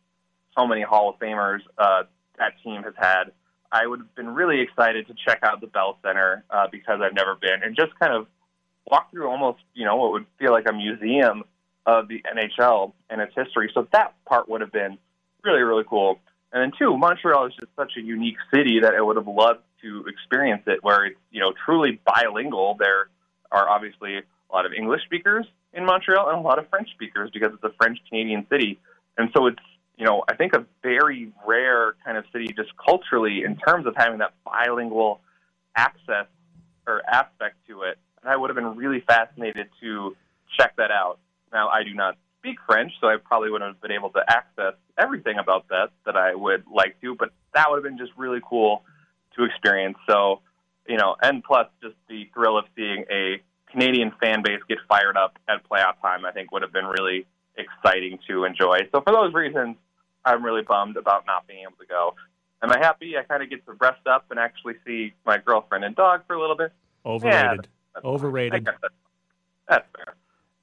how 0.56 0.66
many 0.66 0.82
Hall 0.82 1.10
of 1.10 1.20
Famers 1.20 1.60
uh, 1.78 2.04
that 2.38 2.54
team 2.64 2.84
has 2.84 2.94
had. 2.98 3.32
I 3.72 3.86
would 3.88 4.00
have 4.00 4.16
been 4.16 4.34
really 4.34 4.62
excited 4.62 5.08
to 5.08 5.16
check 5.28 5.40
out 5.44 5.60
the 5.60 5.68
Bell 5.68 5.98
Center 6.04 6.44
uh, 6.50 6.68
because 6.72 7.02
I've 7.02 7.14
never 7.14 7.36
been 7.36 7.64
and 7.64 7.76
just 7.76 7.98
kind 8.00 8.14
of 8.14 8.28
walk 8.90 9.12
through 9.12 9.28
almost, 9.28 9.60
you 9.74 9.86
know, 9.86 9.98
what 9.98 10.12
would 10.14 10.26
feel 10.40 10.52
like 10.52 10.70
a 10.70 10.74
museum 10.74 11.44
of 11.86 12.08
the 12.08 12.22
NHL 12.22 12.94
and 13.10 13.22
its 13.22 13.34
history. 13.36 13.70
So 13.74 13.88
that 13.92 14.14
part 14.26 14.48
would 14.48 14.62
have 14.62 14.72
been 14.72 14.98
really, 15.44 15.62
really 15.62 15.84
cool. 15.88 16.20
And 16.54 16.62
then 16.62 16.72
two, 16.80 16.96
Montreal 16.96 17.48
is 17.48 17.54
just 17.60 17.72
such 17.76 17.94
a 17.98 18.02
unique 18.02 18.38
city 18.54 18.80
that 18.82 18.94
I 18.94 19.02
would 19.02 19.18
have 19.18 19.28
loved 19.28 19.60
to 19.82 20.06
experience 20.08 20.64
it, 20.68 20.84
where 20.84 21.06
it's 21.06 21.20
you 21.32 21.40
know 21.40 21.54
truly 21.66 22.00
bilingual. 22.06 22.76
There 22.80 23.10
are 23.52 23.70
obviously 23.70 24.18
a 24.18 24.54
lot 24.54 24.66
of 24.66 24.74
English 24.74 25.04
speakers 25.06 25.46
in 25.74 25.86
Montreal 25.86 26.30
and 26.30 26.38
a 26.38 26.42
lot 26.42 26.60
of 26.60 26.70
French 26.70 26.90
speakers 26.92 27.30
because 27.34 27.52
it's 27.54 27.64
a 27.64 27.76
French 27.78 28.00
Canadian 28.10 28.46
city, 28.50 28.80
and 29.18 29.30
so 29.36 29.48
it's 29.48 29.60
you 29.98 30.06
know 30.06 30.24
I 30.28 30.36
think 30.36 30.54
a 30.54 30.66
very 30.82 31.32
rare 31.46 31.96
kind 32.04 32.18
of 32.18 32.26
city 32.32 32.48
just 32.56 32.72
culturally 32.78 33.44
in 33.44 33.58
terms 33.58 33.86
of 33.86 33.96
having 33.96 34.20
that 34.20 34.34
bilingual 34.44 35.22
access 35.76 36.28
or 36.88 37.02
aspect 37.08 37.56
to 37.68 37.82
it. 37.84 37.98
And 38.22 38.32
I 38.32 38.36
would 38.36 38.50
have 38.50 38.56
been 38.56 38.76
really 38.76 39.02
fascinated 39.02 39.68
to 39.82 40.16
check 40.58 40.76
that 40.78 40.92
out. 40.92 41.20
Now, 41.52 41.70
I 41.70 41.84
do 41.84 41.94
not 41.94 42.18
speak 42.40 42.58
French, 42.68 42.92
so 43.02 43.08
I 43.08 43.18
probably 43.18 43.50
wouldn't 43.50 43.74
have 43.76 43.82
been 43.82 43.92
able 43.92 44.10
to 44.12 44.24
access 44.28 44.74
everything 44.98 45.38
about 45.38 45.68
that 45.70 45.90
that 46.06 46.16
I 46.16 46.36
would 46.36 46.64
like 46.74 47.00
to, 47.02 47.16
but 47.16 47.32
that 47.54 47.70
would 47.70 47.78
have 47.78 47.84
been 47.84 47.98
just 47.98 48.12
really 48.18 48.40
cool 48.48 48.84
to 49.38 49.44
experience. 49.44 49.98
So, 50.08 50.42
you 50.88 50.98
know, 50.98 51.16
and 51.22 51.44
plus 51.44 51.68
just 51.82 51.96
the 52.10 52.30
thrill 52.34 52.58
of 52.58 52.66
seeing 52.76 53.06
a 53.12 53.42
Canadian 53.72 54.12
fan 54.22 54.42
base 54.44 54.60
get 54.68 54.78
fired 54.88 55.18
up 55.18 55.38
at 55.50 55.68
playoff 55.70 56.00
time, 56.02 56.26
I 56.26 56.32
think 56.32 56.52
would 56.52 56.62
have 56.62 56.74
been 56.74 56.86
really 56.86 57.26
exciting 57.58 58.20
to 58.28 58.46
enjoy. 58.46 58.80
So 58.94 59.02
for 59.02 59.12
those 59.14 59.34
reasons, 59.34 59.78
I'm 60.24 60.44
really 60.44 60.64
bummed 60.64 60.98
about 60.98 61.26
not 61.26 61.48
being 61.48 61.62
able 61.62 61.78
to 61.80 61.86
go. 61.86 62.16
Am 62.64 62.72
I 62.72 62.80
happy? 62.80 63.18
I 63.18 63.24
kind 63.24 63.44
of 63.44 63.50
get 63.50 63.66
to 63.66 63.74
rest 63.74 64.08
up 64.08 64.26
and 64.32 64.40
actually 64.40 64.76
see 64.86 65.14
my 65.26 65.38
girlfriend 65.38 65.84
and 65.84 65.96
dog 65.96 66.22
for 66.26 66.36
a 66.36 66.40
little 66.40 66.56
bit. 66.56 66.72
Overrated. 67.06 67.68
that's 67.94 68.04
fine. 68.04 68.12
Overrated. 68.12 68.66
That's, 68.66 68.94
that's 69.68 69.86
fair. 69.96 70.16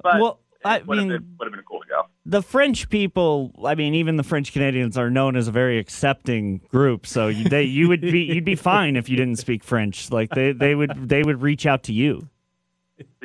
But 0.02 0.20
Well, 0.20 0.40
I 0.64 0.78
would 0.80 0.98
have 0.98 1.06
mean- 1.06 1.18
been, 1.18 1.36
would 1.38 1.46
have 1.46 1.52
been 1.54 1.64
cool 1.64 1.80
to 1.80 1.88
go. 1.88 2.02
the 2.24 2.42
French 2.42 2.88
people, 2.88 3.52
I 3.64 3.74
mean, 3.74 3.94
even 3.94 4.16
the 4.16 4.22
French 4.22 4.52
Canadians 4.52 4.96
are 4.96 5.10
known 5.10 5.36
as 5.36 5.48
a 5.48 5.50
very 5.52 5.78
accepting 5.78 6.58
group. 6.70 7.06
So 7.06 7.28
you, 7.28 7.48
they, 7.48 7.64
you 7.64 7.88
would 7.88 8.00
be, 8.00 8.20
you'd 8.22 8.44
be 8.44 8.54
fine 8.54 8.96
if 8.96 9.08
you 9.08 9.16
didn't 9.16 9.36
speak 9.36 9.64
French. 9.64 10.10
Like 10.10 10.30
they, 10.30 10.52
they 10.52 10.74
would, 10.74 11.08
they 11.08 11.22
would 11.22 11.42
reach 11.42 11.66
out 11.66 11.82
to 11.84 11.92
you. 11.92 12.28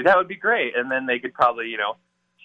That 0.04 0.18
would 0.18 0.28
be 0.28 0.36
great. 0.36 0.76
And 0.76 0.92
then 0.92 1.06
they 1.06 1.20
could 1.20 1.34
probably, 1.34 1.68
you 1.68 1.78
know, 1.78 1.96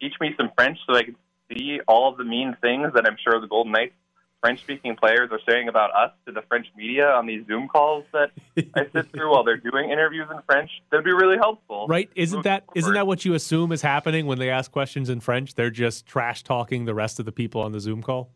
teach 0.01 0.15
me 0.21 0.35
some 0.37 0.51
French 0.55 0.79
so 0.87 0.95
I 0.97 1.03
could 1.05 1.17
see 1.53 1.81
all 1.89 2.11
of 2.11 2.19
the 2.19 2.25
mean 2.25 2.57
things 2.61 2.93
that 2.95 3.07
I'm 3.07 3.17
sure 3.23 3.41
the 3.41 3.47
Golden 3.47 3.73
Knights 3.73 3.95
French 4.43 4.61
speaking 4.61 4.97
players 4.97 5.31
are 5.31 5.39
saying 5.49 5.69
about 5.69 5.95
us 5.95 6.11
to 6.27 6.33
the 6.33 6.43
French 6.43 6.67
media 6.77 7.09
on 7.11 7.27
these 7.27 7.47
Zoom 7.47 7.69
calls 7.69 8.05
that 8.13 8.33
I 8.75 8.87
sit 8.93 9.13
through 9.13 9.31
while 9.31 9.45
they're 9.45 9.57
doing 9.57 9.91
interviews 9.91 10.27
in 10.31 10.39
French. 10.47 10.69
That'd 10.91 11.05
be 11.05 11.13
really 11.13 11.37
helpful. 11.37 11.87
Right? 11.89 12.11
Isn't 12.17 12.43
that 12.43 12.65
isn't 12.75 12.93
that 12.93 13.07
what 13.07 13.25
you 13.25 13.35
assume 13.35 13.71
is 13.71 13.83
happening 13.83 14.27
when 14.27 14.39
they 14.39 14.51
ask 14.51 14.73
questions 14.73 15.09
in 15.09 15.21
French? 15.21 15.55
They're 15.55 15.71
just 15.71 16.07
trash 16.07 16.43
talking 16.43 16.85
the 16.87 16.95
rest 16.95 17.21
of 17.21 17.25
the 17.25 17.33
people 17.33 17.61
on 17.61 17.71
the 17.71 17.81
Zoom 17.81 18.03
call. 18.03 18.31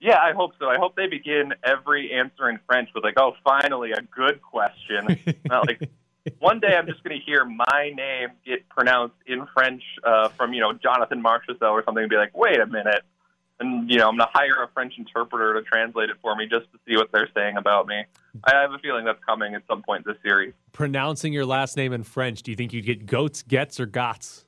Yeah, 0.00 0.18
I 0.18 0.32
hope 0.32 0.52
so. 0.58 0.68
I 0.68 0.78
hope 0.78 0.96
they 0.96 1.06
begin 1.06 1.54
every 1.62 2.12
answer 2.12 2.48
in 2.48 2.58
French 2.66 2.88
with 2.94 3.04
like, 3.04 3.18
"Oh, 3.18 3.34
finally 3.44 3.92
a 3.92 4.00
good 4.02 4.40
question." 4.40 5.18
Not 5.44 5.66
like 5.66 5.90
one 6.38 6.60
day 6.60 6.76
I'm 6.76 6.86
just 6.86 7.02
going 7.02 7.18
to 7.18 7.24
hear 7.24 7.44
my 7.44 7.92
name 7.94 8.30
get 8.44 8.68
pronounced 8.68 9.16
in 9.26 9.46
French 9.54 9.82
uh, 10.04 10.28
from 10.30 10.54
you 10.54 10.60
know 10.60 10.72
Jonathan 10.72 11.22
Marchessault 11.22 11.70
or 11.70 11.82
something, 11.84 12.02
and 12.02 12.10
be 12.10 12.16
like, 12.16 12.36
"Wait 12.36 12.58
a 12.58 12.66
minute," 12.66 13.02
and 13.60 13.90
you 13.90 13.98
know 13.98 14.08
I'm 14.08 14.16
going 14.16 14.28
to 14.28 14.32
hire 14.32 14.62
a 14.62 14.68
French 14.74 14.94
interpreter 14.98 15.54
to 15.54 15.62
translate 15.62 16.10
it 16.10 16.16
for 16.22 16.34
me 16.36 16.46
just 16.46 16.70
to 16.72 16.78
see 16.86 16.96
what 16.96 17.10
they're 17.12 17.28
saying 17.34 17.56
about 17.56 17.86
me. 17.86 18.04
I 18.44 18.54
have 18.56 18.72
a 18.72 18.78
feeling 18.78 19.04
that's 19.04 19.22
coming 19.24 19.54
at 19.54 19.62
some 19.68 19.82
point 19.82 20.04
this 20.04 20.16
series. 20.22 20.52
Pronouncing 20.72 21.32
your 21.32 21.46
last 21.46 21.76
name 21.76 21.92
in 21.92 22.02
French, 22.02 22.42
do 22.42 22.50
you 22.50 22.56
think 22.56 22.72
you'd 22.72 22.84
get 22.84 23.06
goats, 23.06 23.42
gets, 23.42 23.80
or 23.80 23.86
gots? 23.86 24.44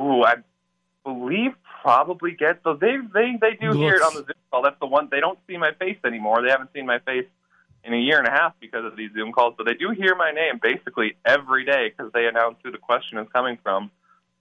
Ooh, 0.00 0.22
I 0.22 0.36
believe 1.04 1.52
probably 1.82 2.32
gets. 2.32 2.58
so 2.64 2.74
they 2.74 2.96
they 3.14 3.36
they 3.40 3.54
do 3.60 3.72
hear 3.72 3.94
it 3.94 4.02
on 4.02 4.14
the 4.14 4.20
Zoom 4.20 4.34
call. 4.50 4.62
That's 4.62 4.78
the 4.80 4.86
one 4.86 5.08
they 5.10 5.20
don't 5.20 5.38
see 5.46 5.56
my 5.56 5.72
face 5.78 5.98
anymore. 6.04 6.42
They 6.42 6.50
haven't 6.50 6.70
seen 6.74 6.86
my 6.86 6.98
face 7.00 7.26
in 7.84 7.94
a 7.94 7.96
year 7.96 8.18
and 8.18 8.26
a 8.26 8.30
half 8.30 8.54
because 8.60 8.84
of 8.84 8.96
these 8.96 9.10
Zoom 9.14 9.32
calls, 9.32 9.54
but 9.56 9.66
they 9.66 9.74
do 9.74 9.90
hear 9.90 10.16
my 10.16 10.32
name 10.32 10.58
basically 10.60 11.14
every 11.24 11.64
day 11.64 11.92
because 11.96 12.12
they 12.12 12.26
announce 12.26 12.56
who 12.64 12.72
the 12.72 12.78
question 12.78 13.18
is 13.18 13.28
coming 13.32 13.58
from 13.62 13.90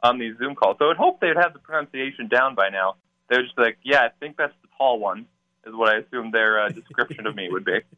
on 0.01 0.17
these 0.17 0.35
Zoom 0.39 0.55
calls. 0.55 0.77
So 0.79 0.89
I'd 0.89 0.97
hope 0.97 1.19
they'd 1.21 1.37
have 1.37 1.53
the 1.53 1.59
pronunciation 1.59 2.27
down 2.27 2.55
by 2.55 2.69
now. 2.69 2.95
They 3.29 3.37
would 3.37 3.45
just 3.45 3.57
like, 3.57 3.77
"Yeah, 3.83 4.01
I 4.01 4.09
think 4.19 4.37
that's 4.37 4.53
the 4.61 4.67
tall 4.77 4.99
one," 4.99 5.25
is 5.65 5.73
what 5.73 5.89
I 5.89 5.99
assume 5.99 6.31
their 6.31 6.59
uh, 6.59 6.69
description 6.69 7.25
of 7.27 7.35
me 7.35 7.49
would 7.49 7.65
be. 7.65 7.79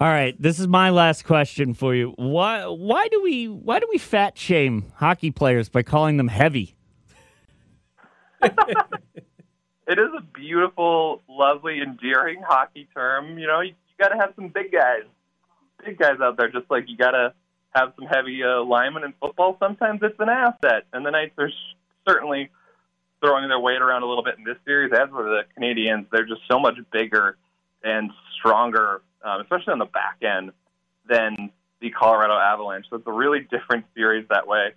All 0.00 0.06
right, 0.06 0.40
this 0.40 0.60
is 0.60 0.68
my 0.68 0.90
last 0.90 1.24
question 1.24 1.74
for 1.74 1.92
you. 1.92 2.12
Why, 2.14 2.66
why 2.66 3.08
do 3.08 3.20
we, 3.20 3.48
why 3.48 3.80
do 3.80 3.88
we 3.90 3.98
fat 3.98 4.38
shame 4.38 4.92
hockey 4.94 5.32
players 5.32 5.68
by 5.68 5.82
calling 5.82 6.18
them 6.18 6.28
heavy? 6.28 6.76
it 8.42 9.98
is 9.98 10.10
a 10.16 10.22
beautiful, 10.32 11.20
lovely, 11.28 11.80
endearing 11.80 12.40
hockey 12.46 12.86
term. 12.94 13.40
You 13.40 13.48
know, 13.48 13.60
you, 13.60 13.70
you 13.70 13.94
got 13.98 14.10
to 14.10 14.16
have 14.18 14.34
some 14.36 14.50
big 14.50 14.70
guys, 14.70 15.02
big 15.84 15.98
guys 15.98 16.20
out 16.22 16.36
there. 16.36 16.48
Just 16.48 16.70
like 16.70 16.84
you 16.88 16.96
got 16.96 17.10
to 17.10 17.34
have 17.70 17.92
some 17.98 18.06
heavy 18.06 18.44
uh, 18.44 18.62
linemen 18.62 19.02
in 19.02 19.14
football. 19.20 19.56
Sometimes 19.58 19.98
it's 20.04 20.20
an 20.20 20.28
asset, 20.28 20.84
and 20.92 21.04
the 21.04 21.10
Knights 21.10 21.34
are 21.38 21.50
certainly 22.06 22.50
throwing 23.20 23.48
their 23.48 23.58
weight 23.58 23.80
around 23.80 24.02
a 24.02 24.06
little 24.06 24.24
bit 24.24 24.36
in 24.38 24.44
this 24.44 24.56
series. 24.64 24.92
As 24.92 25.10
were 25.10 25.24
the 25.24 25.42
Canadiens, 25.56 26.06
they're 26.10 26.26
just 26.26 26.42
so 26.50 26.58
much 26.58 26.76
bigger 26.92 27.36
and 27.82 28.10
stronger, 28.38 29.02
um, 29.22 29.40
especially 29.40 29.72
on 29.72 29.78
the 29.78 29.86
back 29.86 30.18
end, 30.22 30.52
than 31.08 31.50
the 31.80 31.90
Colorado 31.90 32.34
Avalanche. 32.34 32.86
So 32.90 32.96
it's 32.96 33.06
a 33.06 33.12
really 33.12 33.40
different 33.40 33.86
series 33.94 34.26
that 34.28 34.46
way. 34.46 34.72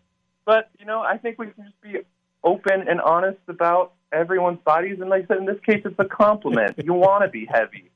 But 0.45 0.69
you 0.79 0.85
know, 0.85 1.01
I 1.01 1.17
think 1.17 1.37
we 1.39 1.47
can 1.47 1.65
just 1.65 1.81
be 1.81 1.99
open 2.43 2.87
and 2.87 2.99
honest 3.01 3.39
about 3.47 3.93
everyone's 4.11 4.59
bodies. 4.65 4.97
And 4.99 5.09
like 5.09 5.25
I 5.25 5.27
said, 5.27 5.37
in 5.37 5.45
this 5.45 5.59
case, 5.65 5.81
it's 5.85 5.95
a 5.99 6.05
compliment. 6.05 6.75
you 6.83 6.93
want 6.93 7.23
to 7.23 7.29
be 7.29 7.47
heavy 7.51 7.91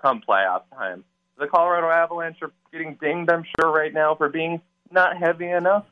come 0.00 0.22
playoff 0.26 0.62
time. 0.74 1.04
The 1.38 1.46
Colorado 1.46 1.88
Avalanche 1.88 2.38
are 2.42 2.52
getting 2.72 2.96
dinged, 3.00 3.30
I'm 3.30 3.44
sure, 3.58 3.70
right 3.70 3.92
now 3.92 4.14
for 4.14 4.28
being 4.28 4.60
not 4.90 5.16
heavy 5.16 5.48
enough 5.48 5.84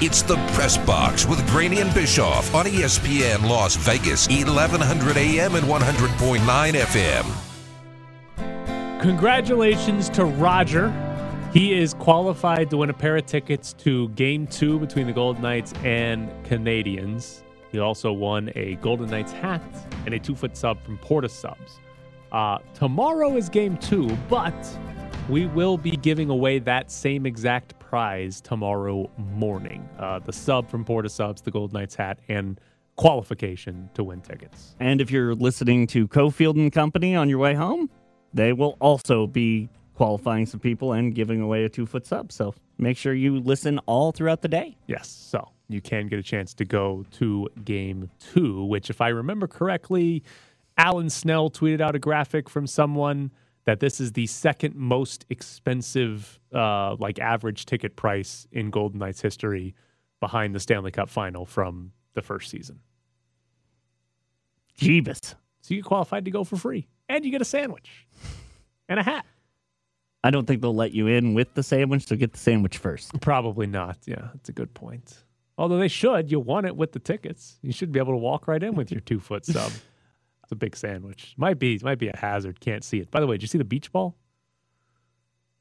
It's 0.01 0.23
the 0.23 0.37
press 0.55 0.79
box 0.79 1.27
with 1.27 1.45
Graney 1.51 1.81
and 1.81 1.93
Bischoff 1.93 2.55
on 2.55 2.67
ESPN 2.67 3.49
Las 3.49 3.75
Vegas, 3.75 4.29
1100 4.29 5.17
AM 5.17 5.57
and 5.57 5.67
100.9 5.67 6.75
FM. 6.75 7.42
Congratulations 9.03 10.09
to 10.11 10.25
Roger. 10.25 10.89
He 11.53 11.77
is 11.77 11.93
qualified 11.93 12.71
to 12.71 12.77
win 12.77 12.89
a 12.89 12.95
pair 12.95 13.17
of 13.17 13.27
tickets 13.27 13.73
to 13.79 14.09
game 14.11 14.47
two 14.47 14.79
between 14.79 15.09
the 15.09 15.13
Golden 15.13 15.43
Knights 15.43 15.73
and 15.83 16.31
Canadiens. 16.45 17.43
He 17.73 17.81
also 17.81 18.13
won 18.13 18.53
a 18.55 18.77
Golden 18.77 19.11
Knights 19.11 19.33
hat 19.33 19.61
and 20.07 20.15
a 20.15 20.21
two 20.21 20.37
foot 20.37 20.57
sub 20.57 20.81
from 20.85 20.99
Port 20.99 21.25
of 21.25 21.33
Subs. 21.33 21.81
Uh, 22.31 22.59
tomorrow 22.75 23.37
is 23.37 23.49
game 23.49 23.77
two, 23.79 24.07
but 24.31 24.55
we 25.29 25.47
will 25.47 25.77
be 25.77 25.97
giving 25.97 26.31
away 26.31 26.61
that 26.61 26.89
same 26.89 27.27
exact 27.27 27.77
prize 27.81 28.41
tomorrow 28.41 29.11
morning. 29.19 29.89
Uh, 29.99 30.21
the 30.21 30.33
sub 30.33 30.71
from 30.71 30.85
Port 30.85 31.07
of 31.07 31.11
Subs, 31.11 31.43
the 31.43 31.51
Golden 31.51 31.75
Knights 31.75 31.97
hat, 31.97 32.21
and 32.29 32.61
qualification 32.95 33.91
to 33.95 34.05
win 34.05 34.21
tickets. 34.21 34.77
And 34.79 35.01
if 35.01 35.11
you're 35.11 35.35
listening 35.35 35.89
to 35.89 36.07
Caufield 36.07 36.55
and 36.55 36.73
Company 36.73 37.17
on 37.17 37.29
your 37.29 37.39
way 37.39 37.55
home, 37.55 37.91
they 38.35 38.53
will 38.53 38.77
also 38.81 39.27
be 39.27 39.69
qualifying 39.95 40.47
some 40.47 40.61
people 40.61 40.93
and 40.93 41.15
giving 41.15 41.41
away 41.41 41.65
a 41.65 41.69
two 41.69 41.87
foot 41.87 42.07
sub. 42.07 42.33
So 42.33 42.55
make 42.79 42.97
sure 42.97 43.15
you 43.15 43.39
listen 43.39 43.79
all 43.87 44.13
throughout 44.13 44.43
the 44.43 44.49
day. 44.49 44.77
Yes. 44.87 45.09
So 45.09 45.49
you 45.69 45.81
can 45.81 46.09
get 46.09 46.19
a 46.19 46.23
chance 46.23 46.55
to 46.55 46.65
go 46.65 47.05
to 47.13 47.49
game 47.65 48.11
two, 48.19 48.65
which, 48.65 48.91
if 48.91 49.01
I 49.01 49.09
remember 49.09 49.47
correctly, 49.47 50.23
Alan 50.77 51.09
Snel 51.09 51.51
tweeted 51.51 51.81
out 51.81 51.95
a 51.95 51.99
graphic 51.99 52.49
from 52.49 52.67
someone 52.67 53.31
that 53.65 53.81
this 53.81 54.01
is 54.01 54.13
the 54.13 54.27
second 54.27 54.75
most 54.75 55.25
expensive, 55.31 56.41
uh, 56.53 56.97
like 56.99 57.19
average 57.19 57.65
ticket 57.65 57.95
price 57.95 58.47
in 58.51 58.71
Golden 58.71 58.99
Knights 58.99 59.21
history, 59.21 59.75
behind 60.19 60.55
the 60.55 60.61
Stanley 60.61 60.91
Cup 60.91 61.09
Final 61.11 61.45
from 61.45 61.93
the 62.15 62.23
first 62.23 62.51
season. 62.51 62.81
Jeebus. 64.79 65.35
So 65.61 65.75
you 65.75 65.83
qualified 65.83 66.25
to 66.25 66.31
go 66.31 66.45
for 66.45 66.57
free, 66.57 66.89
and 67.17 67.25
you 67.25 67.31
get 67.31 67.41
a 67.43 67.45
sandwich 67.47 68.07
and 68.89 68.99
a 68.99 69.03
hat. 69.03 69.25
I 70.25 70.31
don't 70.31 70.47
think 70.47 70.63
they'll 70.63 70.75
let 70.75 70.93
you 70.93 71.09
in 71.09 71.35
with 71.35 71.55
the 71.55 71.63
sandwich, 71.63 72.07
so 72.07 72.15
get 72.17 72.33
the 72.33 72.39
sandwich 72.39 72.79
first. 72.79 73.21
Probably 73.21 73.67
not. 73.67 73.99
Yeah, 74.07 74.29
that's 74.33 74.49
a 74.49 74.53
good 74.53 74.73
point. 74.75 75.17
Although 75.59 75.79
they 75.79 75.89
should, 75.89 76.31
you 76.31 76.41
want 76.41 76.67
it 76.67 76.77
with 76.77 76.93
the 76.93 76.99
tickets. 76.99 77.59
You 77.63 77.73
should 77.73 77.93
be 77.93 77.99
able 77.99 78.13
to 78.13 78.19
walk 78.19 78.47
right 78.49 78.63
in 78.63 78.75
with 78.75 78.91
your 78.91 79.01
two 79.01 79.21
foot 79.21 79.45
sub. 79.47 79.71
It's 80.45 80.51
a 80.51 80.57
big 80.57 80.75
sandwich. 80.77 81.35
Might 81.37 81.59
be 81.61 81.79
might 81.85 81.99
be 82.01 82.09
a 82.09 82.17
hazard. 82.17 82.59
Can't 82.59 82.83
see 82.83 82.99
it. 82.99 83.11
By 83.13 83.21
the 83.21 83.27
way, 83.29 83.37
did 83.37 83.43
you 83.43 83.49
see 83.49 83.59
the 83.59 83.65
beach 83.65 83.93
ball 83.93 84.17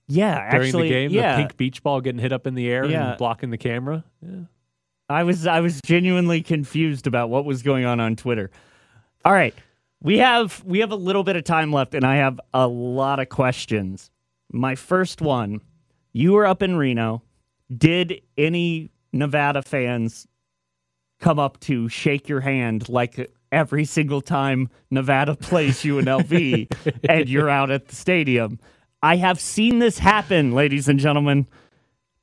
Yeah, 0.07 0.49
during 0.51 0.67
actually, 0.67 0.87
the 0.89 0.93
game? 0.93 1.11
yeah. 1.11 1.35
The 1.35 1.41
pink 1.43 1.57
beach 1.57 1.83
ball 1.83 2.01
getting 2.01 2.19
hit 2.19 2.31
up 2.33 2.47
in 2.47 2.55
the 2.55 2.67
air 2.67 2.85
Yeah. 2.85 3.09
and 3.09 3.17
blocking 3.17 3.51
the 3.51 3.57
camera. 3.57 4.03
Yeah. 4.21 4.41
I 5.07 5.23
was 5.23 5.45
I 5.45 5.59
was 5.59 5.79
genuinely 5.85 6.41
confused 6.41 7.05
about 7.05 7.29
what 7.29 7.45
was 7.45 7.61
going 7.63 7.85
on 7.85 7.99
on 7.99 8.15
Twitter. 8.15 8.49
All 9.23 9.33
right, 9.33 9.53
we 10.01 10.17
have 10.17 10.63
we 10.65 10.79
have 10.79 10.91
a 10.91 10.95
little 10.95 11.23
bit 11.23 11.35
of 11.35 11.43
time 11.43 11.71
left, 11.71 11.93
and 11.93 12.05
I 12.05 12.17
have 12.17 12.39
a 12.53 12.67
lot 12.67 13.19
of 13.19 13.29
questions. 13.29 14.09
My 14.51 14.75
first 14.75 15.21
one: 15.21 15.61
You 16.11 16.33
were 16.33 16.45
up 16.45 16.61
in 16.63 16.75
Reno. 16.75 17.23
Did 17.75 18.21
any 18.37 18.91
Nevada 19.13 19.61
fans 19.61 20.27
come 21.19 21.39
up 21.39 21.59
to 21.61 21.87
shake 21.87 22.27
your 22.27 22.41
hand 22.41 22.89
like 22.89 23.31
every 23.51 23.85
single 23.85 24.21
time 24.21 24.69
Nevada 24.89 25.35
plays 25.37 25.83
UNLV 25.83 26.99
and 27.07 27.29
you're 27.29 27.49
out 27.49 27.71
at 27.71 27.87
the 27.87 27.95
stadium? 27.95 28.59
I 29.03 29.15
have 29.17 29.39
seen 29.39 29.79
this 29.79 29.99
happen, 29.99 30.51
ladies 30.51 30.87
and 30.87 30.99
gentlemen. 30.99 31.47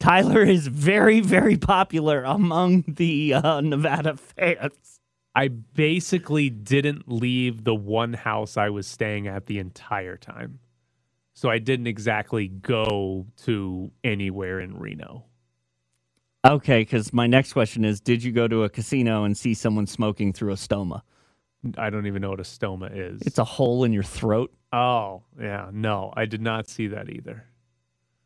Tyler 0.01 0.43
is 0.43 0.69
very, 0.69 1.21
very 1.21 1.57
popular 1.57 2.23
among 2.23 2.85
the 2.87 3.35
uh, 3.35 3.61
Nevada 3.61 4.17
fans. 4.17 4.73
I 5.39 5.47
basically 5.47 6.51
didn't 6.51 7.05
leave 7.09 7.63
the 7.63 7.75
one 7.75 8.13
house 8.13 8.57
I 8.57 8.71
was 8.71 8.89
staying 8.89 9.29
at 9.29 9.47
the 9.47 9.61
entire 9.61 10.17
time. 10.17 10.59
So 11.33 11.49
I 11.49 11.59
didn't 11.59 11.87
exactly 11.87 12.49
go 12.49 13.25
to 13.45 13.93
anywhere 14.03 14.59
in 14.59 14.77
Reno. 14.77 15.27
Okay, 16.45 16.81
because 16.81 17.13
my 17.13 17.29
next 17.29 17.53
question 17.53 17.85
is 17.85 18.01
Did 18.01 18.25
you 18.25 18.33
go 18.33 18.49
to 18.49 18.65
a 18.65 18.69
casino 18.69 19.23
and 19.23 19.39
see 19.39 19.55
someone 19.55 19.87
smoking 19.87 20.33
through 20.33 20.51
a 20.51 20.57
stoma? 20.57 21.03
I 21.77 21.89
don't 21.89 22.09
even 22.09 22.21
know 22.21 22.31
what 22.31 22.41
a 22.41 22.43
stoma 22.43 22.91
is. 22.93 23.23
It's 23.23 23.39
a 23.39 23.45
hole 23.45 23.85
in 23.85 23.93
your 23.93 24.03
throat. 24.03 24.53
oh, 24.73 25.23
yeah. 25.41 25.71
No, 25.73 26.13
I 26.17 26.25
did 26.25 26.43
not 26.43 26.69
see 26.69 26.89
that 26.89 27.11
either. 27.11 27.45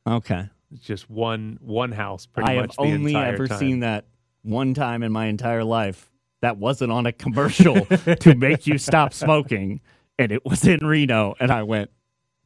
Okay. 0.06 0.48
It's 0.72 0.84
just 0.86 1.10
one 1.10 1.58
one 1.60 1.92
house 1.92 2.24
pretty 2.24 2.56
much. 2.56 2.74
I 2.78 2.86
have 2.86 2.94
only 2.94 3.14
ever 3.14 3.48
time. 3.48 3.58
seen 3.58 3.80
that 3.80 4.06
one 4.40 4.72
time 4.72 5.02
in 5.02 5.12
my 5.12 5.26
entire 5.26 5.62
life. 5.62 6.08
That 6.43 6.59
wasn't 6.59 6.93
on 6.93 7.07
a 7.07 7.12
commercial 7.12 7.84
to 8.20 8.34
make 8.34 8.66
you 8.66 8.76
stop 8.76 9.14
smoking. 9.14 9.80
And 10.18 10.30
it 10.30 10.45
was 10.45 10.66
in 10.66 10.86
Reno. 10.86 11.34
And 11.40 11.51
I 11.51 11.62
went, 11.62 11.90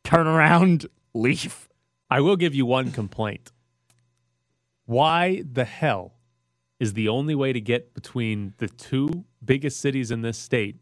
turn 0.05 0.27
around, 0.27 0.87
leave. 1.15 1.69
I 2.09 2.21
will 2.21 2.37
give 2.37 2.55
you 2.55 2.65
one 2.65 2.93
complaint. 2.93 3.51
Why 4.85 5.43
the 5.51 5.65
hell 5.65 6.15
is 6.79 6.93
the 6.93 7.09
only 7.09 7.35
way 7.35 7.53
to 7.53 7.61
get 7.61 7.95
between 7.95 8.55
the 8.59 8.69
two 8.69 9.25
biggest 9.45 9.81
cities 9.81 10.11
in 10.11 10.23
this 10.23 10.39
state 10.39 10.77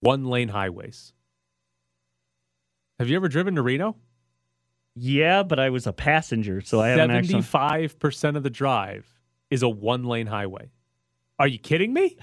one 0.00 0.24
lane 0.26 0.48
highways? 0.48 1.12
Have 2.98 3.08
you 3.08 3.16
ever 3.16 3.28
driven 3.28 3.54
to 3.54 3.62
Reno? 3.62 3.96
Yeah, 4.94 5.42
but 5.42 5.58
I 5.58 5.70
was 5.70 5.86
a 5.86 5.92
passenger, 5.92 6.60
so 6.60 6.80
I 6.80 6.88
haven't 6.88 7.10
actually. 7.12 7.28
Seventy-five 7.28 7.98
percent 7.98 8.36
of 8.36 8.42
the 8.42 8.50
drive 8.50 9.06
is 9.50 9.62
a 9.62 9.68
one-lane 9.68 10.26
highway. 10.26 10.70
Are 11.40 11.48
you 11.48 11.58
kidding 11.58 11.94
me? 11.94 12.16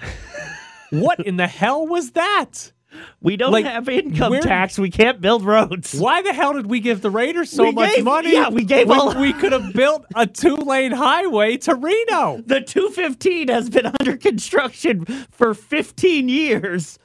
what 0.90 1.18
in 1.26 1.36
the 1.36 1.48
hell 1.48 1.86
was 1.88 2.12
that? 2.12 2.72
We 3.20 3.36
don't 3.36 3.50
Like, 3.52 3.64
have 3.66 3.88
income 3.88 4.32
tax. 4.40 4.78
We 4.78 4.90
can't 4.90 5.20
build 5.20 5.44
roads. 5.44 5.92
Why 5.98 6.22
the 6.22 6.32
hell 6.32 6.52
did 6.54 6.66
we 6.68 6.78
give 6.78 7.02
the 7.02 7.10
Raiders 7.10 7.50
so 7.50 7.64
We 7.64 7.72
much 7.72 7.96
gave- 7.96 8.04
money? 8.04 8.32
yeah, 8.32 8.48
we 8.48 8.62
gave 8.64 8.90
all- 8.90 9.20
we 9.20 9.32
could 9.32 9.50
have 9.52 9.72
built 9.72 10.06
a 10.14 10.26
two-lane 10.26 10.92
highway 10.92 11.56
to 11.58 11.74
Reno. 11.74 12.42
The 12.46 12.60
215 12.60 13.48
has 13.48 13.68
been 13.68 13.86
under 14.00 14.16
construction 14.16 15.04
for 15.32 15.52
15 15.52 16.28
years. 16.28 16.98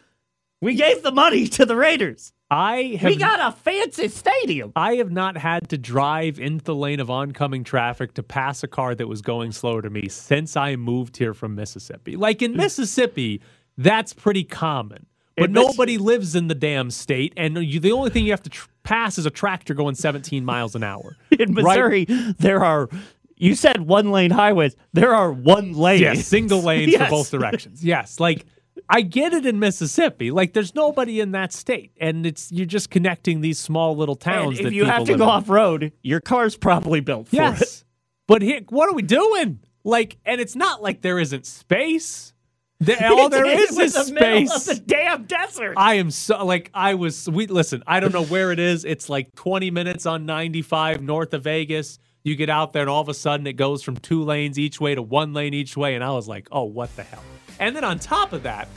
We 0.62 0.76
gave 0.76 1.02
the 1.02 1.12
money 1.12 1.48
to 1.48 1.66
the 1.66 1.76
Raiders. 1.76 2.32
I 2.54 2.98
have 3.00 3.10
We 3.10 3.16
got 3.18 3.40
a 3.40 3.52
fancy 3.52 4.08
stadium. 4.10 4.74
I 4.76 4.96
have 4.96 5.12
not 5.12 5.38
had 5.38 5.70
to 5.70 5.78
drive 5.78 6.40
into 6.40 6.64
the 6.64 6.76
lane 6.76 7.00
of 7.00 7.10
oncoming 7.10 7.64
traffic 7.64 8.14
to 8.14 8.24
pass 8.24 8.62
a 8.62 8.68
car 8.68 8.94
that 8.94 9.08
was 9.08 9.24
going 9.24 9.52
slower 9.54 9.82
to 9.82 9.90
me 9.90 10.08
since 10.08 10.56
I 10.56 10.76
moved 10.76 11.18
here 11.18 11.34
from 11.34 11.56
Mississippi. 11.56 12.16
Like 12.16 12.44
in 12.44 12.52
hmm. 12.52 12.58
Mississippi, 12.58 13.42
that's 13.76 14.14
pretty 14.14 14.44
common. 14.44 15.08
But 15.36 15.50
Miss- 15.50 15.66
nobody 15.66 15.98
lives 15.98 16.36
in 16.36 16.48
the 16.48 16.54
damn 16.54 16.92
state, 16.92 17.34
and 17.36 17.58
you, 17.58 17.80
the 17.80 17.92
only 17.92 18.12
thing 18.12 18.24
you 18.24 18.32
have 18.32 18.44
to 18.44 18.52
tr- 18.52 18.70
pass 18.84 19.18
is 19.18 19.26
a 19.26 19.32
tractor 19.32 19.74
going 19.74 19.96
17 19.96 20.46
miles 20.46 20.76
an 20.76 20.84
hour. 20.84 21.18
In 21.40 21.56
Missouri, 21.56 22.06
there 22.06 22.64
are, 22.64 22.88
you 23.36 23.56
said 23.56 23.82
one 23.82 24.12
lane 24.12 24.30
highways. 24.30 24.76
There 24.94 25.16
are 25.16 25.32
one 25.32 25.74
lane. 25.74 26.02
Yes, 26.02 26.28
single 26.28 26.62
lanes 26.62 26.92
Yes. 26.92 27.06
for 27.06 27.10
both 27.10 27.32
directions. 27.32 27.84
Yes, 27.84 28.20
like 28.20 28.46
I 28.90 29.02
get 29.02 29.34
it 29.34 29.46
in 29.46 29.60
Mississippi. 29.60 30.32
Like 30.32 30.54
there's 30.54 30.74
nobody 30.76 31.20
in 31.20 31.32
that 31.32 31.54
state, 31.54 31.92
and 32.00 32.26
it's 32.26 32.52
you're 32.52 32.66
just 32.66 32.90
connecting 32.90 33.42
these 33.42 33.60
small 33.60 33.96
little 33.96 34.14
And 34.16 34.22
towns. 34.22 34.60
if 34.60 34.66
that 34.66 34.74
you 34.74 34.86
have 34.86 35.06
to 35.06 35.18
go 35.18 35.26
off 35.26 35.50
road, 35.50 35.92
your 36.02 36.20
car's 36.22 36.56
probably 36.58 37.00
built 37.00 37.28
for 37.28 37.36
it. 37.36 37.40
Yes. 37.40 37.86
But 38.28 38.42
here, 38.42 38.62
what 38.70 38.90
are 38.90 38.94
we 38.94 39.02
doing? 39.02 39.60
Like, 39.84 40.18
and 40.26 40.40
it's 40.40 40.56
not 40.56 40.82
like 40.82 41.02
there 41.02 41.20
isn't 41.20 41.46
space. 41.46 42.34
There, 42.80 42.98
all 43.12 43.30
there 43.30 43.46
It 43.46 43.60
is 43.60 43.78
is 43.78 43.94
the 43.94 44.04
space. 44.04 44.56
of 44.56 44.66
the 44.66 44.82
damn 44.86 45.26
desert. 45.26 45.74
I 45.78 45.96
am 45.96 46.10
so 46.10 46.44
like 46.46 46.70
I 46.74 46.96
was. 46.96 47.30
We 47.30 47.48
listen. 47.48 47.84
I 47.86 48.00
don't 48.00 48.14
know 48.14 48.26
where 48.26 48.52
it 48.52 48.60
is. 48.60 48.86
It's 48.86 49.08
like 49.10 49.34
20 49.36 49.72
minutes 49.72 50.06
on 50.06 50.26
95 50.26 51.02
north 51.02 51.34
of 51.34 51.44
Vegas. 51.44 52.00
You 52.26 52.36
get 52.38 52.50
out 52.50 52.72
there, 52.72 52.84
and 52.84 52.90
all 52.90 53.02
of 53.02 53.10
a 53.10 53.14
sudden 53.14 53.46
it 53.48 53.54
goes 53.54 53.84
from 53.84 53.98
two 53.98 54.24
lanes 54.24 54.58
each 54.58 54.80
way 54.80 54.96
to 54.96 55.02
one 55.02 55.34
lane 55.34 55.54
each 55.54 55.76
way, 55.76 55.96
and 55.96 56.04
I 56.04 56.12
was 56.12 56.28
like, 56.28 56.48
"Oh, 56.54 56.64
what 56.64 56.96
the 56.96 57.04
hell?" 57.04 57.24
And 57.60 57.76
then 57.76 57.84
on 57.84 58.00
top 58.00 58.32
of 58.32 58.44
that, 58.44 58.70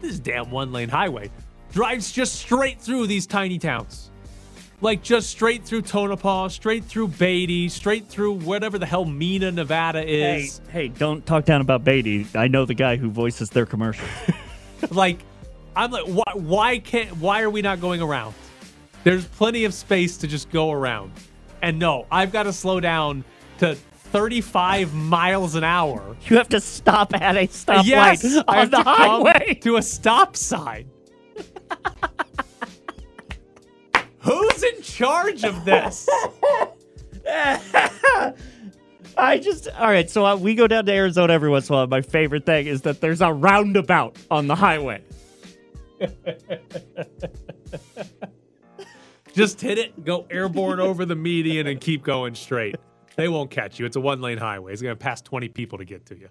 this 0.00 0.18
damn 0.20 0.50
one 0.50 0.72
lane 0.72 0.88
highway 0.88 1.30
drives 1.72 2.12
just 2.12 2.36
straight 2.36 2.80
through 2.80 3.08
these 3.08 3.26
tiny 3.26 3.58
towns. 3.58 4.10
Like 4.80 5.02
just 5.02 5.28
straight 5.30 5.64
through 5.64 5.82
Tonopah, 5.82 6.48
straight 6.48 6.84
through 6.84 7.08
Beatty, 7.08 7.68
straight 7.68 8.06
through 8.06 8.34
whatever 8.34 8.78
the 8.78 8.86
hell 8.86 9.04
Mina, 9.04 9.50
Nevada 9.50 10.00
Hey, 10.02 10.42
is. 10.44 10.60
hey, 10.70 10.88
don't 10.88 11.24
talk 11.26 11.44
down 11.46 11.60
about 11.62 11.82
Beatty. 11.84 12.26
I 12.34 12.46
know 12.48 12.64
the 12.64 12.74
guy 12.74 12.96
who 12.96 13.10
voices 13.10 13.50
their 13.50 13.66
commercial. 13.66 14.06
Like, 14.90 15.18
I'm 15.74 15.90
like, 15.90 16.04
why, 16.04 16.32
why 16.34 16.78
can't, 16.78 17.16
why 17.16 17.40
are 17.40 17.48
we 17.48 17.62
not 17.62 17.80
going 17.80 18.02
around? 18.02 18.34
There's 19.02 19.24
plenty 19.24 19.64
of 19.64 19.72
space 19.72 20.18
to 20.18 20.26
just 20.26 20.50
go 20.50 20.70
around. 20.72 21.10
And 21.64 21.78
no, 21.78 22.06
I've 22.10 22.30
got 22.30 22.42
to 22.42 22.52
slow 22.52 22.78
down 22.78 23.24
to 23.56 23.74
35 23.74 24.92
miles 24.92 25.54
an 25.54 25.64
hour. 25.64 26.14
you 26.26 26.36
have 26.36 26.50
to 26.50 26.60
stop 26.60 27.14
at 27.14 27.38
a 27.38 27.46
stoplight 27.46 27.86
yes, 27.86 28.22
on 28.46 28.68
the 28.68 28.76
to 28.76 28.82
highway. 28.82 29.54
to 29.62 29.76
a 29.76 29.82
stop 29.82 30.36
sign. 30.36 30.90
Who's 34.18 34.62
in 34.62 34.82
charge 34.82 35.44
of 35.44 35.64
this? 35.64 36.06
I 39.16 39.38
just 39.38 39.68
all 39.68 39.88
right. 39.88 40.10
So 40.10 40.26
uh, 40.26 40.36
we 40.36 40.54
go 40.54 40.66
down 40.66 40.84
to 40.84 40.92
Arizona 40.92 41.32
every 41.32 41.48
once 41.48 41.70
in 41.70 41.74
a 41.74 41.78
while. 41.78 41.86
My 41.86 42.02
favorite 42.02 42.44
thing 42.44 42.66
is 42.66 42.82
that 42.82 43.00
there's 43.00 43.22
a 43.22 43.32
roundabout 43.32 44.18
on 44.30 44.48
the 44.48 44.54
highway. 44.54 45.00
Just 49.34 49.60
hit 49.60 49.78
it, 49.78 50.04
go 50.04 50.26
airborne 50.30 50.78
over 50.78 51.04
the 51.04 51.16
median, 51.16 51.66
and 51.66 51.80
keep 51.80 52.04
going 52.04 52.36
straight. 52.36 52.76
They 53.16 53.28
won't 53.28 53.50
catch 53.50 53.80
you. 53.80 53.86
It's 53.86 53.96
a 53.96 54.00
one 54.00 54.20
lane 54.20 54.38
highway. 54.38 54.72
It's 54.72 54.80
going 54.80 54.96
to 54.96 55.00
pass 55.00 55.20
20 55.22 55.48
people 55.48 55.78
to 55.78 55.84
get 55.84 56.06
to 56.06 56.18
you. 56.18 56.28